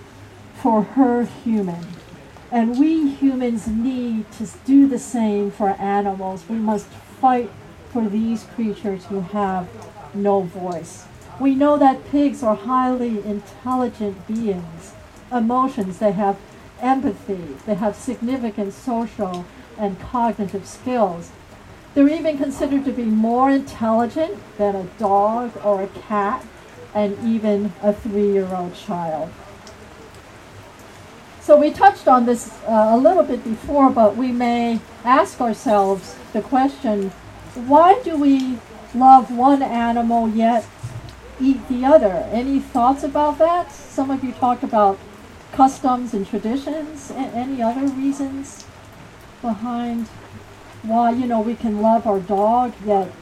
for 0.62 0.82
her 0.82 1.24
human. 1.24 1.84
And 2.52 2.78
we 2.78 3.10
humans 3.10 3.66
need 3.66 4.30
to 4.32 4.46
do 4.64 4.86
the 4.86 4.98
same 4.98 5.50
for 5.50 5.70
animals. 5.70 6.44
We 6.48 6.56
must 6.56 6.86
fight 6.86 7.50
for 7.90 8.08
these 8.08 8.44
creatures 8.54 9.06
who 9.06 9.22
have 9.22 9.68
no 10.14 10.42
voice. 10.42 11.06
We 11.40 11.56
know 11.56 11.76
that 11.78 12.06
pigs 12.10 12.44
are 12.44 12.54
highly 12.54 13.24
intelligent 13.24 14.28
beings, 14.28 14.92
emotions, 15.32 15.98
they 15.98 16.12
have 16.12 16.38
empathy, 16.80 17.56
they 17.66 17.74
have 17.74 17.96
significant 17.96 18.72
social 18.72 19.44
and 19.76 19.98
cognitive 19.98 20.66
skills. 20.66 21.32
They're 21.94 22.08
even 22.08 22.38
considered 22.38 22.84
to 22.84 22.92
be 22.92 23.04
more 23.04 23.50
intelligent 23.50 24.38
than 24.58 24.76
a 24.76 24.84
dog 24.98 25.52
or 25.64 25.82
a 25.82 25.88
cat 25.88 26.44
and 26.94 27.18
even 27.26 27.72
a 27.82 27.92
three 27.92 28.32
year 28.32 28.54
old 28.54 28.74
child. 28.74 29.32
So 31.42 31.56
we 31.56 31.72
touched 31.72 32.06
on 32.06 32.24
this 32.24 32.50
uh, 32.68 32.90
a 32.92 32.96
little 32.96 33.24
bit 33.24 33.42
before, 33.42 33.90
but 33.90 34.16
we 34.16 34.30
may 34.30 34.80
ask 35.04 35.40
ourselves 35.40 36.16
the 36.32 36.40
question 36.40 37.10
why 37.54 38.00
do 38.02 38.16
we 38.16 38.58
love 38.94 39.30
one 39.30 39.62
animal 39.62 40.28
yet 40.28 40.64
eat 41.40 41.68
the 41.68 41.84
other? 41.84 42.28
Any 42.30 42.60
thoughts 42.60 43.02
about 43.02 43.38
that? 43.38 43.72
Some 43.72 44.10
of 44.10 44.22
you 44.24 44.32
talked 44.32 44.62
about 44.62 44.98
customs 45.52 46.14
and 46.14 46.26
traditions. 46.26 47.10
A- 47.10 47.14
any 47.14 47.60
other 47.60 47.86
reasons 47.88 48.64
behind 49.42 50.06
why, 50.82 51.10
you 51.10 51.26
know, 51.26 51.40
we 51.40 51.54
can 51.54 51.82
love 51.82 52.06
our 52.06 52.20
dog 52.20 52.72
yet 52.86 53.12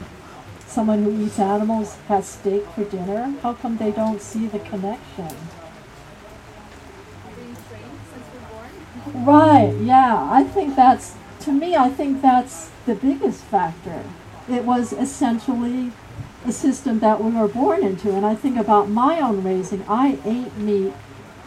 someone 0.71 1.03
who 1.03 1.25
eats 1.25 1.37
animals 1.37 1.97
has 2.07 2.25
steak 2.27 2.65
for 2.67 2.85
dinner? 2.85 3.35
How 3.41 3.53
come 3.53 3.77
they 3.77 3.91
don't 3.91 4.21
see 4.21 4.47
the 4.47 4.59
connection? 4.59 5.27
Being 7.35 7.55
trained 7.67 7.99
since 8.13 8.25
we're 8.33 8.47
born. 8.49 8.69
Right, 9.07 9.75
yeah. 9.81 10.27
I 10.31 10.43
think 10.43 10.75
that's, 10.75 11.15
to 11.41 11.51
me, 11.51 11.75
I 11.75 11.89
think 11.89 12.21
that's 12.21 12.71
the 12.85 12.95
biggest 12.95 13.43
factor. 13.43 14.03
It 14.49 14.63
was 14.63 14.93
essentially 14.93 15.91
a 16.45 16.51
system 16.51 16.99
that 16.99 17.23
we 17.23 17.31
were 17.31 17.47
born 17.47 17.83
into. 17.83 18.11
And 18.11 18.25
I 18.25 18.35
think 18.35 18.57
about 18.57 18.89
my 18.89 19.19
own 19.19 19.43
raising. 19.43 19.83
I 19.87 20.19
ate 20.25 20.55
meat 20.57 20.93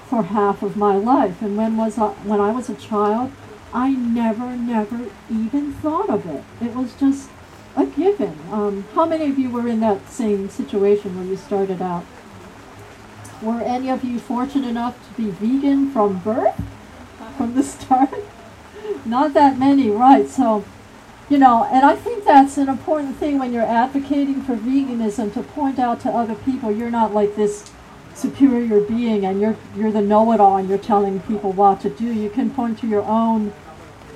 for 0.08 0.22
half 0.24 0.62
of 0.62 0.76
my 0.76 0.96
life. 0.96 1.42
And 1.42 1.56
when, 1.56 1.76
was 1.76 1.98
I, 1.98 2.08
when 2.24 2.40
I 2.40 2.50
was 2.50 2.68
a 2.68 2.74
child, 2.74 3.32
I 3.72 3.90
never, 3.90 4.56
never 4.56 5.10
even 5.30 5.72
thought 5.74 6.08
of 6.08 6.26
it. 6.26 6.44
It 6.60 6.74
was 6.74 6.94
just 6.94 7.28
a 7.76 7.86
given. 7.86 8.36
Um, 8.52 8.84
how 8.94 9.06
many 9.06 9.28
of 9.30 9.38
you 9.38 9.50
were 9.50 9.66
in 9.66 9.80
that 9.80 10.08
same 10.08 10.48
situation 10.48 11.16
when 11.16 11.28
you 11.28 11.36
started 11.36 11.82
out? 11.82 12.04
Were 13.42 13.60
any 13.60 13.90
of 13.90 14.04
you 14.04 14.18
fortunate 14.18 14.68
enough 14.68 14.96
to 15.08 15.22
be 15.22 15.30
vegan 15.30 15.90
from 15.90 16.18
birth? 16.20 16.60
From 17.38 17.54
the 17.54 17.62
start? 17.62 18.24
Not 19.04 19.34
that 19.34 19.58
many, 19.58 19.90
right? 19.90 20.28
So, 20.28 20.64
you 21.28 21.38
know, 21.38 21.64
and 21.64 21.84
I 21.84 21.96
think 21.96 22.24
that's 22.24 22.58
an 22.58 22.68
important 22.68 23.16
thing 23.16 23.38
when 23.38 23.52
you're 23.52 23.62
advocating 23.62 24.42
for 24.42 24.56
veganism 24.56 25.32
to 25.34 25.42
point 25.42 25.78
out 25.78 26.00
to 26.00 26.10
other 26.10 26.34
people 26.34 26.70
you're 26.70 26.90
not 26.90 27.14
like 27.14 27.34
this 27.34 27.70
superior 28.14 28.80
being 28.80 29.24
and 29.24 29.40
you're 29.40 29.56
you're 29.76 29.90
the 29.90 30.00
know-it-all 30.00 30.56
and 30.56 30.68
you're 30.68 30.78
telling 30.78 31.20
people 31.20 31.52
what 31.52 31.80
to 31.80 31.90
do. 31.90 32.04
You 32.04 32.30
can 32.30 32.50
point 32.50 32.78
to 32.80 32.86
your 32.86 33.02
own 33.02 33.52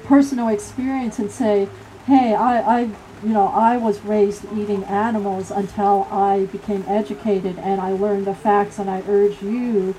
personal 0.05 0.49
experience 0.49 1.19
and 1.19 1.31
say, 1.31 1.69
"Hey, 2.07 2.35
I, 2.35 2.81
I 2.81 2.91
you 3.23 3.31
know, 3.31 3.49
I 3.49 3.77
was 3.77 4.01
raised 4.01 4.45
eating 4.57 4.85
animals 4.85 5.51
until 5.51 6.07
I 6.11 6.45
became 6.47 6.85
educated 6.87 7.59
and 7.59 7.81
I 7.81 7.91
learned 7.91 8.27
the 8.27 8.35
facts 8.35 8.79
and 8.79 8.89
I 8.89 9.03
urge 9.09 9.43
you 9.43 9.97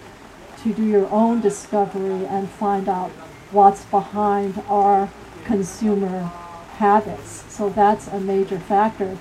to 0.64 0.74
do 0.74 0.84
your 0.84 1.10
own 1.10 1.42
discovery 1.42 2.26
and 2.26 2.50
find 2.50 2.90
out 2.90 3.12
what's 3.52 3.86
behind 3.86 4.62
our 4.68 5.10
consumer 5.46 6.32
habits. 6.78 7.44
So 7.50 7.70
that's 7.70 8.08
a 8.08 8.20
major 8.20 8.60
factor. 8.60 9.18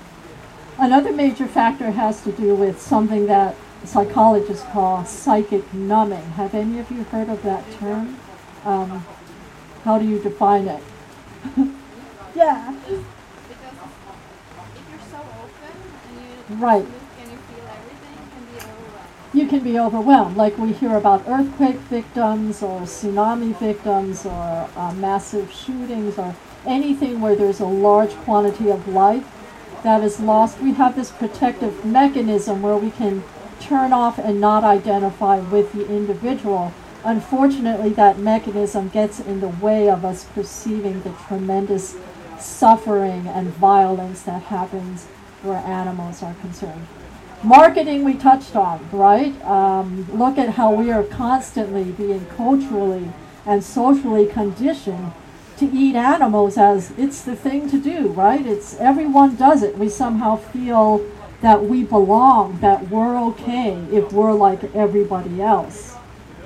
Another 0.77 1.11
major 1.11 1.47
factor 1.47 1.91
has 1.91 2.21
to 2.23 2.31
do 2.31 2.55
with 2.55 2.81
something 2.81 3.25
that 3.27 3.55
psychologists 3.83 4.65
call 4.71 5.05
psychic 5.05 5.73
numbing. 5.73 6.23
Have 6.31 6.53
any 6.53 6.79
of 6.79 6.89
you 6.91 7.03
heard 7.05 7.29
of 7.29 7.41
that 7.43 7.63
term? 7.79 8.17
Um, 8.65 9.05
how 9.83 9.97
do 9.99 10.05
you 10.05 10.19
define 10.19 10.67
it? 10.67 10.83
yeah. 12.35 12.71
Because 12.71 12.99
if 14.75 14.89
you're 14.91 14.99
so 15.09 15.17
open 15.17 15.75
and 16.09 16.19
you 16.19 16.55
Right. 16.65 16.83
look 16.83 16.91
and 17.21 17.31
you 17.31 17.37
feel 17.37 17.65
everything, 17.67 18.15
it 18.15 18.29
can 18.33 18.43
be 18.45 18.57
overwhelming. 18.57 19.18
You 19.33 19.47
can 19.47 19.59
be 19.59 19.77
overwhelmed. 19.77 20.35
Like 20.35 20.57
we 20.57 20.73
hear 20.73 20.95
about 20.95 21.27
earthquake 21.27 21.75
victims 21.75 22.63
or 22.63 22.81
tsunami 22.81 23.55
victims 23.57 24.25
or 24.25 24.69
uh, 24.75 24.93
massive 24.93 25.51
shootings 25.51 26.17
or 26.17 26.35
anything 26.65 27.21
where 27.21 27.35
there's 27.35 27.59
a 27.59 27.65
large 27.65 28.11
quantity 28.25 28.69
of 28.69 28.87
life 28.87 29.25
that 29.83 30.03
is 30.03 30.19
lost. 30.19 30.59
We 30.59 30.73
have 30.73 30.95
this 30.95 31.11
protective 31.11 31.85
mechanism 31.85 32.61
where 32.61 32.77
we 32.77 32.91
can 32.91 33.23
turn 33.59 33.93
off 33.93 34.17
and 34.17 34.41
not 34.41 34.63
identify 34.63 35.39
with 35.39 35.73
the 35.73 35.87
individual. 35.87 36.73
Unfortunately, 37.03 37.91
that 37.91 38.17
mechanism 38.17 38.89
gets 38.89 39.19
in 39.19 39.39
the 39.39 39.47
way 39.47 39.89
of 39.89 40.03
us 40.03 40.25
perceiving 40.25 41.01
the 41.03 41.11
tremendous 41.27 41.95
suffering 42.39 43.27
and 43.27 43.49
violence 43.49 44.23
that 44.23 44.43
happens 44.43 45.05
where 45.43 45.59
animals 45.59 46.23
are 46.23 46.33
concerned. 46.35 46.87
Marketing 47.43 48.03
we 48.03 48.15
touched 48.15 48.53
on, 48.57 48.85
right? 48.91 49.41
Um, 49.45 50.05
look 50.11 50.37
at 50.37 50.49
how 50.49 50.73
we 50.73 50.91
are 50.91 51.03
constantly 51.03 51.85
being 51.85 52.25
culturally 52.25 53.13
and 53.45 53.63
socially 53.63 54.25
conditioned 54.25 55.13
to 55.55 55.65
eat 55.71 55.95
animals 55.95 56.57
as 56.57 56.91
it's 56.97 57.21
the 57.21 57.37
thing 57.37 57.69
to 57.69 57.79
do, 57.79 58.09
right? 58.09 58.45
It's 58.45 58.75
everyone 58.77 59.37
does 59.37 59.63
it. 59.63 59.77
We 59.77 59.87
somehow 59.87 60.35
feel 60.35 61.05
that 61.39 61.63
we 61.63 61.83
belong, 61.83 62.59
that 62.59 62.89
we're 62.89 63.17
okay 63.29 63.75
if 63.89 64.11
we're 64.11 64.33
like 64.33 64.75
everybody 64.75 65.41
else. 65.41 65.95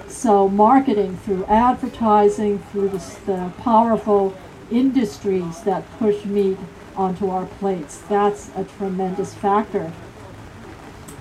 So 0.08 0.48
marketing 0.48 1.18
through 1.18 1.46
advertising, 1.46 2.60
through 2.72 2.90
the, 2.90 3.20
the 3.26 3.52
powerful 3.58 4.38
industries 4.70 5.62
that 5.62 5.90
push 5.98 6.24
meat 6.24 6.60
onto 6.96 7.32
our 7.32 7.48
plates, 7.48 7.98
that's 8.08 8.52
a 8.56 8.64
tremendous 8.64 9.34
factor. 9.34 9.92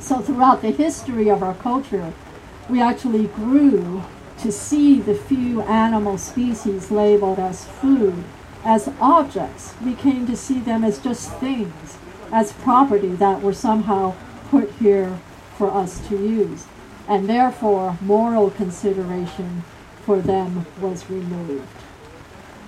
So 0.03 0.21
throughout 0.21 0.63
the 0.63 0.73
history 0.73 1.31
of 1.31 1.45
our 1.45 1.55
culture, 1.55 2.13
we 2.69 2.83
actually 2.83 3.29
grew 3.29 4.03
to 4.41 4.51
see 4.51 5.01
the 5.01 5.15
few 5.15 5.63
animal 5.63 6.19
species 6.19 6.91
labeled 6.91 7.39
as 7.39 7.67
food 7.67 8.25
as 8.65 8.91
objects. 9.01 9.75
We 9.85 9.95
came 9.95 10.27
to 10.27 10.37
see 10.37 10.59
them 10.59 10.83
as 10.83 10.99
just 10.99 11.33
things, 11.35 11.99
as 12.33 12.53
property 12.53 13.11
that 13.11 13.43
were 13.43 13.55
somehow 13.55 14.17
put 14.51 14.73
here 14.73 15.21
for 15.57 15.71
us 15.71 16.07
to 16.09 16.17
use. 16.17 16.67
And 17.09 17.29
therefore, 17.29 17.97
moral 18.01 18.51
consideration 18.51 19.63
for 20.05 20.21
them 20.21 20.67
was 20.81 21.09
removed. 21.09 21.69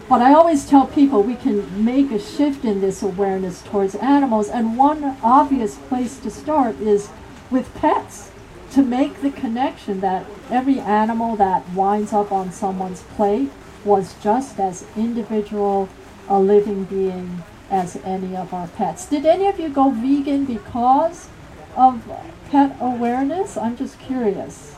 But 0.08 0.20
I 0.20 0.34
always 0.34 0.68
tell 0.68 0.86
people 0.86 1.22
we 1.22 1.34
can 1.34 1.84
make 1.84 2.12
a 2.12 2.18
shift 2.20 2.64
in 2.64 2.80
this 2.80 3.02
awareness 3.02 3.62
towards 3.62 3.96
animals, 3.96 4.48
and 4.48 4.78
one 4.78 5.16
obvious 5.22 5.76
place 5.76 6.18
to 6.18 6.30
start 6.30 6.78
is 6.78 7.08
with 7.54 7.72
pets. 7.76 8.32
To 8.72 8.82
make 8.82 9.22
the 9.22 9.30
connection 9.30 10.00
that 10.00 10.26
every 10.50 10.80
animal 10.80 11.36
that 11.36 11.70
winds 11.70 12.12
up 12.12 12.32
on 12.32 12.50
someone's 12.50 13.02
plate 13.02 13.50
was 13.84 14.16
just 14.20 14.58
as 14.58 14.84
individual 14.96 15.88
a 16.28 16.40
living 16.40 16.84
being 16.84 17.44
as 17.70 17.96
any 18.04 18.34
of 18.34 18.52
our 18.52 18.66
pets. 18.66 19.06
Did 19.06 19.24
any 19.24 19.46
of 19.46 19.60
you 19.60 19.68
go 19.68 19.90
vegan 19.90 20.44
because 20.44 21.28
of 21.76 22.02
pet 22.50 22.76
awareness? 22.80 23.56
I'm 23.56 23.76
just 23.76 24.00
curious. 24.00 24.74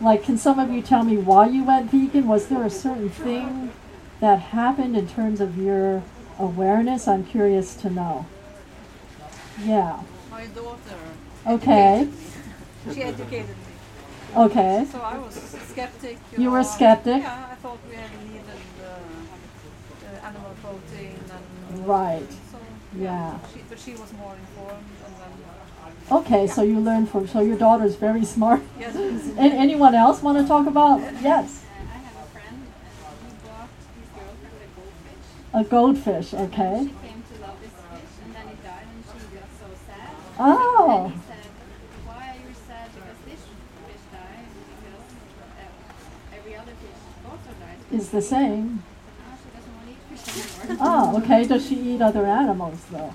Like, 0.00 0.22
can 0.22 0.38
some 0.38 0.60
of 0.60 0.70
you 0.70 0.80
tell 0.80 1.02
me 1.02 1.16
why 1.16 1.48
you 1.48 1.64
went 1.64 1.90
vegan? 1.90 2.28
Was 2.28 2.46
there 2.46 2.64
a 2.64 2.70
certain 2.70 3.10
thing 3.10 3.72
that 4.20 4.38
happened 4.38 4.96
in 4.96 5.08
terms 5.08 5.40
of 5.40 5.58
your 5.58 6.04
awareness? 6.38 7.08
I'm 7.08 7.24
curious 7.24 7.74
to 7.76 7.90
know. 7.90 8.26
Yeah. 9.64 10.02
My 10.30 10.46
daughter, 10.46 10.98
Okay. 11.48 12.08
she 12.92 13.02
educated 13.02 13.48
me. 13.48 13.54
Okay. 14.36 14.86
So 14.92 15.00
I 15.00 15.18
was 15.18 15.34
skeptic. 15.68 16.18
You 16.32 16.44
know, 16.44 16.50
were 16.50 16.64
skeptic? 16.64 17.22
Yeah, 17.22 17.48
I 17.50 17.54
thought 17.56 17.78
we 17.88 17.94
had 17.96 18.10
needed 18.26 18.44
uh, 18.82 18.86
uh, 18.86 20.26
animal 20.26 20.54
protein 20.62 21.18
and. 21.70 21.86
Right. 21.86 22.30
So, 22.52 22.58
Yeah. 22.98 23.38
She, 23.52 23.60
but 23.68 23.78
she 23.78 23.92
was 23.92 24.12
more 24.14 24.34
informed, 24.34 24.84
and 25.06 25.14
then. 25.16 26.18
Okay, 26.18 26.46
so 26.46 26.62
you 26.62 26.80
learned 26.80 27.10
from, 27.10 27.28
so 27.28 27.40
your 27.40 27.56
daughter's 27.58 27.96
very 27.96 28.24
smart. 28.24 28.60
Yes. 28.80 28.94
And 29.38 29.52
anyone 29.52 29.94
else 29.94 30.22
want 30.22 30.38
to 30.38 30.46
talk 30.46 30.66
about? 30.66 31.00
Yes. 31.22 31.64
Uh, 31.64 31.84
I 31.84 31.98
have 31.98 32.16
a 32.16 32.28
friend 32.32 32.56
and 32.56 33.18
he 33.24 33.32
bought 33.46 33.68
his 33.98 34.08
girlfriend 34.16 34.56
a 35.54 35.64
goldfish. 35.64 36.28
A 36.32 36.34
goldfish, 36.34 36.34
okay. 36.48 36.76
She 36.88 37.08
came 37.08 37.20
to 37.22 37.34
love 37.44 37.56
this 37.60 37.76
fish 37.92 38.14
and 38.24 38.30
then 38.36 38.46
it 38.48 38.60
died 38.64 38.86
and 38.88 39.04
she 39.04 39.36
got 39.36 39.50
so 39.60 39.68
sad. 39.86 40.12
Oh. 40.40 41.04
And 41.04 41.12
he 41.12 41.20
said, 41.28 41.46
why 42.08 42.22
are 42.32 42.40
you 42.40 42.54
sad 42.66 42.88
because 42.96 43.20
this 43.28 43.42
fish 43.44 44.02
died? 44.10 44.48
Because 44.48 45.06
uh, 45.44 46.36
every 46.38 46.54
other 46.56 46.74
fish 46.82 47.00
also 47.28 47.52
died. 47.60 47.77
Is 47.90 48.10
the 48.10 48.20
same. 48.20 48.82
Oh, 50.80 51.20
okay. 51.22 51.46
Does 51.46 51.66
she 51.66 51.76
eat 51.76 52.02
other 52.02 52.26
animals 52.26 52.84
though? 52.90 53.14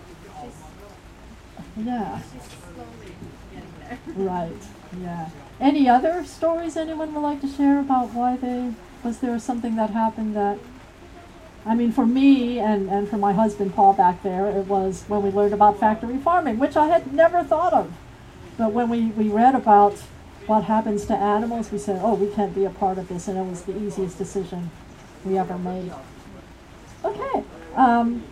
Yeah. 1.78 2.22
Right. 4.16 4.52
Yeah. 5.00 5.30
Any 5.60 5.88
other 5.88 6.26
stories 6.26 6.76
anyone 6.76 7.14
would 7.14 7.22
like 7.22 7.42
to 7.42 7.48
share 7.48 7.80
about 7.80 8.14
why 8.14 8.38
they 8.38 8.74
was 9.04 9.20
there 9.20 9.38
something 9.40 9.76
that 9.76 9.92
happened 9.92 10.36
that 10.36 10.58
I 11.66 11.76
mean 11.76 11.92
for 11.92 12.06
me 12.06 12.60
and, 12.60 12.90
and 12.90 13.08
for 13.08 13.18
my 13.18 13.34
husband 13.34 13.76
Paul 13.76 13.94
back 13.94 14.24
there 14.24 14.48
it 14.48 14.66
was 14.68 15.04
when 15.08 15.22
we 15.22 15.30
learned 15.30 15.54
about 15.54 15.80
factory 15.80 16.18
farming, 16.18 16.58
which 16.58 16.76
I 16.76 16.88
had 16.88 17.14
never 17.14 17.44
thought 17.44 17.74
of. 17.74 17.94
But 18.58 18.72
when 18.72 18.90
we, 18.90 19.06
we 19.08 19.30
read 19.30 19.56
about 19.56 20.02
what 20.48 20.66
happens 20.66 21.06
to 21.06 21.14
animals, 21.14 21.72
we 21.72 21.78
said, 21.78 22.00
Oh, 22.04 22.16
we 22.16 22.28
can't 22.28 22.54
be 22.54 22.66
a 22.66 22.70
part 22.70 22.98
of 22.98 23.08
this 23.08 23.28
and 23.28 23.38
it 23.38 23.44
was 23.44 23.64
the 23.64 23.78
easiest 23.78 24.18
decision 24.18 24.70
we 25.26 25.38
ever 25.38 25.58
made. 25.58 25.92
Okay. 27.04 27.44
Um, 27.76 28.24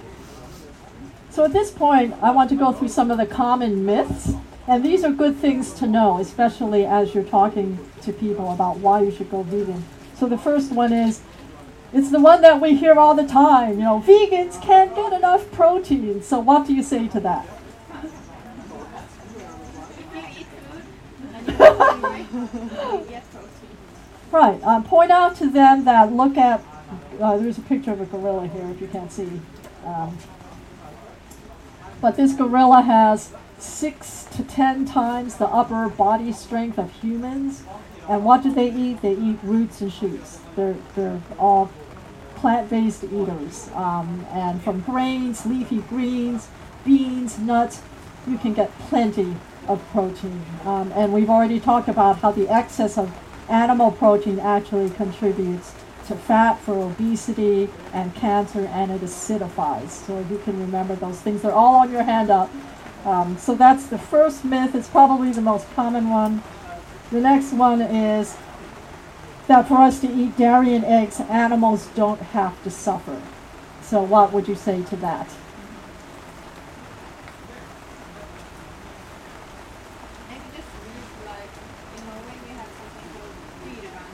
so 1.30 1.46
at 1.46 1.54
this 1.54 1.72
point, 1.72 2.14
I 2.22 2.32
want 2.32 2.50
to 2.50 2.56
go 2.56 2.74
through 2.74 2.90
some 2.90 3.10
of 3.10 3.18
the 3.18 3.26
common 3.26 3.86
myths. 3.86 4.34
And 4.68 4.86
these 4.86 5.04
are 5.04 5.12
good 5.12 5.38
things 5.38 5.74
to 5.76 5.88
know, 5.88 6.20
especially 6.20 6.86
as 6.86 7.16
you're 7.16 7.24
talking 7.24 7.80
to 8.02 8.14
people 8.14 8.52
about 8.52 8.78
why 8.78 9.02
you 9.02 9.12
should 9.12 9.32
go 9.32 9.44
vegan. 9.44 9.84
So 10.16 10.28
the 10.28 10.38
first 10.38 10.72
one 10.72 10.94
is 10.94 11.22
it's 11.94 12.12
the 12.12 12.20
one 12.20 12.42
that 12.42 12.62
we 12.62 12.76
hear 12.76 12.94
all 12.94 13.16
the 13.16 13.28
time, 13.28 13.80
you 13.80 13.84
know, 13.84 14.04
vegans 14.06 14.62
can't 14.62 14.96
get 14.96 15.12
enough 15.14 15.52
protein. 15.52 16.22
So 16.22 16.40
what 16.40 16.68
do 16.68 16.74
you 16.74 16.84
say 16.84 17.08
to 17.10 17.20
that? 17.22 17.48
If 21.41 21.41
you 21.41 21.41
eat 21.41 21.41
food 21.41 21.41
and 21.41 21.41
you're 21.41 21.41
not 21.41 21.41
hungry, 21.41 21.41
you 21.41 21.41
get 21.41 21.41
protein. 21.41 21.41
Right. 24.32 24.64
Um, 24.64 24.86
point 24.86 25.12
out 25.12 25.36
to 25.38 25.50
them 25.50 25.84
that 25.84 26.14
look 26.14 26.38
at, 26.38 26.64
uh, 27.20 27.38
there's 27.38 27.58
a 27.58 27.62
picture 27.62 27.92
of 27.92 28.00
a 28.00 28.06
gorilla 28.06 28.48
here 28.48 28.66
if 28.70 28.80
you 28.80 28.88
can't 28.88 29.12
see. 29.12 29.42
Um, 29.86 30.18
but 32.00 32.16
this 32.16 32.34
gorilla 32.34 32.82
has 32.82 33.34
six 33.60 34.24
to 34.32 34.44
ten 34.44 34.86
times 34.86 35.36
the 35.36 35.48
upper 35.48 35.90
body 35.90 36.32
strength 36.32 36.78
of 36.78 36.92
humans. 37.02 37.64
And 38.08 38.24
what 38.24 38.42
do 38.42 38.54
they 38.54 38.72
eat? 38.72 39.02
They 39.02 39.14
eat 39.14 39.38
roots 39.44 39.82
and 39.82 39.92
shoots. 39.92 40.40
They're, 40.56 40.78
they're 40.96 41.22
all 41.38 41.70
plant-based 42.36 43.04
eaters. 43.04 43.70
Um, 43.74 44.26
and 44.32 44.62
from 44.64 44.80
grains, 44.82 45.46
leafy 45.46 45.80
greens, 45.80 46.48
beans, 46.86 47.38
nuts, 47.38 47.82
you 48.26 48.38
can 48.38 48.54
get 48.54 48.72
plenty 48.80 49.36
of 49.68 49.84
protein. 49.92 50.44
Um, 50.66 50.92
and 50.94 51.14
we've 51.14 51.30
already 51.30 51.60
talked 51.60 51.88
about 51.90 52.20
how 52.20 52.32
the 52.32 52.50
excess 52.50 52.98
of 52.98 53.16
animal 53.50 53.92
protein 53.92 54.40
actually 54.40 54.90
contributes 54.92 55.74
to 56.08 56.16
fat 56.16 56.60
for 56.60 56.74
obesity 56.74 57.70
and 57.94 58.14
cancer 58.16 58.66
and 58.66 58.92
it 58.92 59.02
acidifies. 59.02 59.90
So 59.90 60.20
you 60.30 60.40
can 60.40 60.60
remember 60.60 60.96
those 60.96 61.20
things. 61.22 61.42
They're 61.42 61.52
all 61.52 61.76
on 61.76 61.92
your 61.92 62.04
handout. 62.04 62.50
Um, 63.06 63.38
so 63.38 63.56
that's 63.56 63.88
the 63.88 63.98
first 63.98 64.46
myth. 64.46 64.76
It's 64.76 64.90
probably 64.90 65.32
the 65.32 65.42
most 65.42 65.72
common 65.74 66.10
one. 66.10 66.44
The 67.12 67.20
next 67.20 67.54
one 67.54 67.82
is 67.82 68.38
that 69.48 69.68
for 69.68 69.78
us 69.78 70.00
to 70.00 70.12
eat 70.12 70.38
dairy 70.38 70.74
and 70.74 70.86
eggs, 70.86 71.20
animals 71.20 71.88
don't 71.96 72.22
have 72.22 72.62
to 72.64 72.70
suffer. 72.70 73.22
So, 73.82 74.02
what 74.02 74.32
would 74.32 74.48
you 74.48 74.56
say 74.56 74.84
to 74.84 74.96
that? 74.98 75.28
Maybe 80.30 80.46
just 80.56 80.72
read 80.80 81.04
like 81.28 81.52
in 81.98 82.06
Norway 82.08 82.38
we 82.48 82.56
have 82.56 82.72
something 82.80 83.08
called 83.12 83.36
Dyrevern 83.68 84.08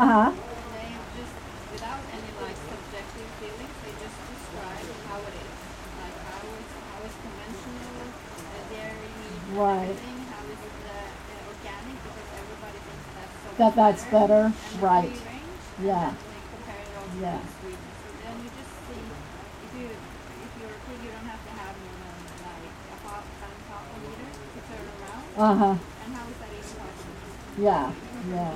Alliance. 0.00 0.32
Uh 0.32 0.32
huh. 0.32 0.32
They 0.32 0.88
just 1.20 1.34
without 1.76 2.00
any 2.08 2.30
like 2.40 2.56
subjective 2.56 3.28
feelings, 3.36 3.76
they 3.84 3.92
just 4.00 4.16
describe 4.32 4.88
how 5.12 5.20
it 5.28 5.34
is. 5.36 5.56
Like 6.00 6.16
how 6.24 6.40
is 6.40 6.68
how 6.88 7.00
is 7.04 7.14
conventional 7.20 8.08
uh, 8.08 8.64
dairy 8.72 9.12
Right. 9.52 9.92
everything, 9.92 10.18
how 10.32 10.42
is 10.48 10.60
it 10.64 10.76
uh, 10.88 10.94
uh, 10.96 11.52
organic 11.52 11.96
because 12.00 12.28
everybody 12.32 12.78
thinks 12.80 13.06
that's 13.12 13.36
so 13.44 13.48
That 13.60 13.72
that's 13.76 14.04
better. 14.08 14.42
Right. 14.80 15.12
range, 15.12 15.64
Yeah. 15.84 16.08
and 16.08 16.16
then 16.16 16.32
they 16.32 16.42
compare 16.48 16.80
it 16.80 16.94
also 16.96 17.20
Yeah. 17.20 17.36
to 17.44 17.50
Sweden. 17.60 17.88
So 18.00 18.08
then 18.24 18.34
you 18.40 18.48
just 18.56 18.72
see 18.88 19.04
if 19.04 19.70
you 19.76 19.86
if 19.92 20.50
you're 20.64 20.72
a 20.72 20.82
pig 20.88 20.98
you 21.04 21.10
don't 21.12 21.28
have 21.28 21.42
to 21.44 21.52
have 21.60 21.74
more 21.76 21.96
than 22.00 22.16
like 22.40 22.72
a 22.88 22.98
half 23.04 23.24
and 23.44 23.52
half 23.68 23.84
a 23.84 23.96
liter 24.00 24.28
to 24.32 24.60
turn 24.64 24.86
around. 24.96 25.24
Uh 25.36 25.54
huh. 25.60 25.76
And 25.76 26.10
how 26.16 26.24
is 26.24 26.36
that 26.40 26.50
even 26.56 26.72
possible? 26.80 27.20
Yeah. 27.60 27.92
Yeah. 28.30 28.54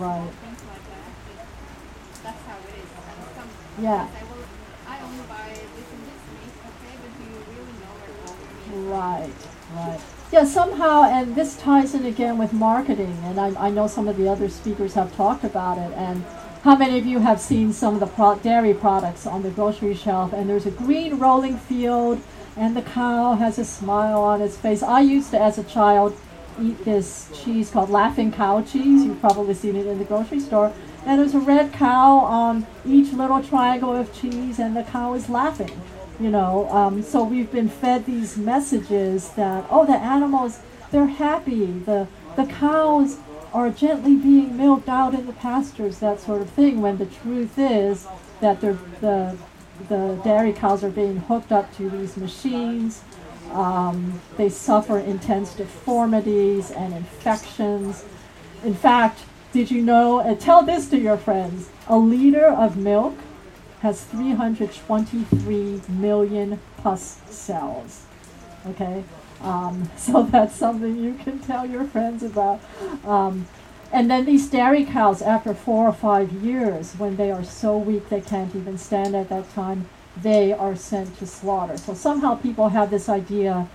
Right. 0.00 0.32
Things 0.42 0.62
like 0.66 0.84
that. 0.90 1.10
Just, 1.30 1.52
that's 2.24 2.42
how 2.48 2.58
it 2.64 2.74
is. 2.80 2.90
And 2.90 3.18
some 3.38 3.50
Yeah. 3.80 4.08
I 4.86 5.00
only 5.02 5.24
buy 5.28 5.48
this 5.48 5.88
and 5.92 6.02
this 6.04 6.22
meat, 6.32 6.52
okay, 6.60 6.94
but 7.00 7.10
do 7.18 7.22
you 7.24 7.38
really 7.50 7.74
know 7.80 7.92
where 7.98 8.12
all 8.26 8.36
your 8.36 8.82
meat? 8.84 8.92
Right, 8.92 9.32
right. 9.74 10.00
Yeah, 10.30 10.44
somehow, 10.44 11.04
and 11.04 11.34
this 11.34 11.56
ties 11.56 11.94
in 11.94 12.06
again 12.06 12.38
with 12.38 12.52
marketing, 12.52 13.18
and 13.24 13.38
I, 13.38 13.66
I 13.66 13.70
know 13.70 13.86
some 13.86 14.08
of 14.08 14.16
the 14.16 14.28
other 14.28 14.48
speakers 14.48 14.94
have 14.94 15.14
talked 15.14 15.44
about 15.44 15.78
it. 15.78 15.92
And 15.96 16.24
how 16.64 16.76
many 16.76 16.98
of 16.98 17.04
you 17.04 17.18
have 17.18 17.40
seen 17.40 17.72
some 17.72 17.94
of 17.94 18.00
the 18.00 18.06
pro- 18.06 18.36
dairy 18.36 18.72
products 18.72 19.26
on 19.26 19.42
the 19.42 19.50
grocery 19.50 19.94
shelf? 19.94 20.32
And 20.32 20.48
there's 20.48 20.66
a 20.66 20.70
green 20.70 21.18
rolling 21.18 21.58
field, 21.58 22.20
and 22.56 22.76
the 22.76 22.82
cow 22.82 23.34
has 23.34 23.58
a 23.58 23.64
smile 23.64 24.22
on 24.22 24.40
its 24.40 24.56
face. 24.56 24.82
I 24.82 25.00
used 25.00 25.30
to, 25.32 25.40
as 25.40 25.58
a 25.58 25.64
child, 25.64 26.16
eat 26.60 26.82
this 26.84 27.28
cheese 27.34 27.70
called 27.70 27.90
Laughing 27.90 28.32
Cow 28.32 28.62
cheese. 28.62 29.04
You've 29.04 29.20
probably 29.20 29.54
seen 29.54 29.76
it 29.76 29.86
in 29.86 29.98
the 29.98 30.04
grocery 30.04 30.40
store. 30.40 30.72
And 31.04 31.20
there's 31.20 31.34
a 31.34 31.40
red 31.40 31.72
cow 31.72 32.18
on 32.18 32.66
each 32.86 33.12
little 33.12 33.42
triangle 33.42 33.94
of 33.94 34.14
cheese, 34.14 34.58
and 34.58 34.76
the 34.76 34.84
cow 34.84 35.14
is 35.14 35.28
laughing 35.28 35.80
you 36.22 36.30
know? 36.30 36.68
Um, 36.70 37.02
so 37.02 37.24
we've 37.24 37.50
been 37.50 37.68
fed 37.68 38.06
these 38.06 38.36
messages 38.36 39.30
that 39.30 39.66
oh 39.70 39.84
the 39.84 39.96
animals 39.96 40.60
they're 40.90 41.06
happy. 41.06 41.66
The 41.66 42.06
the 42.36 42.46
cows 42.46 43.18
are 43.52 43.70
gently 43.70 44.16
being 44.16 44.56
milked 44.56 44.88
out 44.88 45.14
in 45.14 45.26
the 45.26 45.32
pastures 45.32 45.98
that 45.98 46.20
sort 46.20 46.40
of 46.40 46.50
thing 46.50 46.80
when 46.80 46.98
the 46.98 47.06
truth 47.06 47.58
is 47.58 48.06
that 48.40 48.60
they're 48.60 48.78
the 49.00 49.36
the 49.88 50.20
dairy 50.22 50.52
cows 50.52 50.84
are 50.84 50.90
being 50.90 51.16
hooked 51.16 51.50
up 51.50 51.74
to 51.76 51.90
these 51.90 52.16
machines. 52.16 53.02
Um, 53.50 54.20
they 54.36 54.48
suffer 54.48 54.98
intense 54.98 55.54
deformities 55.54 56.70
and 56.70 56.94
infections. 56.94 58.04
In 58.64 58.74
fact 58.74 59.24
did 59.52 59.70
you 59.70 59.82
know 59.82 60.20
and 60.20 60.40
tell 60.40 60.62
this 60.62 60.88
to 60.88 60.98
your 60.98 61.16
friends 61.16 61.68
a 61.88 61.96
liter 61.96 62.46
of 62.46 62.76
milk 62.76 63.14
has 63.82 64.04
323 64.04 65.80
million 65.88 66.60
pus 66.76 67.20
cells. 67.28 68.04
Okay, 68.68 69.02
um, 69.40 69.90
so 69.96 70.22
that's 70.22 70.54
something 70.54 70.96
you 70.96 71.14
can 71.14 71.40
tell 71.40 71.66
your 71.66 71.84
friends 71.84 72.22
about. 72.22 72.60
Um, 73.04 73.48
and 73.92 74.10
then 74.10 74.24
these 74.24 74.48
dairy 74.48 74.84
cows, 74.84 75.20
after 75.20 75.52
four 75.52 75.88
or 75.88 75.92
five 75.92 76.32
years, 76.32 76.94
when 76.94 77.16
they 77.16 77.30
are 77.32 77.44
so 77.44 77.76
weak 77.76 78.08
they 78.08 78.20
can't 78.20 78.54
even 78.54 78.78
stand 78.78 79.16
at 79.16 79.28
that 79.28 79.52
time, 79.52 79.88
they 80.16 80.52
are 80.52 80.76
sent 80.76 81.18
to 81.18 81.26
slaughter. 81.26 81.76
So 81.76 81.92
somehow 81.92 82.36
people 82.36 82.68
have 82.68 82.88
this 82.90 83.08
idea 83.08 83.68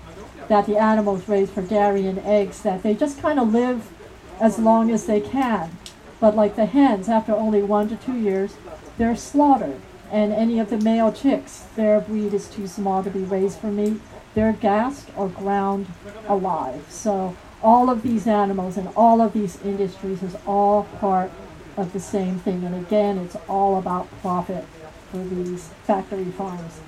that 0.47 0.65
the 0.65 0.77
animals 0.77 1.27
raised 1.27 1.51
for 1.51 1.61
dairy 1.61 2.07
and 2.07 2.19
eggs, 2.19 2.61
that 2.61 2.81
they 2.81 2.95
just 2.95 3.21
kind 3.21 3.39
of 3.39 3.51
live 3.51 3.91
as 4.39 4.59
long 4.59 4.91
as 4.91 5.05
they 5.05 5.21
can. 5.21 5.71
But 6.19 6.35
like 6.35 6.55
the 6.55 6.65
hens, 6.65 7.09
after 7.09 7.33
only 7.33 7.61
one 7.61 7.89
to 7.89 7.95
two 7.95 8.17
years, 8.17 8.55
they're 8.97 9.15
slaughtered. 9.15 9.79
And 10.11 10.31
any 10.31 10.59
of 10.59 10.69
the 10.69 10.77
male 10.77 11.11
chicks, 11.11 11.65
their 11.75 11.99
breed 11.99 12.33
is 12.33 12.47
too 12.47 12.67
small 12.67 13.03
to 13.03 13.09
be 13.09 13.19
raised 13.19 13.59
for 13.59 13.67
meat. 13.67 13.99
They're 14.33 14.53
gassed 14.53 15.09
or 15.15 15.27
ground 15.27 15.87
alive. 16.27 16.85
So 16.89 17.35
all 17.61 17.89
of 17.89 18.03
these 18.03 18.27
animals 18.27 18.77
and 18.77 18.89
all 18.95 19.21
of 19.21 19.33
these 19.33 19.61
industries 19.63 20.23
is 20.23 20.35
all 20.45 20.83
part 20.99 21.31
of 21.75 21.93
the 21.93 21.99
same 21.99 22.39
thing. 22.39 22.63
And 22.63 22.75
again, 22.75 23.17
it's 23.17 23.35
all 23.47 23.77
about 23.77 24.09
profit 24.21 24.65
for 25.11 25.17
these 25.17 25.69
factory 25.83 26.25
farms. 26.25 26.79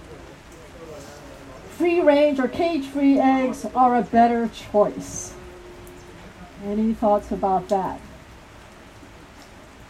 Free 1.72 2.02
range 2.02 2.40
or 2.40 2.48
cage 2.48 2.86
free 2.88 3.20
eggs 3.20 3.66
are 3.76 3.96
a 3.96 4.02
better 4.02 4.50
choice. 4.50 5.34
Any 6.64 6.94
thoughts 6.94 7.32
about 7.32 7.70
that? 7.70 8.02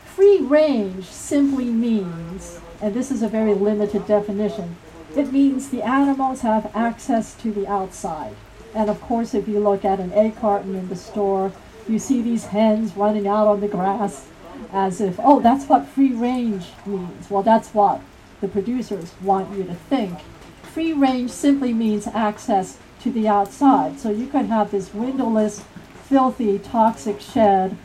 Free 0.05 0.39
range 0.39 1.05
simply 1.05 1.65
means, 1.65 2.59
and 2.81 2.93
this 2.93 3.09
is 3.09 3.21
a 3.21 3.27
very 3.27 3.53
limited 3.53 4.05
definition, 4.05 4.75
it 5.15 5.31
means 5.31 5.69
the 5.69 5.81
animals 5.81 6.41
have 6.41 6.71
access 6.75 7.33
to 7.35 7.51
the 7.51 7.67
outside. 7.67 8.35
And 8.75 8.89
of 8.89 9.01
course, 9.01 9.33
if 9.33 9.47
you 9.47 9.59
look 9.59 9.83
at 9.83 9.99
an 9.99 10.13
egg 10.13 10.35
carton 10.39 10.75
in 10.75 10.89
the 10.89 10.95
store, 10.95 11.51
you 11.87 11.97
see 11.97 12.21
these 12.21 12.47
hens 12.47 12.95
running 12.95 13.27
out 13.27 13.47
on 13.47 13.61
the 13.61 13.67
grass 13.67 14.27
as 14.71 15.01
if, 15.01 15.19
oh, 15.23 15.39
that's 15.39 15.65
what 15.65 15.87
free 15.87 16.13
range 16.13 16.67
means. 16.85 17.29
Well, 17.29 17.41
that's 17.41 17.73
what 17.73 18.01
the 18.41 18.47
producers 18.47 19.13
want 19.21 19.57
you 19.57 19.63
to 19.63 19.73
think. 19.73 20.19
Free 20.61 20.93
range 20.93 21.31
simply 21.31 21.73
means 21.73 22.05
access 22.05 22.77
to 23.01 23.11
the 23.11 23.27
outside. 23.27 23.99
So 23.99 24.11
you 24.11 24.27
could 24.27 24.45
have 24.45 24.69
this 24.69 24.93
windowless, 24.93 25.63
filthy, 26.09 26.57
toxic 26.57 27.21
shed 27.21 27.77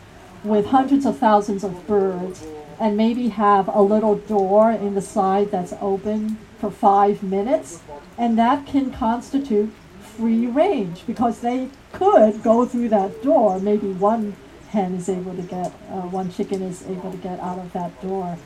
with 0.42 0.66
hundreds 0.66 1.04
of 1.04 1.18
thousands 1.18 1.62
of 1.62 1.86
birds 1.86 2.44
and 2.80 2.96
maybe 2.96 3.28
have 3.28 3.68
a 3.68 3.80
little 3.80 4.16
door 4.16 4.70
in 4.70 4.94
the 4.94 5.02
side 5.02 5.50
that's 5.50 5.74
open 5.80 6.38
for 6.58 6.70
five 6.70 7.22
minutes, 7.22 7.82
and 8.18 8.38
that 8.38 8.66
can 8.66 8.90
constitute 8.90 9.70
free 10.00 10.46
range 10.46 11.06
because 11.06 11.40
they 11.40 11.68
could 11.92 12.42
go 12.42 12.64
through 12.64 12.88
that 12.88 13.22
door. 13.22 13.58
Maybe 13.60 13.88
one 13.88 14.34
hen 14.70 14.94
is 14.94 15.08
able 15.08 15.36
to 15.36 15.42
get, 15.42 15.72
uh, 15.90 16.02
one 16.02 16.32
chicken 16.32 16.62
is 16.62 16.82
able 16.88 17.10
to 17.12 17.18
get 17.18 17.38
out 17.40 17.58
of 17.58 17.72
that 17.74 18.00
door. 18.02 18.38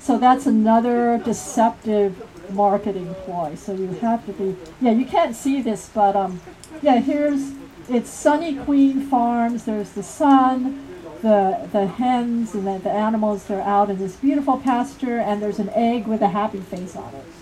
So 0.00 0.18
that's 0.18 0.46
another 0.46 1.18
deceptive 1.18 2.14
marketing 2.52 3.14
ploy. 3.24 3.54
So 3.56 3.74
you 3.74 3.88
have 4.00 4.24
to 4.26 4.32
be, 4.32 4.56
yeah, 4.80 4.92
you 4.92 5.04
can't 5.04 5.36
see 5.36 5.62
this, 5.62 5.90
but 5.92 6.16
um, 6.16 6.40
yeah, 6.82 7.00
here's 7.00 7.52
it's 7.88 8.10
Sunny 8.10 8.56
Queen 8.56 9.00
Farms. 9.02 9.64
There's 9.64 9.90
the 9.90 10.02
sun, 10.02 10.86
the 11.22 11.68
the 11.72 11.86
hens, 11.86 12.54
and 12.54 12.66
the, 12.66 12.78
the 12.78 12.90
animals. 12.90 13.44
They're 13.44 13.62
out 13.62 13.90
in 13.90 13.98
this 13.98 14.16
beautiful 14.16 14.58
pasture, 14.58 15.18
and 15.18 15.40
there's 15.40 15.58
an 15.58 15.70
egg 15.70 16.06
with 16.06 16.22
a 16.22 16.28
happy 16.28 16.60
face 16.60 16.96
on 16.96 17.14
it. 17.14 17.24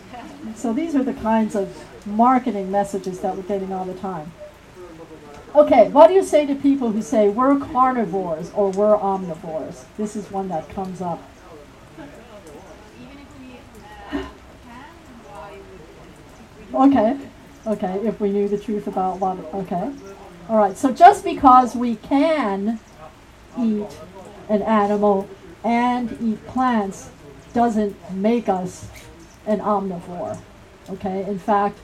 So 0.56 0.74
these 0.74 0.94
are 0.94 1.02
the 1.02 1.14
kinds 1.14 1.54
of 1.56 1.84
marketing 2.06 2.70
messages 2.70 3.20
that 3.20 3.34
we're 3.34 3.42
getting 3.44 3.72
all 3.72 3.86
the 3.86 3.94
time. 3.94 4.30
Okay, 5.54 5.88
what 5.88 6.08
do 6.08 6.14
you 6.14 6.22
say 6.22 6.44
to 6.46 6.54
people 6.54 6.92
who 6.92 7.00
say 7.00 7.30
we're 7.30 7.58
carnivores 7.58 8.50
or 8.54 8.70
we're 8.70 8.96
omnivores? 8.96 9.84
This 9.96 10.16
is 10.16 10.30
one 10.30 10.48
that 10.48 10.68
comes 10.68 11.00
up. 11.00 11.22
Even 13.00 13.18
if 13.18 13.40
we 13.40 13.56
can, 14.10 14.24
why 15.24 15.58
would 16.70 16.90
we? 16.92 16.98
Okay, 16.98 17.18
okay, 17.66 18.06
if 18.06 18.20
we 18.20 18.30
knew 18.30 18.48
the 18.48 18.58
truth 18.58 18.86
about 18.86 19.18
what, 19.18 19.38
okay. 19.54 19.92
All 20.46 20.58
right, 20.58 20.76
so 20.76 20.92
just 20.92 21.24
because 21.24 21.74
we 21.74 21.96
can 21.96 22.78
eat 23.58 23.86
an 24.50 24.60
animal 24.60 25.26
and 25.64 26.18
eat 26.20 26.46
plants 26.46 27.10
doesn't 27.54 27.96
make 28.12 28.46
us 28.46 28.88
an 29.46 29.60
omnivore. 29.60 30.38
Okay, 30.90 31.24
in 31.24 31.38
fact, 31.38 31.78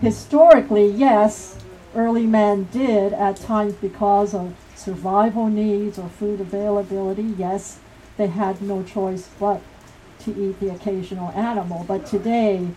historically, 0.00 0.86
yes, 0.86 1.58
early 1.96 2.26
men 2.26 2.68
did 2.70 3.12
at 3.12 3.34
times 3.36 3.74
because 3.74 4.34
of 4.34 4.54
survival 4.76 5.48
needs 5.48 5.98
or 5.98 6.08
food 6.08 6.40
availability. 6.40 7.34
Yes, 7.36 7.80
they 8.16 8.28
had 8.28 8.62
no 8.62 8.84
choice 8.84 9.28
but 9.40 9.60
to 10.20 10.30
eat 10.30 10.60
the 10.60 10.72
occasional 10.72 11.30
animal. 11.30 11.84
But 11.88 12.06
today, 12.06 12.68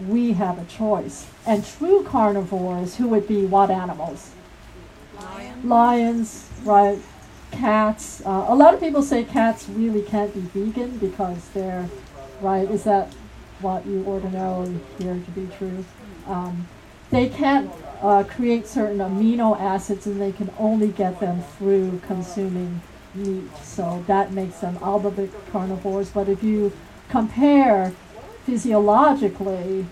we 0.00 0.32
have 0.32 0.58
a 0.58 0.64
choice. 0.64 1.26
And 1.46 1.66
true 1.66 2.02
carnivores, 2.02 2.96
who 2.96 3.08
would 3.08 3.28
be 3.28 3.44
what 3.44 3.70
animals? 3.70 4.33
Lions, 5.64 6.48
right? 6.64 6.98
Cats. 7.50 8.22
Uh, 8.24 8.46
a 8.48 8.54
lot 8.54 8.74
of 8.74 8.80
people 8.80 9.02
say 9.02 9.24
cats 9.24 9.68
really 9.68 10.02
can't 10.02 10.34
be 10.34 10.40
vegan 10.40 10.98
because 10.98 11.48
they're, 11.54 11.88
right? 12.40 12.68
Is 12.70 12.84
that 12.84 13.12
what 13.60 13.86
you 13.86 14.04
ordinarily 14.06 14.80
hear 14.98 15.14
to 15.14 15.30
be 15.30 15.48
true? 15.56 15.84
Um, 16.26 16.66
they 17.10 17.28
can't 17.28 17.70
uh, 18.02 18.24
create 18.24 18.66
certain 18.66 18.98
amino 18.98 19.58
acids 19.58 20.06
and 20.06 20.20
they 20.20 20.32
can 20.32 20.50
only 20.58 20.88
get 20.88 21.20
them 21.20 21.42
through 21.56 22.00
consuming 22.06 22.80
meat. 23.14 23.56
So 23.62 24.04
that 24.06 24.32
makes 24.32 24.58
them 24.58 24.78
obligate 24.82 25.30
carnivores. 25.52 26.10
But 26.10 26.28
if 26.28 26.42
you 26.42 26.72
compare 27.08 27.92
physiologically, 28.44 29.86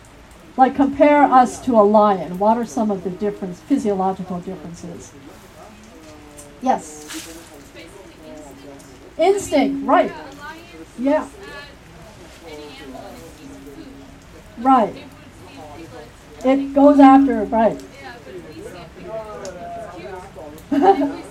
like 0.57 0.75
compare 0.77 1.23
us 1.23 1.61
to 1.65 1.73
a 1.79 1.83
lion, 1.83 2.39
what 2.39 2.57
are 2.57 2.67
some 2.67 2.91
of 2.91 3.05
the 3.05 3.11
difference, 3.11 3.61
physiological 3.61 4.41
differences? 4.41 5.13
Yes. 6.63 7.09
Instinct. 9.19 9.87
Right. 9.87 10.13
Yeah, 10.99 11.29
right. 14.59 14.95
It 16.45 16.75
goes 16.75 16.99
after, 17.01 17.45
right. 17.45 17.81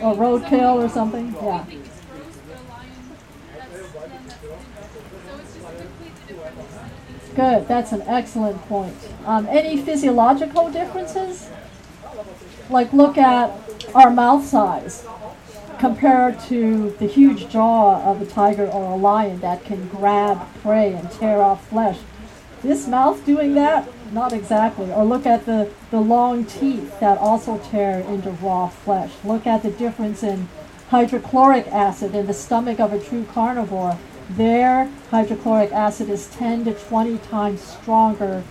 Or 0.00 0.14
roadkill 0.14 0.84
or 0.84 0.88
something, 0.88 1.36
yeah. 1.40 1.64
We 1.66 1.72
think 1.72 1.86
it's 1.86 2.00
gross, 2.06 2.34
but 2.46 2.56
a 2.56 2.62
lion, 2.68 3.08
that's, 3.10 3.38
then 3.86 4.12
that's 4.14 4.40
different. 4.40 4.66
So 5.24 5.36
it's 5.38 5.54
just 5.54 5.66
a 5.70 5.74
completely 5.76 6.20
different 6.28 6.58
instinct. 6.58 7.23
Good, 7.34 7.66
that's 7.66 7.90
an 7.92 8.02
excellent 8.02 8.60
point. 8.68 8.96
Um, 9.26 9.46
any 9.48 9.76
physiological 9.80 10.70
differences? 10.70 11.50
Like 12.70 12.92
look 12.92 13.18
at 13.18 13.50
our 13.94 14.10
mouth 14.10 14.46
size 14.46 15.06
compared 15.78 16.38
to 16.40 16.90
the 16.98 17.06
huge 17.06 17.48
jaw 17.48 18.00
of 18.02 18.22
a 18.22 18.26
tiger 18.26 18.66
or 18.66 18.92
a 18.92 18.96
lion 18.96 19.40
that 19.40 19.64
can 19.64 19.88
grab 19.88 20.40
prey 20.62 20.92
and 20.92 21.10
tear 21.10 21.42
off 21.42 21.66
flesh. 21.68 21.98
This 22.62 22.86
mouth 22.86 23.24
doing 23.26 23.54
that? 23.54 23.88
Not 24.12 24.32
exactly. 24.32 24.92
Or 24.92 25.04
look 25.04 25.26
at 25.26 25.44
the, 25.44 25.70
the 25.90 26.00
long 26.00 26.44
teeth 26.44 26.98
that 27.00 27.18
also 27.18 27.58
tear 27.58 27.98
into 27.98 28.30
raw 28.30 28.68
flesh. 28.68 29.12
Look 29.24 29.46
at 29.46 29.62
the 29.62 29.70
difference 29.70 30.22
in 30.22 30.48
hydrochloric 30.88 31.66
acid 31.66 32.14
in 32.14 32.26
the 32.26 32.32
stomach 32.32 32.78
of 32.78 32.92
a 32.92 33.00
true 33.00 33.24
carnivore. 33.24 33.98
Their 34.30 34.90
hydrochloric 35.10 35.70
acid 35.72 36.08
is 36.08 36.28
10 36.28 36.64
to 36.64 36.74
20 36.74 37.18
times 37.18 37.60
stronger 37.60 38.42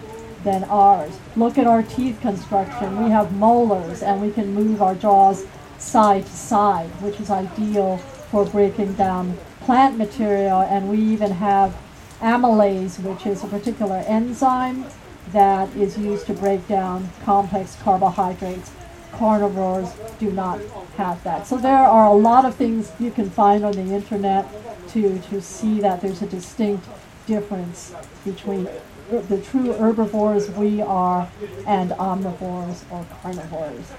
than 0.44 0.64
ours. 0.66 1.18
Look 1.36 1.58
at 1.58 1.66
our 1.66 1.82
teeth 1.82 2.22
construction. 2.22 3.04
We 3.04 3.10
have 3.10 3.34
molars 3.34 4.04
and 4.04 4.22
we 4.22 4.32
can 4.32 4.54
move 4.54 4.82
our 4.82 4.94
jaws 4.94 5.46
side 5.80 6.26
to 6.26 6.32
side, 6.32 6.90
which 7.02 7.20
is 7.20 7.30
ideal 7.30 7.98
for 7.98 8.46
breaking 8.46 8.94
down 8.94 9.38
plant 9.62 9.98
material. 9.98 10.62
And 10.62 10.90
we 10.90 11.00
even 11.00 11.32
have 11.32 11.76
amylase, 12.22 13.00
which 13.00 13.26
is 13.26 13.44
a 13.44 13.48
particular 13.48 14.04
enzyme 14.08 14.86
that 15.32 15.76
is 15.76 15.98
used 15.98 16.28
to 16.28 16.34
break 16.34 16.68
down 16.68 17.10
complex 17.24 17.76
carbohydrates. 17.82 18.72
Carnivores 19.18 19.94
do 20.20 20.32
not 20.32 20.60
have 20.98 21.24
that. 21.24 21.48
So 21.48 21.58
there 21.58 21.76
are 21.78 22.08
a 22.08 22.14
lot 22.14 22.46
of 22.46 22.56
things 22.56 22.92
you 23.00 23.12
can 23.12 23.30
find 23.30 23.64
on 23.64 23.74
the 23.74 23.94
internet 23.94 24.48
to, 24.90 25.20
to 25.20 25.42
see 25.42 25.80
that 25.82 26.02
there's 26.02 26.22
a 26.22 26.28
distinct 26.28 26.88
difference 27.26 27.94
between 28.26 28.68
the 29.10 29.42
true 29.42 29.74
herbivores 29.74 30.50
we 30.52 30.82
are 30.82 31.30
and 31.66 31.92
omnivores 31.92 32.84
or 32.92 33.06
carnivores. 33.22 33.92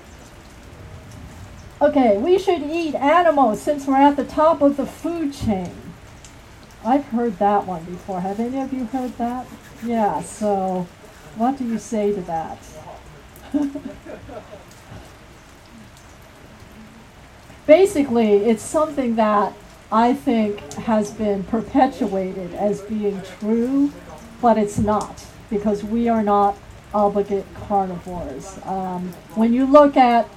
Okay, 1.80 2.16
we 2.16 2.38
should 2.38 2.62
eat 2.62 2.94
animals 2.94 3.60
since 3.60 3.86
we're 3.86 3.96
at 3.96 4.16
the 4.16 4.24
top 4.24 4.62
of 4.62 4.76
the 4.76 4.86
food 4.86 5.32
chain. 5.32 5.74
I've 6.84 7.04
heard 7.06 7.38
that 7.38 7.66
one 7.66 7.84
before. 7.84 8.20
Have 8.20 8.40
any 8.40 8.60
of 8.60 8.72
you 8.72 8.84
heard 8.86 9.16
that? 9.18 9.46
Yeah, 9.84 10.22
so 10.22 10.86
what 11.36 11.58
do 11.58 11.64
you 11.64 11.78
say 11.78 12.12
to 12.12 12.20
that? 12.22 12.58
Basically, 17.66 18.44
it's 18.44 18.62
something 18.62 19.16
that 19.16 19.54
I 19.90 20.12
think 20.12 20.60
has 20.74 21.10
been 21.12 21.44
perpetuated 21.44 22.52
as 22.54 22.82
being 22.82 23.22
true, 23.38 23.90
but 24.42 24.58
it's 24.58 24.78
not 24.78 25.26
because 25.48 25.82
we 25.82 26.08
are 26.08 26.22
not 26.22 26.58
obligate 26.92 27.46
carnivores. 27.54 28.58
Um, 28.64 29.14
when 29.34 29.52
you 29.54 29.64
look 29.66 29.96
at 29.96 30.28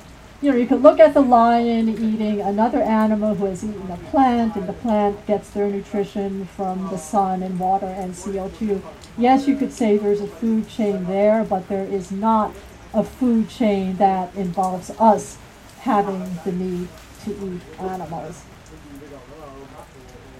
you 0.41 0.51
know, 0.51 0.57
you 0.57 0.67
could 0.67 0.83
look 0.83 0.99
at 0.99 1.15
the 1.15 1.21
lion 1.21 1.89
eating 1.89 2.41
another 2.41 2.79
animal 2.79 3.33
who 3.33 3.45
has 3.45 3.63
eaten 3.63 3.89
a 3.89 3.97
plant, 4.11 4.55
and 4.55 4.69
the 4.69 4.73
plant 4.73 5.25
gets 5.25 5.49
their 5.49 5.67
nutrition 5.67 6.45
from 6.45 6.87
the 6.89 6.97
sun 6.97 7.41
and 7.41 7.59
water 7.59 7.87
and 7.87 8.13
CO2. 8.13 8.79
Yes, 9.17 9.47
you 9.47 9.55
could 9.55 9.73
say 9.73 9.97
there's 9.97 10.21
a 10.21 10.27
food 10.27 10.69
chain 10.69 11.05
there, 11.05 11.43
but 11.43 11.67
there 11.69 11.85
is 11.85 12.11
not 12.11 12.53
a 12.93 13.03
food 13.03 13.49
chain 13.49 13.97
that 13.97 14.33
involves 14.35 14.91
us 14.99 15.39
having 15.79 16.37
the 16.45 16.51
need 16.51 16.87
to 17.27 17.55
eat 17.55 17.61
animals. 17.79 18.43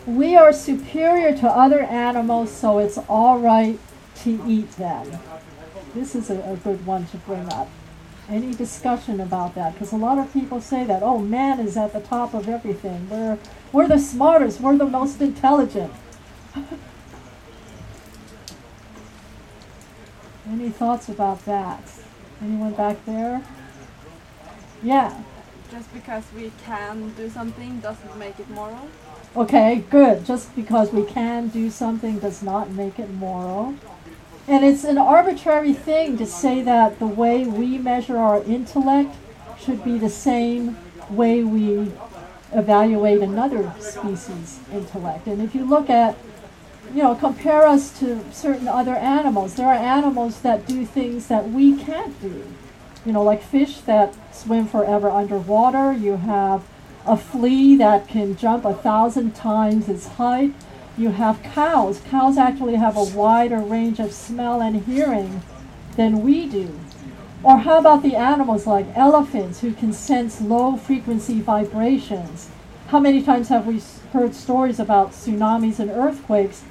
We 0.05 0.35
are 0.37 0.53
superior 0.53 1.35
to 1.37 1.47
other 1.47 1.81
animals, 1.81 2.51
so 2.51 2.77
it's 2.79 2.97
all 3.09 3.39
right 3.39 3.77
to 4.23 4.41
eat 4.47 4.71
them. 4.71 5.19
This 5.93 6.15
is 6.15 6.29
a, 6.29 6.39
a 6.43 6.55
good 6.57 6.85
one 6.85 7.07
to 7.07 7.17
bring 7.17 7.51
up. 7.51 7.69
Any 8.29 8.53
discussion 8.53 9.19
about 9.19 9.55
that? 9.55 9.73
Because 9.73 9.91
a 9.91 9.97
lot 9.97 10.17
of 10.17 10.31
people 10.33 10.61
say 10.61 10.83
that 10.85 11.01
oh 11.01 11.17
man 11.19 11.59
is 11.59 11.77
at 11.77 11.93
the 11.93 12.01
top 12.01 12.33
of 12.33 12.49
everything. 12.49 13.09
We're 13.09 13.37
we're 13.71 13.87
the 13.87 13.99
smartest. 13.99 14.59
We're 14.59 14.77
the 14.77 14.85
most 14.85 15.21
intelligent. 15.21 15.93
Any 20.49 20.69
thoughts 20.69 21.07
about 21.09 21.45
that? 21.45 21.81
Anyone 22.41 22.73
back 22.73 23.05
there? 23.05 23.43
Yeah 24.83 25.21
Just 25.71 25.93
because 25.93 26.23
we 26.35 26.51
can 26.63 27.09
do 27.11 27.29
something 27.29 27.79
doesn't 27.79 28.17
make 28.17 28.39
it 28.39 28.49
moral. 28.49 28.87
okay 29.35 29.83
good 29.89 30.25
just 30.25 30.55
because 30.55 30.91
we 30.93 31.03
can 31.03 31.49
do 31.49 31.69
something 31.69 32.17
does 32.19 32.41
not 32.41 32.71
make 32.71 32.97
it 32.97 33.13
moral 33.13 33.75
and 34.47 34.63
it's 34.63 34.85
an 34.85 34.97
arbitrary 34.97 35.73
thing 35.73 36.17
to 36.17 36.25
say 36.25 36.61
that 36.61 36.99
the 36.99 37.07
way 37.07 37.45
we 37.45 37.77
measure 37.77 38.17
our 38.17 38.41
intellect 38.43 39.13
should 39.59 39.83
be 39.83 39.97
the 39.97 40.09
same 40.09 40.77
way 41.09 41.43
we 41.43 41.91
evaluate 42.53 43.21
another 43.21 43.73
species' 43.79 44.59
intellect. 44.71 45.27
And 45.27 45.41
if 45.41 45.53
you 45.53 45.65
look 45.65 45.89
at, 45.89 46.15
you 46.93 47.03
know, 47.03 47.13
compare 47.13 47.67
us 47.67 47.97
to 47.99 48.23
certain 48.31 48.69
other 48.69 48.95
animals, 48.95 49.55
there 49.55 49.67
are 49.67 49.73
animals 49.73 50.41
that 50.41 50.65
do 50.65 50.85
things 50.85 51.27
that 51.27 51.49
we 51.49 51.75
can't 51.75 52.19
do. 52.21 52.45
You 53.05 53.11
know, 53.11 53.23
like 53.23 53.43
fish 53.43 53.81
that 53.81 54.15
swim 54.37 54.67
forever 54.67 55.09
underwater. 55.09 55.91
You 55.91 56.17
have 56.17 56.63
a 57.05 57.17
flea 57.17 57.75
that 57.77 58.07
can 58.07 58.35
jump 58.35 58.65
a 58.65 58.73
thousand 58.73 59.35
times 59.35 59.89
its 59.89 60.07
height. 60.07 60.53
You 60.97 61.09
have 61.09 61.43
cows. 61.43 62.01
Cows 62.09 62.37
actually 62.37 62.75
have 62.75 62.97
a 62.97 63.03
wider 63.03 63.59
range 63.59 63.99
of 63.99 64.11
smell 64.11 64.61
and 64.61 64.83
hearing 64.83 65.41
than 65.95 66.21
we 66.21 66.47
do. 66.47 66.79
Or 67.43 67.59
how 67.59 67.77
about 67.77 68.03
the 68.03 68.15
animals 68.15 68.65
like 68.65 68.87
elephants 68.95 69.61
who 69.61 69.73
can 69.73 69.93
sense 69.93 70.41
low 70.41 70.75
frequency 70.75 71.39
vibrations? 71.39 72.49
How 72.87 72.99
many 72.99 73.21
times 73.21 73.49
have 73.49 73.67
we 73.67 73.81
heard 74.11 74.33
stories 74.33 74.79
about 74.79 75.11
tsunamis 75.11 75.79
and 75.79 75.91
earthquakes 75.91 76.63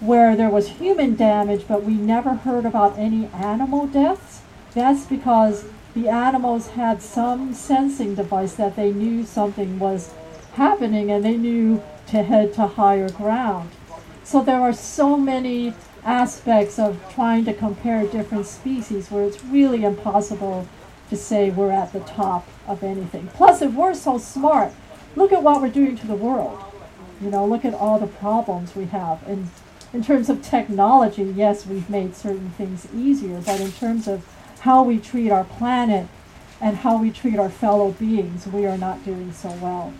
where 0.00 0.36
there 0.36 0.50
was 0.50 0.68
human 0.68 1.16
damage 1.16 1.66
but 1.66 1.82
we 1.82 1.94
never 1.94 2.34
heard 2.34 2.64
about 2.64 2.98
any 2.98 3.26
animal 3.28 3.86
deaths? 3.86 4.42
That's 4.74 5.06
because 5.06 5.64
the 5.96 6.10
animals 6.10 6.68
had 6.68 7.00
some 7.00 7.54
sensing 7.54 8.14
device 8.14 8.52
that 8.52 8.76
they 8.76 8.92
knew 8.92 9.24
something 9.24 9.78
was 9.78 10.12
happening 10.52 11.10
and 11.10 11.24
they 11.24 11.38
knew 11.38 11.82
to 12.06 12.22
head 12.22 12.52
to 12.52 12.66
higher 12.66 13.08
ground. 13.08 13.70
So 14.22 14.42
there 14.42 14.60
are 14.60 14.74
so 14.74 15.16
many 15.16 15.72
aspects 16.04 16.78
of 16.78 17.00
trying 17.14 17.46
to 17.46 17.54
compare 17.54 18.06
different 18.06 18.44
species 18.44 19.10
where 19.10 19.24
it's 19.24 19.42
really 19.44 19.84
impossible 19.84 20.68
to 21.08 21.16
say 21.16 21.48
we're 21.48 21.72
at 21.72 21.94
the 21.94 22.00
top 22.00 22.46
of 22.68 22.82
anything. 22.82 23.28
Plus, 23.28 23.62
if 23.62 23.72
we're 23.72 23.94
so 23.94 24.18
smart, 24.18 24.74
look 25.16 25.32
at 25.32 25.42
what 25.42 25.62
we're 25.62 25.70
doing 25.70 25.96
to 25.96 26.06
the 26.06 26.14
world. 26.14 26.62
You 27.22 27.30
know, 27.30 27.46
look 27.46 27.64
at 27.64 27.72
all 27.72 27.98
the 27.98 28.06
problems 28.06 28.76
we 28.76 28.84
have. 28.86 29.26
And 29.26 29.48
in 29.94 30.04
terms 30.04 30.28
of 30.28 30.42
technology, 30.42 31.22
yes, 31.22 31.64
we've 31.64 31.88
made 31.88 32.14
certain 32.14 32.50
things 32.50 32.86
easier, 32.94 33.40
but 33.40 33.60
in 33.60 33.72
terms 33.72 34.06
of 34.06 34.26
how 34.60 34.82
we 34.82 34.98
treat 34.98 35.30
our 35.30 35.44
planet 35.44 36.08
and 36.60 36.78
how 36.78 36.96
we 37.00 37.10
treat 37.10 37.38
our 37.38 37.50
fellow 37.50 37.92
beings, 37.92 38.46
we 38.46 38.66
are 38.66 38.78
not 38.78 39.04
doing 39.04 39.32
so 39.32 39.50
well. 39.62 39.92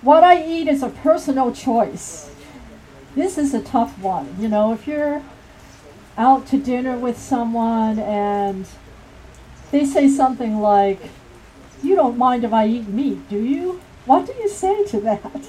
What 0.00 0.24
I 0.24 0.44
eat 0.44 0.68
is 0.68 0.82
a 0.82 0.88
personal 0.88 1.52
choice. 1.52 2.34
This 3.14 3.38
is 3.38 3.54
a 3.54 3.62
tough 3.62 3.98
one. 3.98 4.36
You 4.38 4.48
know, 4.48 4.72
if 4.72 4.86
you're 4.86 5.22
out 6.16 6.46
to 6.48 6.58
dinner 6.58 6.96
with 6.96 7.18
someone 7.18 7.98
and 7.98 8.66
they 9.70 9.84
say 9.84 10.08
something 10.08 10.58
like, 10.60 11.00
You 11.82 11.96
don't 11.96 12.18
mind 12.18 12.44
if 12.44 12.52
I 12.52 12.66
eat 12.66 12.88
meat, 12.88 13.28
do 13.28 13.38
you? 13.38 13.80
What 14.06 14.26
do 14.26 14.32
you 14.34 14.48
say 14.48 14.84
to 14.86 15.00
that? 15.00 15.48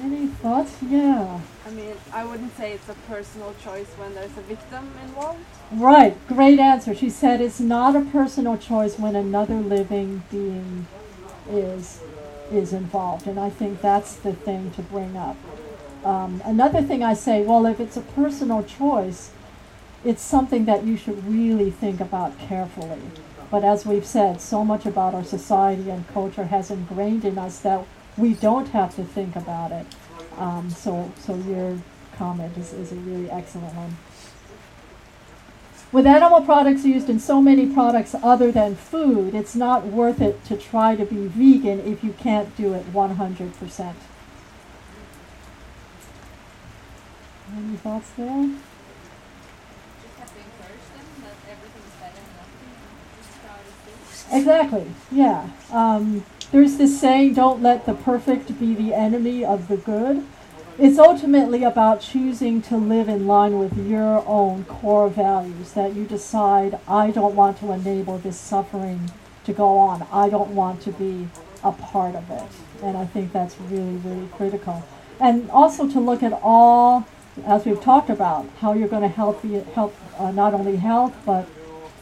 Any 0.00 0.26
thoughts? 0.26 0.76
Yeah. 0.82 1.40
I 1.64 1.70
mean, 1.70 1.94
I 2.12 2.24
wouldn't 2.24 2.56
say 2.56 2.72
it's 2.72 2.88
a 2.88 2.94
personal 3.08 3.54
choice 3.62 3.86
when 3.96 4.14
there's 4.14 4.36
a 4.36 4.42
victim 4.42 4.90
involved. 5.04 5.38
Right, 5.70 6.16
great 6.26 6.58
answer. 6.58 6.94
She 6.94 7.08
said 7.08 7.40
it's 7.40 7.60
not 7.60 7.94
a 7.94 8.00
personal 8.00 8.56
choice 8.56 8.98
when 8.98 9.14
another 9.14 9.56
living 9.56 10.22
being 10.30 10.86
is 11.48 12.00
is 12.50 12.72
involved, 12.72 13.26
and 13.26 13.40
I 13.40 13.48
think 13.48 13.80
that's 13.80 14.16
the 14.16 14.34
thing 14.34 14.72
to 14.72 14.82
bring 14.82 15.16
up. 15.16 15.36
Um, 16.04 16.42
another 16.44 16.82
thing 16.82 17.02
I 17.02 17.14
say, 17.14 17.42
well, 17.42 17.64
if 17.64 17.80
it's 17.80 17.96
a 17.96 18.02
personal 18.02 18.62
choice, 18.62 19.30
it's 20.04 20.20
something 20.20 20.66
that 20.66 20.84
you 20.84 20.96
should 20.96 21.24
really 21.26 21.70
think 21.70 22.00
about 22.00 22.38
carefully. 22.38 23.00
But 23.50 23.64
as 23.64 23.86
we've 23.86 24.04
said, 24.04 24.40
so 24.40 24.64
much 24.64 24.84
about 24.84 25.14
our 25.14 25.24
society 25.24 25.90
and 25.90 26.06
culture 26.08 26.44
has 26.44 26.70
ingrained 26.70 27.24
in 27.24 27.38
us 27.38 27.58
that 27.60 27.86
we 28.16 28.34
don't 28.34 28.68
have 28.70 28.94
to 28.96 29.04
think 29.04 29.36
about 29.36 29.72
it. 29.72 29.86
Um, 30.38 30.70
so, 30.70 31.12
so 31.20 31.36
your 31.36 31.78
comment 32.16 32.56
is, 32.56 32.72
is 32.72 32.92
a 32.92 32.96
really 32.96 33.30
excellent 33.30 33.74
one. 33.74 33.96
With 35.92 36.06
animal 36.06 36.40
products 36.40 36.86
used 36.86 37.10
in 37.10 37.20
so 37.20 37.42
many 37.42 37.66
products 37.66 38.14
other 38.22 38.50
than 38.50 38.76
food, 38.76 39.34
it's 39.34 39.54
not 39.54 39.86
worth 39.86 40.22
it 40.22 40.42
to 40.46 40.56
try 40.56 40.96
to 40.96 41.04
be 41.04 41.26
vegan 41.26 41.80
if 41.80 42.02
you 42.02 42.14
can't 42.14 42.56
do 42.56 42.72
it 42.72 42.90
100%. 42.94 43.94
Any 47.54 47.76
thoughts 47.76 48.10
there? 48.16 48.48
Just 50.02 50.16
have 50.18 50.32
to 50.32 50.38
encourage 50.38 50.86
them 50.96 51.06
that 51.20 51.36
everything's 51.50 51.94
better 52.00 52.14
than 52.14 52.32
nothing 52.40 52.72
and 52.72 52.96
just 53.20 53.32
try 53.42 53.58
to 53.60 53.72
see. 54.30 54.38
Exactly, 54.38 54.86
yeah. 55.10 55.50
Um, 55.70 56.24
there's 56.52 56.76
this 56.76 57.00
saying, 57.00 57.32
don't 57.34 57.62
let 57.62 57.86
the 57.86 57.94
perfect 57.94 58.60
be 58.60 58.74
the 58.74 58.94
enemy 58.94 59.44
of 59.44 59.68
the 59.68 59.78
good. 59.78 60.24
It's 60.78 60.98
ultimately 60.98 61.64
about 61.64 62.02
choosing 62.02 62.60
to 62.62 62.76
live 62.76 63.08
in 63.08 63.26
line 63.26 63.58
with 63.58 63.76
your 63.88 64.22
own 64.26 64.64
core 64.64 65.08
values, 65.08 65.72
that 65.72 65.94
you 65.94 66.04
decide, 66.04 66.78
I 66.86 67.10
don't 67.10 67.34
want 67.34 67.58
to 67.58 67.72
enable 67.72 68.18
this 68.18 68.38
suffering 68.38 69.10
to 69.44 69.52
go 69.52 69.78
on. 69.78 70.06
I 70.12 70.28
don't 70.28 70.54
want 70.54 70.82
to 70.82 70.92
be 70.92 71.28
a 71.64 71.72
part 71.72 72.14
of 72.14 72.30
it. 72.30 72.48
And 72.82 72.96
I 72.96 73.06
think 73.06 73.32
that's 73.32 73.58
really, 73.60 73.96
really 73.96 74.28
critical. 74.28 74.82
And 75.20 75.50
also 75.50 75.88
to 75.88 76.00
look 76.00 76.22
at 76.22 76.38
all, 76.42 77.06
as 77.46 77.64
we've 77.64 77.80
talked 77.80 78.10
about, 78.10 78.46
how 78.58 78.74
you're 78.74 78.88
going 78.88 79.02
to 79.02 79.08
help, 79.08 79.40
the, 79.40 79.60
help 79.74 79.94
uh, 80.18 80.32
not 80.32 80.52
only 80.52 80.76
health, 80.76 81.14
but 81.24 81.48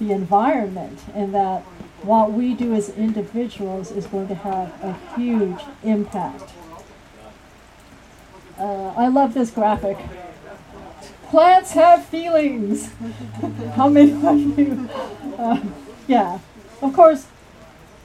the 0.01 0.11
environment, 0.13 0.99
and 1.15 1.35
that 1.35 1.65
what 2.03 2.33
we 2.33 2.55
do 2.55 2.75
as 2.75 2.89
individuals 2.91 3.91
is 3.91 4.07
going 4.07 4.29
to 4.29 4.35
have 4.35 4.73
a 4.83 4.97
huge 5.17 5.61
impact. 5.83 6.51
Uh, 8.59 8.93
I 8.97 9.09
love 9.09 9.35
this 9.35 9.51
graphic. 9.51 9.99
Plants 11.29 11.73
have 11.73 12.05
feelings. 12.05 12.91
How 13.75 13.89
many 13.89 14.13
of 14.13 14.59
you? 14.59 14.89
Uh, 15.39 15.61
yeah, 16.07 16.41
of 16.83 16.93
course, 16.93 17.27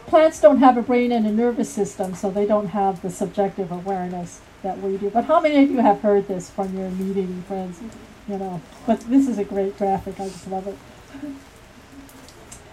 plants 0.08 0.40
don't 0.40 0.60
have 0.60 0.78
a 0.78 0.82
brain 0.82 1.12
and 1.12 1.26
a 1.26 1.32
nervous 1.32 1.70
system, 1.70 2.16
so 2.16 2.30
they 2.30 2.46
don't 2.46 2.68
have 2.68 3.02
the 3.02 3.10
subjective 3.10 3.72
awareness 3.72 4.42
that 4.62 4.80
we 4.80 4.98
do. 4.98 5.10
But 5.10 5.26
how 5.26 5.40
many 5.40 5.64
of 5.64 5.72
you 5.72 5.80
have 5.80 6.02
heard 6.02 6.28
this 6.28 6.50
from 6.50 6.78
your 6.78 6.90
meeting 6.90 7.44
friends? 7.48 7.82
You 8.28 8.38
know, 8.38 8.62
but 8.86 9.02
this 9.02 9.28
is 9.28 9.38
a 9.38 9.44
great 9.44 9.78
graphic. 9.78 10.20
I 10.20 10.30
just 10.30 10.48
love 10.50 10.68
it. 10.68 10.78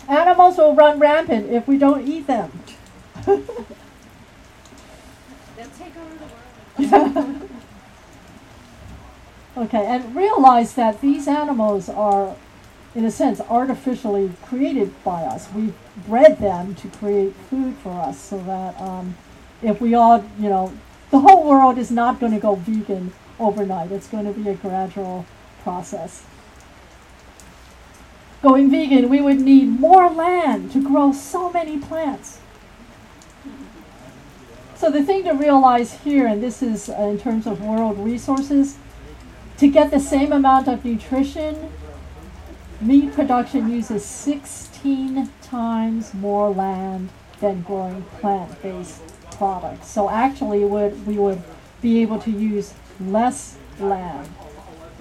Animals 0.09 0.59
will 0.59 0.75
run 0.75 0.99
rampant 0.99 1.51
if 1.51 1.67
we 1.69 1.79
don't 1.79 2.07
eat 2.07 2.27
them. 2.27 2.51
They'll 3.25 3.43
take 5.57 5.97
over 5.97 6.15
the 6.79 6.87
world. 6.89 7.49
Okay, 9.55 9.85
and 9.85 10.17
realize 10.17 10.75
that 10.75 11.03
these 11.03 11.29
animals 11.29 11.91
are, 11.91 12.35
in 12.95 13.05
a 13.05 13.11
sense, 13.11 13.39
artificially 13.39 14.33
created 14.43 14.93
by 15.05 15.25
us. 15.25 15.53
We've 15.53 15.75
bred 16.07 16.39
them 16.39 16.75
to 16.77 16.89
create 16.89 17.35
food 17.51 17.75
for 17.77 17.93
us 17.93 18.19
so 18.19 18.39
that 18.39 18.81
um, 18.81 19.15
if 19.61 19.79
we 19.79 19.95
all, 19.95 20.25
you 20.39 20.49
know, 20.49 20.73
the 21.11 21.19
whole 21.19 21.47
world 21.47 21.77
is 21.77 21.91
not 21.91 22.19
going 22.19 22.33
to 22.33 22.39
go 22.39 22.55
vegan 22.55 23.13
overnight. 23.39 23.93
It's 23.93 24.09
going 24.09 24.25
to 24.25 24.33
be 24.33 24.49
a 24.49 24.55
gradual 24.55 25.27
process. 25.63 26.25
Going 28.43 28.71
vegan, 28.71 29.09
we 29.09 29.21
would 29.21 29.41
need 29.41 29.79
more 29.81 30.11
land 30.11 30.73
to 30.73 30.83
grow 30.83 31.13
so 31.13 31.51
many 31.53 31.79
plants. 31.79 32.41
So 34.75 34.91
the 34.91 35.05
thing 35.05 35.23
to 35.25 35.33
realize 35.33 35.93
here, 36.01 36.27
and 36.27 36.43
this 36.43 36.61
is 36.61 36.89
uh, 36.89 36.95
in 36.95 37.19
terms 37.19 37.47
of 37.47 37.63
world 37.63 37.99
resources, 37.99 38.79
to 39.59 39.69
get 39.69 39.93
the 39.93 40.01
same 40.01 40.33
amount 40.33 40.67
of 40.67 40.85
nutrition, 40.85 41.71
meat 42.81 43.13
production 43.13 43.71
uses 43.71 44.05
16 44.05 45.31
times 45.41 46.13
more 46.13 46.51
land 46.51 47.11
than 47.39 47.63
growing 47.63 48.03
plant-based 48.19 49.03
products. 49.31 49.89
So 49.89 50.11
actually 50.11 50.65
would 50.65 51.07
we 51.07 51.17
would 51.17 51.43
be 51.81 52.03
able 52.03 52.19
to 52.21 52.31
use 52.33 52.75
less 53.01 53.57
land 53.79 54.29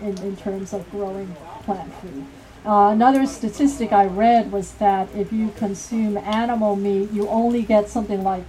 in, 0.02 0.16
in 0.20 0.36
terms 0.36 0.74
of 0.74 0.90
growing 0.92 1.36
plant 1.64 1.92
food. 1.96 2.26
Uh, 2.64 2.90
another 2.92 3.26
statistic 3.26 3.92
I 3.92 4.06
read 4.06 4.52
was 4.52 4.74
that 4.74 5.10
if 5.16 5.34
you 5.34 5.50
consume 5.58 6.16
animal 6.16 6.76
meat, 6.76 7.12
you 7.12 7.28
only 7.28 7.64
get 7.64 7.90
something 7.90 8.24
like 8.24 8.44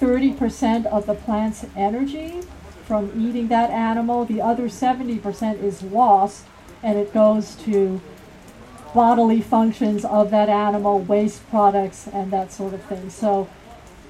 30% 0.00 0.86
of 0.86 1.04
the 1.04 1.14
plant's 1.14 1.66
energy 1.76 2.40
from 2.86 3.12
eating 3.20 3.48
that 3.48 3.68
animal. 3.68 4.24
The 4.24 4.40
other 4.40 4.68
70% 4.68 5.62
is 5.62 5.82
lost 5.82 6.46
and 6.82 6.96
it 6.96 7.12
goes 7.12 7.54
to 7.56 8.00
bodily 8.94 9.42
functions 9.42 10.06
of 10.06 10.30
that 10.30 10.48
animal, 10.48 10.98
waste 10.98 11.48
products, 11.50 12.06
and 12.06 12.30
that 12.32 12.52
sort 12.52 12.72
of 12.72 12.82
thing. 12.84 13.10
So 13.10 13.46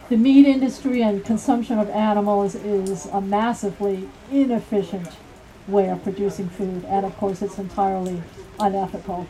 the 0.08 0.16
meat 0.16 0.46
industry 0.46 1.02
and 1.02 1.24
consumption 1.24 1.80
of 1.80 1.90
animals 1.90 2.54
is 2.54 3.06
a 3.06 3.20
massively 3.20 4.08
inefficient 4.30 5.08
way 5.66 5.90
of 5.90 6.02
producing 6.04 6.48
food, 6.48 6.84
and 6.86 7.04
of 7.04 7.16
course, 7.16 7.42
it's 7.42 7.58
entirely 7.58 8.22
unethical. 8.58 9.26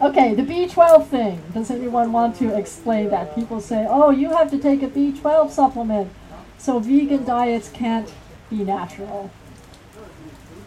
Okay, 0.00 0.34
the 0.34 0.42
B12 0.42 1.08
thing. 1.08 1.42
Does 1.52 1.70
anyone 1.70 2.10
want 2.10 2.34
to 2.36 2.56
explain 2.56 3.10
that? 3.10 3.34
People 3.34 3.60
say, 3.60 3.86
oh, 3.86 4.08
you 4.10 4.30
have 4.30 4.50
to 4.50 4.58
take 4.58 4.82
a 4.82 4.88
B12 4.88 5.50
supplement, 5.50 6.10
so 6.56 6.78
vegan 6.78 7.24
diets 7.24 7.68
can't 7.68 8.10
be 8.48 8.64
natural. 8.64 9.30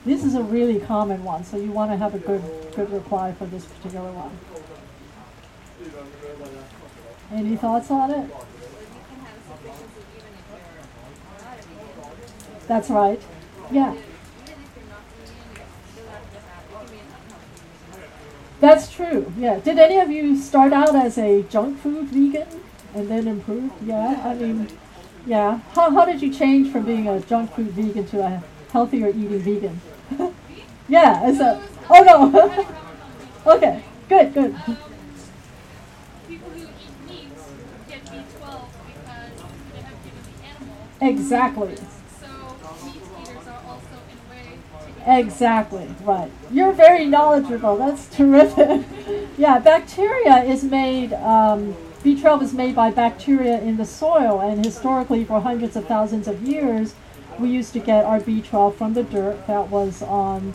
This 0.05 0.23
is 0.23 0.35
a 0.35 0.43
really 0.43 0.79
common 0.79 1.23
one, 1.23 1.43
so 1.45 1.57
you 1.57 1.71
want 1.71 1.89
to 1.89 1.97
have 1.97 2.13
a 2.13 2.19
good 2.19 2.43
good 2.75 2.91
reply 2.91 3.33
for 3.33 3.45
this 3.45 3.65
particular 3.65 4.11
one. 4.11 4.37
Any 7.31 7.55
thoughts 7.55 7.89
on 7.89 8.11
it? 8.11 8.29
That's 12.67 12.89
right. 12.91 13.21
Yeah, 13.71 13.95
Even 13.95 14.63
if 14.63 14.75
you're 14.75 14.85
not 14.89 15.03
vegan, 15.17 15.35
you 15.51 15.65
still 15.91 16.07
have 16.07 16.27
to 16.31 16.39
have, 16.39 16.63
you 16.69 16.77
can 16.77 16.87
be 16.93 16.99
an 16.99 17.07
unhealthy 17.17 17.65
vegan. 17.91 18.11
That's 18.63 18.89
true. 18.89 19.31
Yeah. 19.37 19.59
Did 19.59 19.77
any 19.77 19.99
of 19.99 20.09
you 20.09 20.37
start 20.37 20.71
out 20.71 20.95
as 20.95 21.17
a 21.17 21.43
junk 21.43 21.79
food 21.79 22.07
vegan 22.07 22.47
and 22.95 23.09
then 23.09 23.27
improve? 23.27 23.73
Yeah. 23.85 24.21
I 24.23 24.35
mean, 24.35 24.69
yeah. 25.25 25.59
How 25.75 25.91
how 25.91 26.05
did 26.05 26.21
you 26.21 26.33
change 26.33 26.71
from 26.71 26.85
being 26.85 27.09
a 27.09 27.19
junk 27.19 27.53
food 27.53 27.71
vegan 27.71 28.05
to 28.07 28.25
a 28.25 28.41
healthier 28.71 29.09
eating 29.09 29.39
vegan? 29.39 29.81
yeah. 30.87 31.19
As 31.23 31.41
a 31.41 31.61
oh 31.89 32.03
no. 32.03 32.65
okay. 33.55 33.83
Good. 34.07 34.33
Good. 34.33 34.55
people 36.27 36.51
Exactly, 45.05 45.93
right. 46.03 46.31
You're 46.49 46.71
very 46.71 47.05
knowledgeable. 47.05 47.77
That's 47.77 48.07
terrific. 48.07 48.85
yeah, 49.37 49.59
bacteria 49.59 50.43
is 50.43 50.63
made, 50.63 51.11
um, 51.13 51.75
B12 52.03 52.41
is 52.43 52.53
made 52.53 52.75
by 52.75 52.89
bacteria 52.91 53.59
in 53.59 53.75
the 53.77 53.85
soil, 53.85 54.39
and 54.39 54.63
historically, 54.63 55.25
for 55.25 55.41
hundreds 55.41 55.75
of 55.75 55.87
thousands 55.87 56.27
of 56.27 56.41
years, 56.43 56.95
we 57.37 57.49
used 57.49 57.73
to 57.73 57.79
get 57.79 58.05
our 58.05 58.19
B12 58.19 58.75
from 58.75 58.93
the 58.93 59.03
dirt 59.03 59.45
that 59.47 59.67
was 59.69 60.01
on 60.01 60.53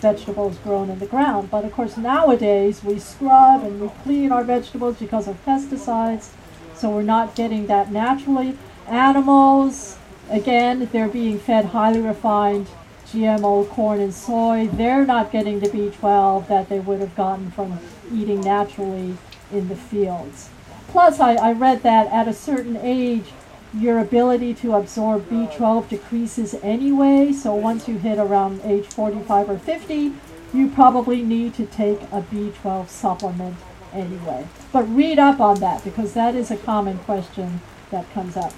vegetables 0.00 0.56
grown 0.58 0.88
in 0.88 0.98
the 0.98 1.06
ground. 1.06 1.50
But 1.50 1.64
of 1.64 1.72
course, 1.72 1.96
nowadays, 1.96 2.82
we 2.82 2.98
scrub 2.98 3.62
and 3.62 3.80
we 3.80 3.88
clean 4.02 4.32
our 4.32 4.44
vegetables 4.44 4.96
because 4.96 5.28
of 5.28 5.44
pesticides, 5.44 6.30
so 6.74 6.90
we're 6.90 7.02
not 7.02 7.34
getting 7.34 7.66
that 7.66 7.92
naturally. 7.92 8.56
Animals, 8.86 9.98
again, 10.30 10.88
they're 10.92 11.08
being 11.08 11.38
fed 11.38 11.66
highly 11.66 12.00
refined 12.00 12.68
GMO 13.12 13.68
corn 13.68 14.00
and 14.00 14.14
soy, 14.14 14.68
they're 14.72 15.04
not 15.04 15.30
getting 15.30 15.60
the 15.60 15.68
B12 15.68 16.48
that 16.48 16.68
they 16.70 16.80
would 16.80 17.00
have 17.00 17.14
gotten 17.14 17.50
from 17.50 17.78
eating 18.12 18.40
naturally 18.40 19.16
in 19.52 19.68
the 19.68 19.76
fields. 19.76 20.48
Plus, 20.88 21.20
I, 21.20 21.34
I 21.34 21.52
read 21.52 21.82
that 21.82 22.10
at 22.10 22.26
a 22.26 22.32
certain 22.32 22.76
age, 22.78 23.26
your 23.74 23.98
ability 23.98 24.54
to 24.54 24.74
absorb 24.74 25.28
B12 25.28 25.88
decreases 25.88 26.54
anyway. 26.62 27.32
So 27.32 27.54
once 27.54 27.86
you 27.86 27.98
hit 27.98 28.18
around 28.18 28.60
age 28.64 28.86
45 28.86 29.50
or 29.50 29.58
50, 29.58 30.12
you 30.54 30.68
probably 30.70 31.22
need 31.22 31.54
to 31.54 31.66
take 31.66 32.00
a 32.04 32.22
B12 32.22 32.88
supplement 32.88 33.56
anyway. 33.92 34.46
But 34.72 34.82
read 34.84 35.18
up 35.18 35.40
on 35.40 35.60
that 35.60 35.84
because 35.84 36.14
that 36.14 36.34
is 36.34 36.50
a 36.50 36.56
common 36.56 36.98
question 37.00 37.60
that 37.90 38.10
comes 38.12 38.36
up. 38.36 38.52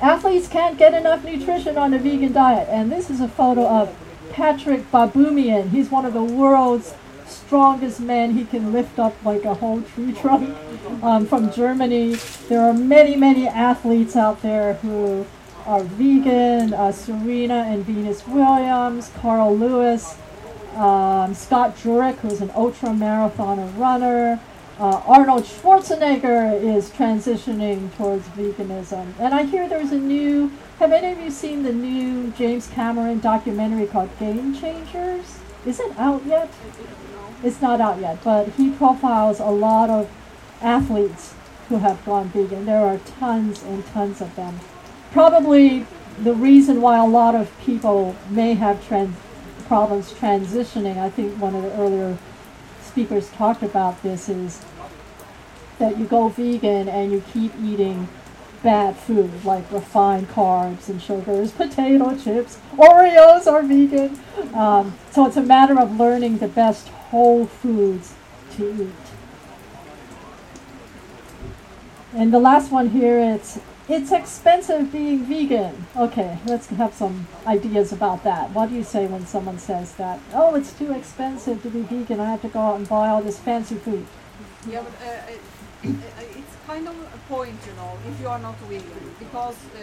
Athletes 0.00 0.46
can't 0.46 0.76
get 0.76 0.92
enough 0.92 1.24
nutrition 1.24 1.78
on 1.78 1.94
a 1.94 1.98
vegan 1.98 2.32
diet, 2.32 2.68
and 2.68 2.92
this 2.92 3.08
is 3.08 3.20
a 3.20 3.28
photo 3.28 3.66
of 3.66 3.96
Patrick 4.30 4.90
Baboumian. 4.90 5.70
He's 5.70 5.90
one 5.90 6.04
of 6.04 6.12
the 6.12 6.22
world's 6.22 6.94
strongest 7.26 8.00
men. 8.00 8.32
He 8.32 8.44
can 8.44 8.72
lift 8.72 8.98
up 8.98 9.14
like 9.24 9.44
a 9.44 9.54
whole 9.54 9.80
tree 9.80 10.12
trunk 10.20 10.54
um, 11.02 11.26
from 11.26 11.50
Germany. 11.50 12.16
There 12.48 12.60
are 12.60 12.74
many, 12.74 13.16
many 13.16 13.48
athletes 13.48 14.16
out 14.16 14.42
there 14.42 14.74
who 14.74 15.26
are 15.64 15.82
vegan. 15.82 16.74
Uh, 16.74 16.92
Serena 16.92 17.64
and 17.66 17.84
Venus 17.84 18.26
Williams, 18.26 19.10
Carl 19.16 19.56
Lewis, 19.56 20.16
um, 20.74 21.32
Scott 21.32 21.74
Jurek, 21.76 22.16
who's 22.16 22.42
an 22.42 22.50
ultra 22.54 22.90
marathoner 22.90 23.76
runner. 23.78 24.40
Uh, 24.78 25.00
Arnold 25.06 25.44
Schwarzenegger 25.44 26.62
is 26.62 26.90
transitioning 26.90 27.96
towards 27.96 28.28
veganism. 28.28 29.06
And 29.18 29.32
I 29.32 29.44
hear 29.44 29.66
there's 29.66 29.92
a 29.92 29.98
new, 29.98 30.52
have 30.80 30.92
any 30.92 31.12
of 31.12 31.18
you 31.18 31.30
seen 31.30 31.62
the 31.62 31.72
new 31.72 32.30
James 32.32 32.66
Cameron 32.66 33.20
documentary 33.20 33.86
called 33.86 34.10
Game 34.18 34.54
Changers? 34.54 35.38
Is 35.64 35.80
it 35.80 35.98
out 35.98 36.26
yet? 36.26 36.50
It's 37.42 37.62
not 37.62 37.80
out 37.80 38.00
yet, 38.00 38.22
but 38.22 38.48
he 38.50 38.70
profiles 38.70 39.40
a 39.40 39.46
lot 39.46 39.88
of 39.88 40.10
athletes 40.60 41.34
who 41.70 41.78
have 41.78 42.04
gone 42.04 42.28
vegan. 42.28 42.66
There 42.66 42.84
are 42.84 42.98
tons 42.98 43.62
and 43.62 43.86
tons 43.86 44.20
of 44.20 44.36
them. 44.36 44.60
Probably 45.10 45.86
the 46.22 46.34
reason 46.34 46.82
why 46.82 46.98
a 46.98 47.06
lot 47.06 47.34
of 47.34 47.50
people 47.60 48.14
may 48.28 48.52
have 48.52 48.86
trans- 48.86 49.16
problems 49.66 50.12
transitioning, 50.12 50.98
I 50.98 51.08
think 51.08 51.40
one 51.40 51.54
of 51.54 51.62
the 51.62 51.72
earlier 51.72 52.18
speakers 52.96 53.28
talked 53.32 53.62
about 53.62 54.02
this, 54.02 54.26
is 54.26 54.64
that 55.78 55.98
you 55.98 56.06
go 56.06 56.30
vegan 56.30 56.88
and 56.88 57.12
you 57.12 57.22
keep 57.30 57.52
eating 57.62 58.08
bad 58.62 58.96
food 58.96 59.44
like 59.44 59.70
refined 59.70 60.26
carbs 60.30 60.88
and 60.88 61.02
sugars, 61.02 61.52
potato 61.62 62.16
chips, 62.16 62.58
Oreos 62.72 63.46
are 63.46 63.62
vegan. 63.62 64.18
Um, 64.54 64.96
so 65.10 65.26
it's 65.26 65.36
a 65.36 65.42
matter 65.42 65.78
of 65.78 66.00
learning 66.00 66.38
the 66.38 66.48
best 66.48 66.88
whole 66.88 67.44
foods 67.44 68.14
to 68.52 68.84
eat. 68.84 68.94
And 72.14 72.32
the 72.32 72.40
last 72.40 72.72
one 72.72 72.88
here, 72.88 73.18
it's 73.18 73.60
it's 73.88 74.10
expensive 74.12 74.90
being 74.92 75.24
vegan. 75.24 75.86
Okay, 75.96 76.38
let's 76.46 76.66
have 76.68 76.92
some 76.94 77.26
ideas 77.46 77.92
about 77.92 78.24
that. 78.24 78.50
What 78.50 78.70
do 78.70 78.74
you 78.74 78.82
say 78.84 79.06
when 79.06 79.26
someone 79.26 79.58
says 79.58 79.94
that? 79.96 80.18
Oh, 80.34 80.54
it's 80.54 80.72
too 80.72 80.92
expensive 80.92 81.62
to 81.62 81.70
be 81.70 81.82
vegan. 81.82 82.20
I 82.20 82.30
have 82.30 82.42
to 82.42 82.48
go 82.48 82.60
out 82.60 82.76
and 82.76 82.88
buy 82.88 83.08
all 83.08 83.22
this 83.22 83.38
fancy 83.38 83.76
food. 83.76 84.06
Yeah, 84.68 84.82
but 84.82 84.92
uh, 85.06 85.32
it, 85.32 85.40
it- 85.82 85.96
it's 86.38 86.56
kind 86.66 86.88
of 86.88 86.96
a 87.14 87.18
point, 87.32 87.58
you 87.66 87.72
know, 87.74 87.92
if 88.08 88.20
you 88.20 88.26
are 88.28 88.40
not 88.40 88.56
vegan, 88.68 89.14
because 89.20 89.54
uh, 89.76 89.80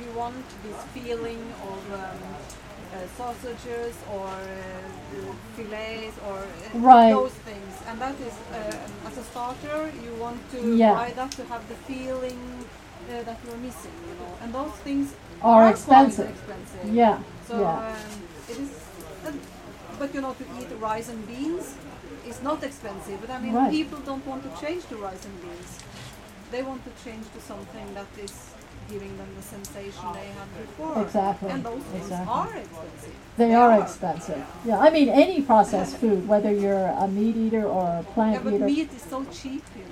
you 0.00 0.08
want 0.16 0.36
this 0.64 0.76
feeling 0.94 1.42
of 1.70 1.92
um, 1.92 2.00
uh, 2.00 3.06
sausages 3.18 3.94
or 4.10 4.28
uh, 4.28 5.32
fillets 5.56 6.16
or 6.26 6.38
uh, 6.38 6.78
Right. 6.78 7.10
those 7.10 7.32
things, 7.48 7.74
and 7.86 8.00
that 8.00 8.14
is 8.20 8.32
uh, 8.54 9.08
as 9.08 9.18
a 9.18 9.22
starter, 9.24 9.92
you 10.04 10.14
want 10.18 10.40
to 10.52 10.74
Yeah. 10.76 10.94
buy 10.94 11.10
that 11.12 11.32
to 11.32 11.44
have 11.44 11.68
the 11.68 11.74
feeling 11.86 12.40
uh, 13.10 13.22
that 13.24 13.38
you're 13.46 13.56
missing, 13.56 13.92
you 14.08 14.14
know, 14.20 14.32
and 14.42 14.52
those 14.54 14.72
things 14.86 15.14
Are 15.42 15.62
quite 15.62 15.70
expensive. 15.70 16.30
expensive. 16.30 16.94
Yeah, 16.94 17.18
So 17.48 17.60
yeah. 17.60 17.88
um, 17.92 18.18
it 18.48 18.58
is, 18.58 18.70
and, 19.26 19.40
but 19.98 20.14
you 20.14 20.20
know, 20.20 20.34
to 20.34 20.44
eat 20.58 20.68
rice 20.80 21.08
and 21.08 21.26
beans 21.26 21.74
is 22.26 22.42
not 22.42 22.62
expensive. 22.62 23.20
But 23.20 23.30
I 23.30 23.38
mean, 23.40 23.54
Right. 23.54 23.70
people 23.70 23.98
don't 23.98 24.24
want 24.26 24.42
to 24.46 24.50
change 24.60 24.86
to 24.88 24.96
rice 24.96 25.24
and 25.24 25.40
beans. 25.42 25.78
They 26.52 26.62
want 26.62 26.82
to 26.84 26.92
change 27.04 27.24
to 27.34 27.40
something 27.40 27.94
that 27.94 28.06
is 28.22 28.32
giving 28.90 29.16
them 29.16 29.28
the 29.36 29.42
sensation 29.42 30.04
they 30.12 30.28
had 30.38 30.48
before. 30.60 31.02
Exactly, 31.02 31.48
And 31.50 31.64
those 31.64 31.82
things 31.82 32.04
exactly. 32.06 32.32
are 32.32 32.54
expensive. 32.56 33.14
They 33.36 33.54
are 33.54 33.80
expensive. 33.80 34.44
Yeah, 34.66 34.78
I 34.78 34.90
mean 34.90 35.08
any 35.08 35.40
processed 35.42 35.96
food, 36.02 36.28
whether 36.28 36.52
you're 36.52 36.88
a 37.04 37.08
meat 37.08 37.36
eater 37.36 37.64
or 37.64 37.84
a 37.84 38.04
Yeah, 38.04 38.14
plant 38.14 38.44
but 38.44 38.52
eater. 38.54 38.64
meat 38.66 38.90
is 38.92 39.02
so 39.02 39.24
cheap, 39.32 39.64
you 39.76 39.84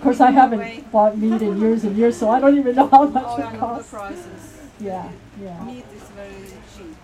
Of 0.00 0.04
course, 0.04 0.20
I 0.20 0.30
haven't 0.30 0.90
bought 0.90 1.18
meat 1.18 1.42
in 1.42 1.60
years 1.60 1.84
and 1.84 1.94
years, 1.94 2.16
so 2.16 2.30
I 2.30 2.40
don't 2.40 2.56
even 2.56 2.74
know 2.74 2.88
how 2.88 3.04
much 3.04 3.22
Oh, 3.26 3.36
it 3.36 3.58
costs. 3.58 3.90
prices. 3.90 4.56
Yeah, 4.80 5.10
yeah, 5.42 5.62
Meat 5.62 5.84
is 5.94 6.02
very 6.16 6.30
cheap, 6.74 6.96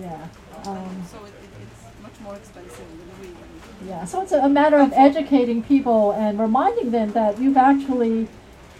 yeah. 0.00 0.28
Um, 0.64 1.02
so 1.10 1.24
it, 1.24 1.32
it, 1.42 1.50
it's 1.62 2.00
much 2.00 2.20
more 2.20 2.36
expensive 2.36 2.76
than 2.76 3.08
vegan. 3.18 3.88
Yeah, 3.88 4.04
so 4.04 4.22
it's 4.22 4.30
a, 4.30 4.38
a 4.38 4.48
matter 4.48 4.76
of 4.78 4.92
educating 4.92 5.64
people 5.64 6.12
and 6.12 6.38
reminding 6.38 6.92
them 6.92 7.10
that 7.10 7.40
you've 7.40 7.56
actually 7.56 8.28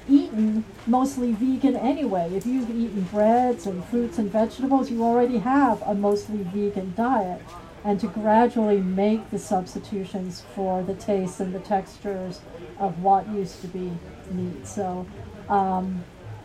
eaten 0.09 0.65
mostly 0.87 1.33
vegan 1.33 1.75
anyway. 1.75 2.31
If 2.33 2.47
you've 2.47 2.71
eaten 2.71 3.09
breads 3.11 3.67
and 3.67 3.85
fruits 3.87 4.19
and 4.19 4.31
vegetables, 4.31 4.89
you 4.89 5.03
already 5.03 5.39
have 5.39 5.83
a 5.83 5.95
mostly 5.95 6.45
vegan 6.45 6.95
diet. 6.97 7.43
And 7.89 7.99
to 8.01 8.07
gradually 8.07 8.83
make 8.83 9.31
the 9.31 9.39
substitutions 9.39 10.43
for 10.55 10.83
the 10.83 10.93
tastes 10.93 11.41
and 11.41 11.55
the 11.55 11.61
textures 11.61 12.41
of 12.79 13.03
what 13.03 13.27
used 13.31 13.63
to 13.63 13.69
be 13.69 13.91
meat. 14.31 14.67
So, 14.67 15.07
um, 15.49 16.05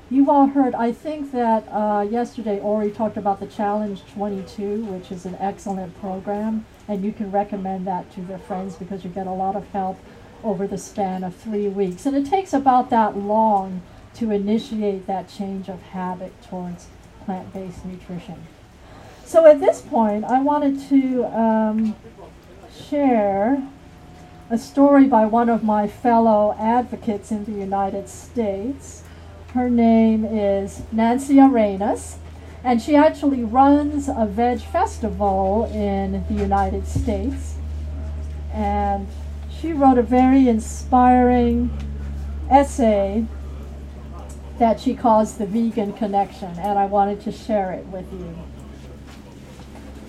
You've 0.10 0.30
all 0.30 0.46
heard, 0.46 0.76
I 0.76 0.92
think 0.92 1.32
that 1.32 1.64
uh, 1.72 2.06
yesterday 2.08 2.60
Ori 2.60 2.92
talked 2.92 3.18
about 3.18 3.40
the 3.40 3.48
Challenge 3.48 4.00
22, 4.14 4.86
which 4.86 5.12
is 5.12 5.26
an 5.26 5.36
excellent 5.40 6.00
program, 6.00 6.66
and 6.88 7.04
you 7.04 7.12
can 7.12 7.32
recommend 7.32 7.88
that 7.88 8.14
to 8.14 8.22
your 8.22 8.38
friends 8.38 8.76
because 8.76 9.04
you 9.04 9.10
get 9.10 9.26
a 9.26 9.32
lot 9.32 9.56
of 9.56 9.68
help 9.70 9.98
over 10.44 10.68
the 10.68 10.78
span 10.78 11.24
of 11.24 11.36
three 11.36 11.68
weeks. 11.68 12.06
And 12.06 12.16
it 12.16 12.28
takes 12.28 12.54
about 12.54 12.92
that 12.92 13.18
long 13.18 13.82
to 14.16 14.30
initiate 14.30 15.08
that 15.08 15.30
change 15.30 15.68
of 15.68 15.82
habit 15.82 16.34
towards 16.44 16.90
plant 17.26 17.52
based 17.52 17.84
nutrition. 17.84 18.46
So 19.34 19.48
at 19.48 19.60
this 19.60 19.82
point, 19.82 20.26
I 20.26 20.40
wanted 20.44 20.80
to 20.90 21.26
um, 21.26 21.96
share 22.88 23.68
a 24.52 24.60
story 24.60 25.06
by 25.06 25.26
one 25.26 25.50
of 25.50 25.64
my 25.64 25.88
fellow 25.88 26.56
advocates 26.60 27.32
in 27.32 27.44
the 27.46 27.54
United 27.54 28.08
States. 28.08 29.02
Her 29.56 29.72
name 29.72 30.24
is 30.24 30.84
Nancy 30.92 31.40
Arenas, 31.40 32.20
and 32.64 32.80
she 32.80 32.96
actually 32.96 33.44
runs 33.44 34.08
a 34.08 34.28
veg 34.28 34.62
festival 34.62 35.68
in 35.74 36.24
the 36.28 36.36
United 36.36 36.86
States. 36.86 37.56
And 38.54 39.08
she 39.50 39.74
wrote 39.74 39.98
a 39.98 40.04
very 40.04 40.48
inspiring 40.48 41.76
essay 42.52 43.26
that 44.60 44.80
she 44.80 44.94
calls 44.94 45.40
The 45.40 45.48
Vegan 45.48 45.94
Connection, 45.94 46.60
and 46.60 46.78
I 46.78 46.86
wanted 46.86 47.20
to 47.22 47.32
share 47.32 47.72
it 47.72 47.88
with 47.88 48.06
you. 48.14 48.43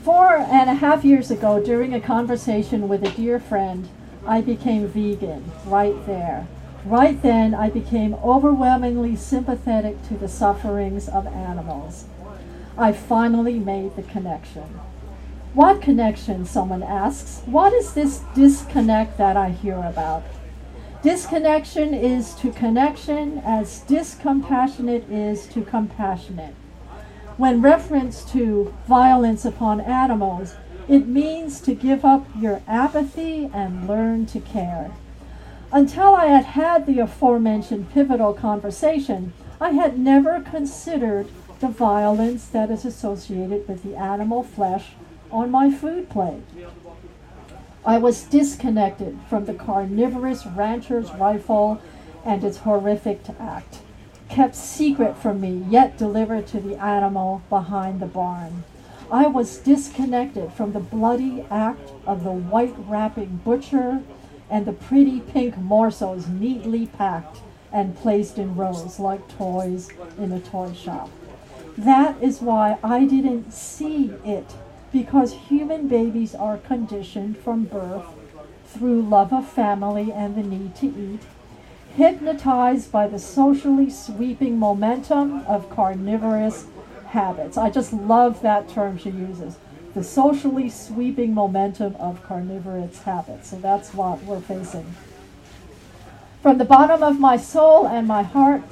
Four 0.05 0.37
and 0.37 0.69
a 0.69 0.75
half 0.75 1.03
years 1.03 1.31
ago, 1.31 1.65
during 1.65 1.95
a 1.95 2.01
conversation 2.01 2.91
with 2.91 3.03
a 3.05 3.11
dear 3.13 3.41
friend, 3.41 3.89
I 4.27 4.43
became 4.43 4.87
vegan 4.87 5.51
right 5.65 5.97
there. 6.05 6.47
Right 6.85 7.23
then, 7.23 7.55
I 7.55 7.71
became 7.71 8.13
overwhelmingly 8.17 9.17
sympathetic 9.17 10.07
to 10.09 10.19
the 10.19 10.29
sufferings 10.29 11.09
of 11.09 11.27
animals. 11.27 12.05
I 12.77 12.93
finally 12.93 13.59
made 13.59 13.97
the 13.97 14.03
connection. 14.03 14.79
What 15.55 15.81
connection? 15.81 16.45
Someone 16.45 16.83
asks. 16.83 17.41
What 17.47 17.73
is 17.73 17.95
this 17.95 18.21
disconnect 18.35 19.17
that 19.17 19.39
I 19.39 19.53
hear 19.53 19.79
about? 19.79 20.25
Disconnection 21.01 21.95
is 21.95 22.35
to 22.35 22.53
connection 22.53 23.39
as 23.39 23.81
discompassionate 23.85 25.11
is 25.11 25.47
to 25.47 25.63
compassionate. 25.63 26.55
When 27.37 27.63
reference 27.63 28.25
to 28.33 28.73
violence 28.87 29.45
upon 29.45 29.81
animals, 29.81 30.55
it 30.87 31.09
means 31.09 31.61
to 31.63 31.75
give 31.75 32.05
up 32.05 32.27
your 32.39 32.63
apathy 32.69 33.51
and 33.53 33.89
learn 33.89 34.27
to 34.27 34.41
care. 34.41 34.93
Until 35.73 36.15
I 36.15 36.27
had 36.27 36.45
had 36.45 36.87
the 36.87 37.01
aforementioned 37.01 37.91
pivotal 37.91 38.35
conversation, 38.35 39.33
I 39.61 39.71
had 39.71 39.99
never 39.99 40.41
considered 40.41 41.27
the 41.59 41.67
violence 41.69 42.47
that 42.47 42.71
is 42.71 42.85
associated 42.85 43.67
with 43.67 43.83
the 43.83 43.97
animal 43.97 44.45
flesh 44.45 44.93
on 45.33 45.51
my 45.51 45.73
food 45.73 46.09
plate. 46.09 46.45
I 47.85 47.99
was 47.99 48.23
disconnected 48.23 49.19
from 49.29 49.47
the 49.47 49.55
carnivorous 49.55 50.47
rancher's 50.47 51.11
rifle 51.15 51.81
and 52.25 52.45
its 52.45 52.59
horrific 52.59 53.21
act, 53.41 53.81
kept 54.35 54.57
secret 54.57 55.17
from 55.17 55.41
me, 55.41 55.65
yet 55.71 55.97
delivered 55.97 56.45
to 56.45 56.59
the 56.59 56.77
animal 56.83 57.41
behind 57.49 58.01
the 58.01 58.07
barn. 58.07 58.65
I 59.09 59.29
was 59.29 59.59
disconnected 59.59 60.53
from 60.53 60.73
the 60.73 60.81
bloody 60.81 61.47
act 61.53 61.93
of 62.05 62.25
the 62.25 62.33
white 62.33 62.75
wrapping 62.77 63.41
butcher 63.45 64.03
and 64.51 64.67
the 64.67 64.73
pretty 64.73 65.21
pink 65.21 65.57
morsels 65.57 66.27
neatly 66.27 66.87
packed 66.87 67.39
and 67.73 67.97
placed 67.97 68.37
in 68.37 68.57
rows 68.57 68.99
like 68.99 69.29
toys 69.39 69.89
in 70.19 70.33
a 70.33 70.41
toy 70.41 70.73
shop. 70.73 71.11
That 71.79 72.21
is 72.21 72.41
why 72.41 72.79
I 72.83 73.05
didn't 73.05 73.53
see 73.53 74.15
it, 74.25 74.53
because 74.93 75.33
human 75.33 75.87
babies 75.87 76.35
are 76.35 76.59
conditioned 76.59 77.39
from 77.39 77.65
birth 77.67 78.07
through 78.67 79.03
love 79.03 79.33
of 79.33 79.49
family 79.49 80.13
and 80.13 80.35
the 80.35 80.43
need 80.43 80.75
to 80.77 80.87
eat, 80.87 81.23
hypnotized 81.97 82.91
by 82.91 83.07
the 83.07 83.19
socially 83.19 83.91
sweeping 83.91 84.59
momentum 84.59 85.45
of 85.47 85.71
carnivorous 85.71 86.67
habits. 87.07 87.57
I 87.57 87.71
just 87.71 87.93
love 87.93 88.43
that 88.43 88.69
term 88.69 88.99
she 88.99 89.11
uses 89.11 89.59
the 89.95 90.03
socially 90.03 90.69
sweeping 90.69 91.33
momentum 91.33 91.95
of 91.97 92.23
carnivorous 92.23 93.03
habits. 93.03 93.51
So 93.51 93.57
that's 93.57 93.95
what 93.95 94.23
we're 94.25 94.41
facing. 94.41 94.95
From 96.43 96.59
the 96.59 96.65
bottom 96.65 97.03
of 97.03 97.21
my 97.21 97.37
soul 97.37 97.87
and 97.87 98.07
my 98.09 98.23
heart, 98.23 98.63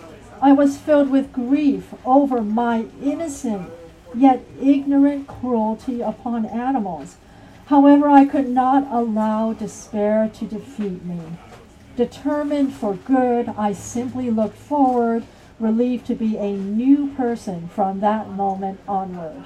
I 0.42 0.52
was 0.52 0.76
filled 0.76 1.10
with 1.10 1.32
grief 1.32 1.94
over 2.04 2.42
my 2.42 2.86
innocent 3.00 3.70
yet 4.14 4.42
ignorant 4.60 5.28
cruelty 5.28 6.00
upon 6.00 6.44
animals. 6.44 7.16
However, 7.66 8.08
I 8.08 8.24
could 8.24 8.48
not 8.48 8.86
allow 8.90 9.52
despair 9.52 10.30
to 10.34 10.44
defeat 10.44 11.04
me. 11.04 11.20
Determined 11.96 12.72
for 12.72 12.94
good, 12.94 13.50
I 13.58 13.72
simply 13.72 14.30
looked 14.30 14.56
forward, 14.56 15.24
relieved 15.60 16.06
to 16.06 16.14
be 16.14 16.38
a 16.38 16.52
new 16.52 17.12
person 17.14 17.68
from 17.68 18.00
that 18.00 18.30
moment 18.30 18.80
onward. 18.88 19.44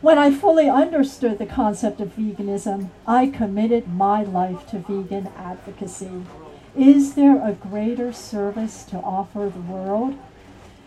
When 0.00 0.18
I 0.18 0.30
fully 0.30 0.68
understood 0.68 1.38
the 1.38 1.46
concept 1.46 2.00
of 2.00 2.16
veganism, 2.16 2.90
I 3.06 3.26
committed 3.26 3.88
my 3.88 4.22
life 4.22 4.68
to 4.70 4.78
vegan 4.78 5.28
advocacy. 5.36 6.22
Is 6.76 7.14
there 7.14 7.44
a 7.44 7.52
greater 7.52 8.12
service 8.12 8.84
to 8.84 8.98
offer 8.98 9.48
the 9.48 9.60
world? 9.60 10.16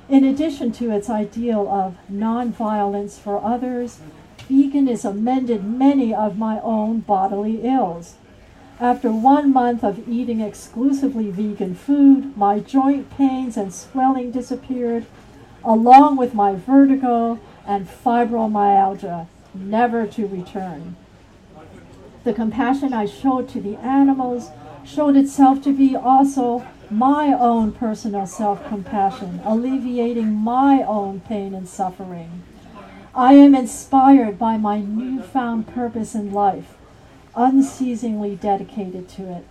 In 0.07 0.23
addition 0.23 0.71
to 0.73 0.91
its 0.91 1.09
ideal 1.09 1.67
of 1.67 1.97
nonviolence 2.11 3.19
for 3.19 3.43
others, 3.43 3.99
veganism 4.49 5.21
mended 5.21 5.65
many 5.65 6.13
of 6.13 6.37
my 6.37 6.61
own 6.61 7.01
bodily 7.01 7.61
ills. 7.63 8.15
After 8.79 9.09
one 9.09 9.53
month 9.53 9.85
of 9.85 10.07
eating 10.07 10.41
exclusively 10.41 11.31
vegan 11.31 11.75
food, 11.75 12.35
my 12.35 12.59
joint 12.59 13.09
pains 13.09 13.55
and 13.55 13.73
swelling 13.73 14.31
disappeared, 14.31 15.05
along 15.63 16.17
with 16.17 16.33
my 16.33 16.55
vertigo 16.55 17.39
and 17.65 17.87
fibromyalgia, 17.87 19.27
never 19.53 20.05
to 20.07 20.27
return. 20.27 20.97
The 22.25 22.33
compassion 22.33 22.91
I 22.91 23.05
showed 23.05 23.47
to 23.49 23.61
the 23.61 23.77
animals 23.77 24.49
showed 24.83 25.15
itself 25.15 25.61
to 25.63 25.71
be 25.71 25.95
also 25.95 26.65
my 26.89 27.27
own 27.33 27.71
personal 27.71 28.27
self 28.27 28.67
compassion, 28.67 29.39
alleviating 29.45 30.33
my 30.33 30.83
own 30.83 31.21
pain 31.21 31.53
and 31.53 31.67
suffering. 31.67 32.43
I 33.15 33.35
am 33.35 33.55
inspired 33.55 34.37
by 34.37 34.57
my 34.57 34.81
newfound 34.81 35.67
purpose 35.67 36.13
in 36.13 36.33
life, 36.33 36.74
unceasingly 37.35 38.35
dedicated 38.35 39.09
to 39.09 39.31
it. 39.31 39.45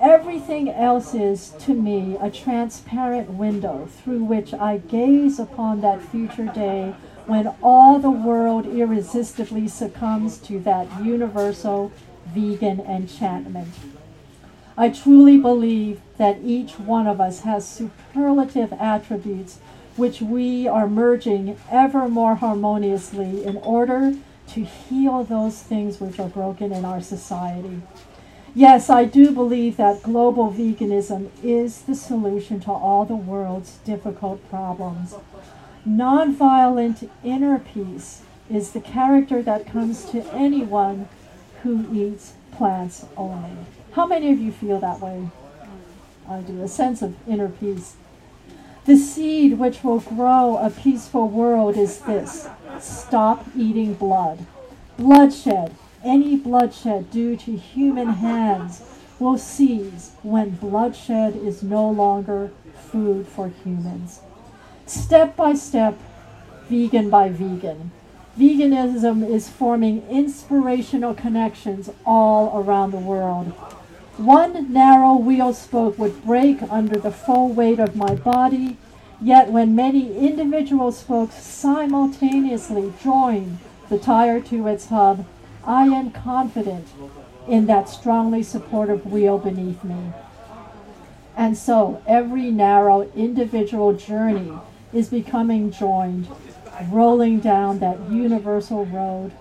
Everything 0.00 0.68
else 0.68 1.14
is, 1.14 1.50
to 1.60 1.72
me, 1.72 2.16
a 2.20 2.30
transparent 2.30 3.30
window 3.30 3.88
through 4.02 4.24
which 4.24 4.52
I 4.52 4.78
gaze 4.78 5.38
upon 5.38 5.80
that 5.80 6.02
future 6.02 6.46
day 6.46 6.94
when 7.26 7.54
all 7.62 7.98
the 7.98 8.10
world 8.10 8.66
irresistibly 8.66 9.68
succumbs 9.68 10.38
to 10.38 10.60
that 10.60 11.02
universal 11.02 11.90
vegan 12.26 12.80
enchantment. 12.80 13.72
I 14.76 14.90
truly 14.90 15.38
believe 15.38 16.00
that 16.18 16.40
each 16.42 16.78
one 16.78 17.06
of 17.06 17.20
us 17.20 17.40
has 17.40 17.66
superlative 17.66 18.72
attributes 18.72 19.58
which 19.96 20.20
we 20.20 20.66
are 20.66 20.88
merging 20.88 21.56
ever 21.70 22.08
more 22.08 22.34
harmoniously 22.34 23.44
in 23.44 23.56
order 23.58 24.14
to 24.48 24.64
heal 24.64 25.24
those 25.24 25.62
things 25.62 26.00
which 26.00 26.18
are 26.18 26.28
broken 26.28 26.72
in 26.72 26.84
our 26.84 27.00
society. 27.00 27.82
Yes, 28.54 28.88
I 28.88 29.04
do 29.04 29.32
believe 29.32 29.76
that 29.78 30.02
global 30.02 30.52
veganism 30.52 31.30
is 31.42 31.82
the 31.82 31.94
solution 31.94 32.60
to 32.60 32.70
all 32.70 33.04
the 33.04 33.16
world's 33.16 33.78
difficult 33.78 34.48
problems. 34.48 35.16
Nonviolent 35.86 37.10
inner 37.24 37.58
peace 37.58 38.22
is 38.48 38.70
the 38.70 38.80
character 38.80 39.42
that 39.42 39.66
comes 39.66 40.04
to 40.06 40.22
anyone 40.32 41.08
who 41.62 41.86
eats 41.92 42.34
plants 42.52 43.06
only. 43.16 43.56
How 43.92 44.06
many 44.06 44.30
of 44.30 44.38
you 44.38 44.52
feel 44.52 44.78
that 44.78 45.00
way? 45.00 45.30
I 46.28 46.40
do, 46.40 46.62
a 46.62 46.68
sense 46.68 47.02
of 47.02 47.16
inner 47.28 47.48
peace. 47.48 47.96
The 48.84 48.96
seed 48.96 49.58
which 49.58 49.82
will 49.82 50.00
grow 50.00 50.58
a 50.58 50.70
peaceful 50.70 51.28
world 51.28 51.76
is 51.76 52.00
this 52.00 52.48
stop 52.84 53.46
eating 53.56 53.94
blood. 53.94 54.46
Bloodshed, 54.96 55.74
any 56.04 56.36
bloodshed 56.36 57.10
due 57.10 57.36
to 57.36 57.56
human 57.56 58.08
hands, 58.08 58.82
will 59.18 59.38
cease 59.38 60.12
when 60.22 60.50
bloodshed 60.50 61.36
is 61.36 61.62
no 61.62 61.88
longer 61.88 62.50
food 62.90 63.26
for 63.26 63.48
humans. 63.48 64.20
Step 64.86 65.34
by 65.36 65.54
step, 65.54 65.98
vegan 66.68 67.08
by 67.10 67.28
vegan. 67.28 67.90
Veganism 68.38 69.28
is 69.28 69.48
forming 69.48 70.06
inspirational 70.08 71.14
connections 71.14 71.88
all 72.04 72.60
around 72.60 72.90
the 72.90 72.98
world. 72.98 73.52
One 74.16 74.72
narrow 74.72 75.14
wheel 75.16 75.52
spoke 75.52 75.98
would 75.98 76.24
break 76.24 76.58
under 76.70 76.98
the 76.98 77.10
full 77.10 77.48
weight 77.48 77.78
of 77.78 77.96
my 77.96 78.14
body, 78.14 78.76
yet 79.24 79.50
when 79.50 79.74
many 79.74 80.16
individual 80.18 80.92
spokes 80.92 81.42
simultaneously 81.42 82.92
join 83.02 83.58
the 83.88 83.98
tire 83.98 84.40
to 84.40 84.66
its 84.66 84.86
hub, 84.86 85.24
I 85.66 85.86
am 85.86 86.10
confident 86.10 86.88
in 87.48 87.66
that 87.66 87.88
strongly 87.88 88.42
supportive 88.42 89.06
wheel 89.06 89.38
beneath 89.38 89.82
me. 89.82 90.12
And 91.36 91.56
so 91.56 92.02
every 92.06 92.50
narrow 92.50 93.10
individual 93.16 93.94
journey 93.94 94.52
is 94.92 95.08
becoming 95.08 95.70
joined, 95.70 96.28
rolling 96.90 97.40
down 97.40 97.78
that 97.78 98.10
universal 98.10 98.84
road, 98.84 99.32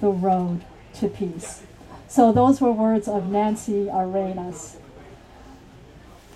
the 0.00 0.08
road 0.08 0.62
to 0.94 1.08
peace. 1.08 1.62
So 2.08 2.32
those 2.32 2.60
were 2.60 2.72
words 2.72 3.06
of 3.06 3.28
Nancy 3.28 3.88
Arenas. 3.92 4.78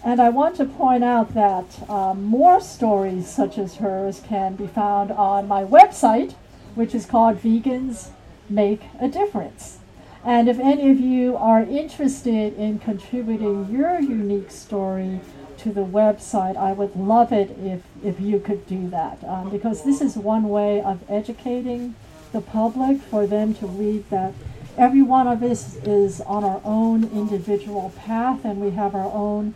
And 0.02 0.20
I 0.20 0.30
want 0.30 0.56
to 0.56 0.64
point 0.64 1.04
out 1.04 1.34
that 1.34 1.88
um, 1.90 2.24
more 2.24 2.60
stories 2.60 3.28
such 3.28 3.58
as 3.58 3.76
hers 3.76 4.22
can 4.26 4.56
be 4.56 4.66
found 4.66 5.10
on 5.12 5.46
my 5.46 5.62
website, 5.62 6.34
which 6.74 6.94
is 6.94 7.04
called 7.04 7.42
Vegans 7.42 8.08
Make 8.48 8.82
a 8.98 9.08
Difference. 9.08 9.78
And 10.24 10.48
if 10.48 10.58
any 10.58 10.90
of 10.90 11.00
you 11.00 11.36
are 11.36 11.62
interested 11.62 12.54
in 12.54 12.78
contributing 12.78 13.70
your 13.70 14.00
unique 14.00 14.50
story 14.50 15.20
to 15.58 15.72
the 15.72 15.84
website, 15.84 16.56
I 16.56 16.72
would 16.72 16.96
love 16.96 17.32
it 17.32 17.50
if, 17.58 17.82
if 18.02 18.20
you 18.20 18.38
could 18.40 18.66
do 18.66 18.88
that. 18.90 19.22
Um, 19.24 19.50
because 19.50 19.84
this 19.84 20.00
is 20.00 20.16
one 20.16 20.48
way 20.48 20.80
of 20.80 21.02
educating 21.10 21.94
the 22.32 22.40
public 22.40 23.00
for 23.02 23.26
them 23.26 23.52
to 23.54 23.66
read 23.66 24.08
that 24.08 24.32
every 24.78 25.02
one 25.02 25.26
of 25.26 25.42
us 25.42 25.76
is 25.76 26.22
on 26.22 26.44
our 26.44 26.60
own 26.64 27.04
individual 27.12 27.92
path 27.98 28.44
and 28.44 28.60
we 28.60 28.70
have 28.70 28.94
our 28.94 29.12
own 29.12 29.54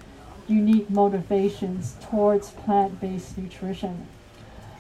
unique 0.49 0.91
motivations 0.91 1.97
towards 2.11 2.51
plant 2.51 3.01
based 3.01 3.37
nutrition. 3.39 4.07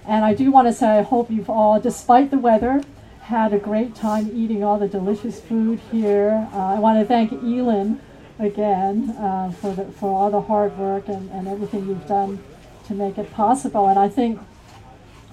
And 0.06 0.24
I 0.24 0.34
do 0.34 0.50
want 0.50 0.68
to 0.68 0.72
say, 0.72 0.98
I 0.98 1.02
hope 1.02 1.30
you've 1.30 1.50
all, 1.50 1.80
despite 1.80 2.30
the 2.30 2.38
weather, 2.38 2.82
had 3.22 3.52
a 3.52 3.58
great 3.58 3.94
time 3.94 4.30
eating 4.34 4.62
all 4.62 4.78
the 4.78 4.88
delicious 4.88 5.40
food 5.40 5.80
here. 5.90 6.48
Uh, 6.52 6.74
I 6.74 6.78
want 6.78 6.98
to 7.00 7.06
thank 7.06 7.32
Elin 7.32 8.00
again 8.38 9.10
uh, 9.18 9.50
for, 9.52 9.72
the, 9.72 9.84
for 9.86 10.10
all 10.10 10.30
the 10.30 10.42
hard 10.42 10.76
work 10.76 11.08
and, 11.08 11.30
and 11.30 11.48
everything 11.48 11.86
you've 11.86 12.06
done 12.06 12.42
to 12.86 12.94
make 12.94 13.16
it 13.16 13.32
possible. 13.32 13.88
And 13.88 13.98
I 13.98 14.08
think 14.08 14.40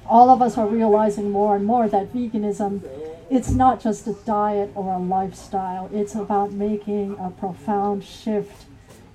all 0.05 0.29
of 0.29 0.41
us 0.41 0.57
are 0.57 0.67
realizing 0.67 1.31
more 1.31 1.55
and 1.55 1.65
more 1.65 1.89
that 1.89 2.13
veganism 2.13 2.81
it's 3.31 3.49
not 3.49 3.79
just 3.79 4.05
a 4.07 4.13
diet 4.25 4.71
or 4.75 4.93
a 4.93 4.99
lifestyle, 4.99 5.89
it's 5.93 6.15
about 6.15 6.51
making 6.51 7.17
a 7.17 7.29
profound 7.29 8.03
shift 8.03 8.65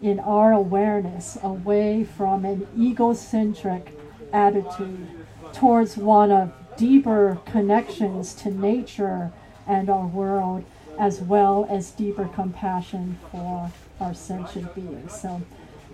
in 0.00 0.20
our 0.20 0.52
awareness 0.52 1.38
away 1.42 2.04
from 2.04 2.44
an 2.44 2.66
egocentric 2.78 3.98
attitude 4.32 5.06
towards 5.52 5.96
one 5.96 6.30
of 6.30 6.52
deeper 6.76 7.38
connections 7.46 8.34
to 8.34 8.50
nature 8.50 9.32
and 9.66 9.88
our 9.88 10.06
world, 10.06 10.64
as 10.98 11.20
well 11.20 11.66
as 11.70 11.90
deeper 11.90 12.26
compassion 12.26 13.18
for 13.30 13.72
our 14.00 14.14
sentient 14.14 14.74
beings. 14.74 15.18
So, 15.18 15.42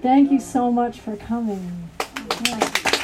thank 0.02 0.30
you 0.30 0.40
so 0.40 0.70
much 0.72 1.00
for 1.00 1.16
coming. 1.16 1.88
Yeah. 2.44 2.98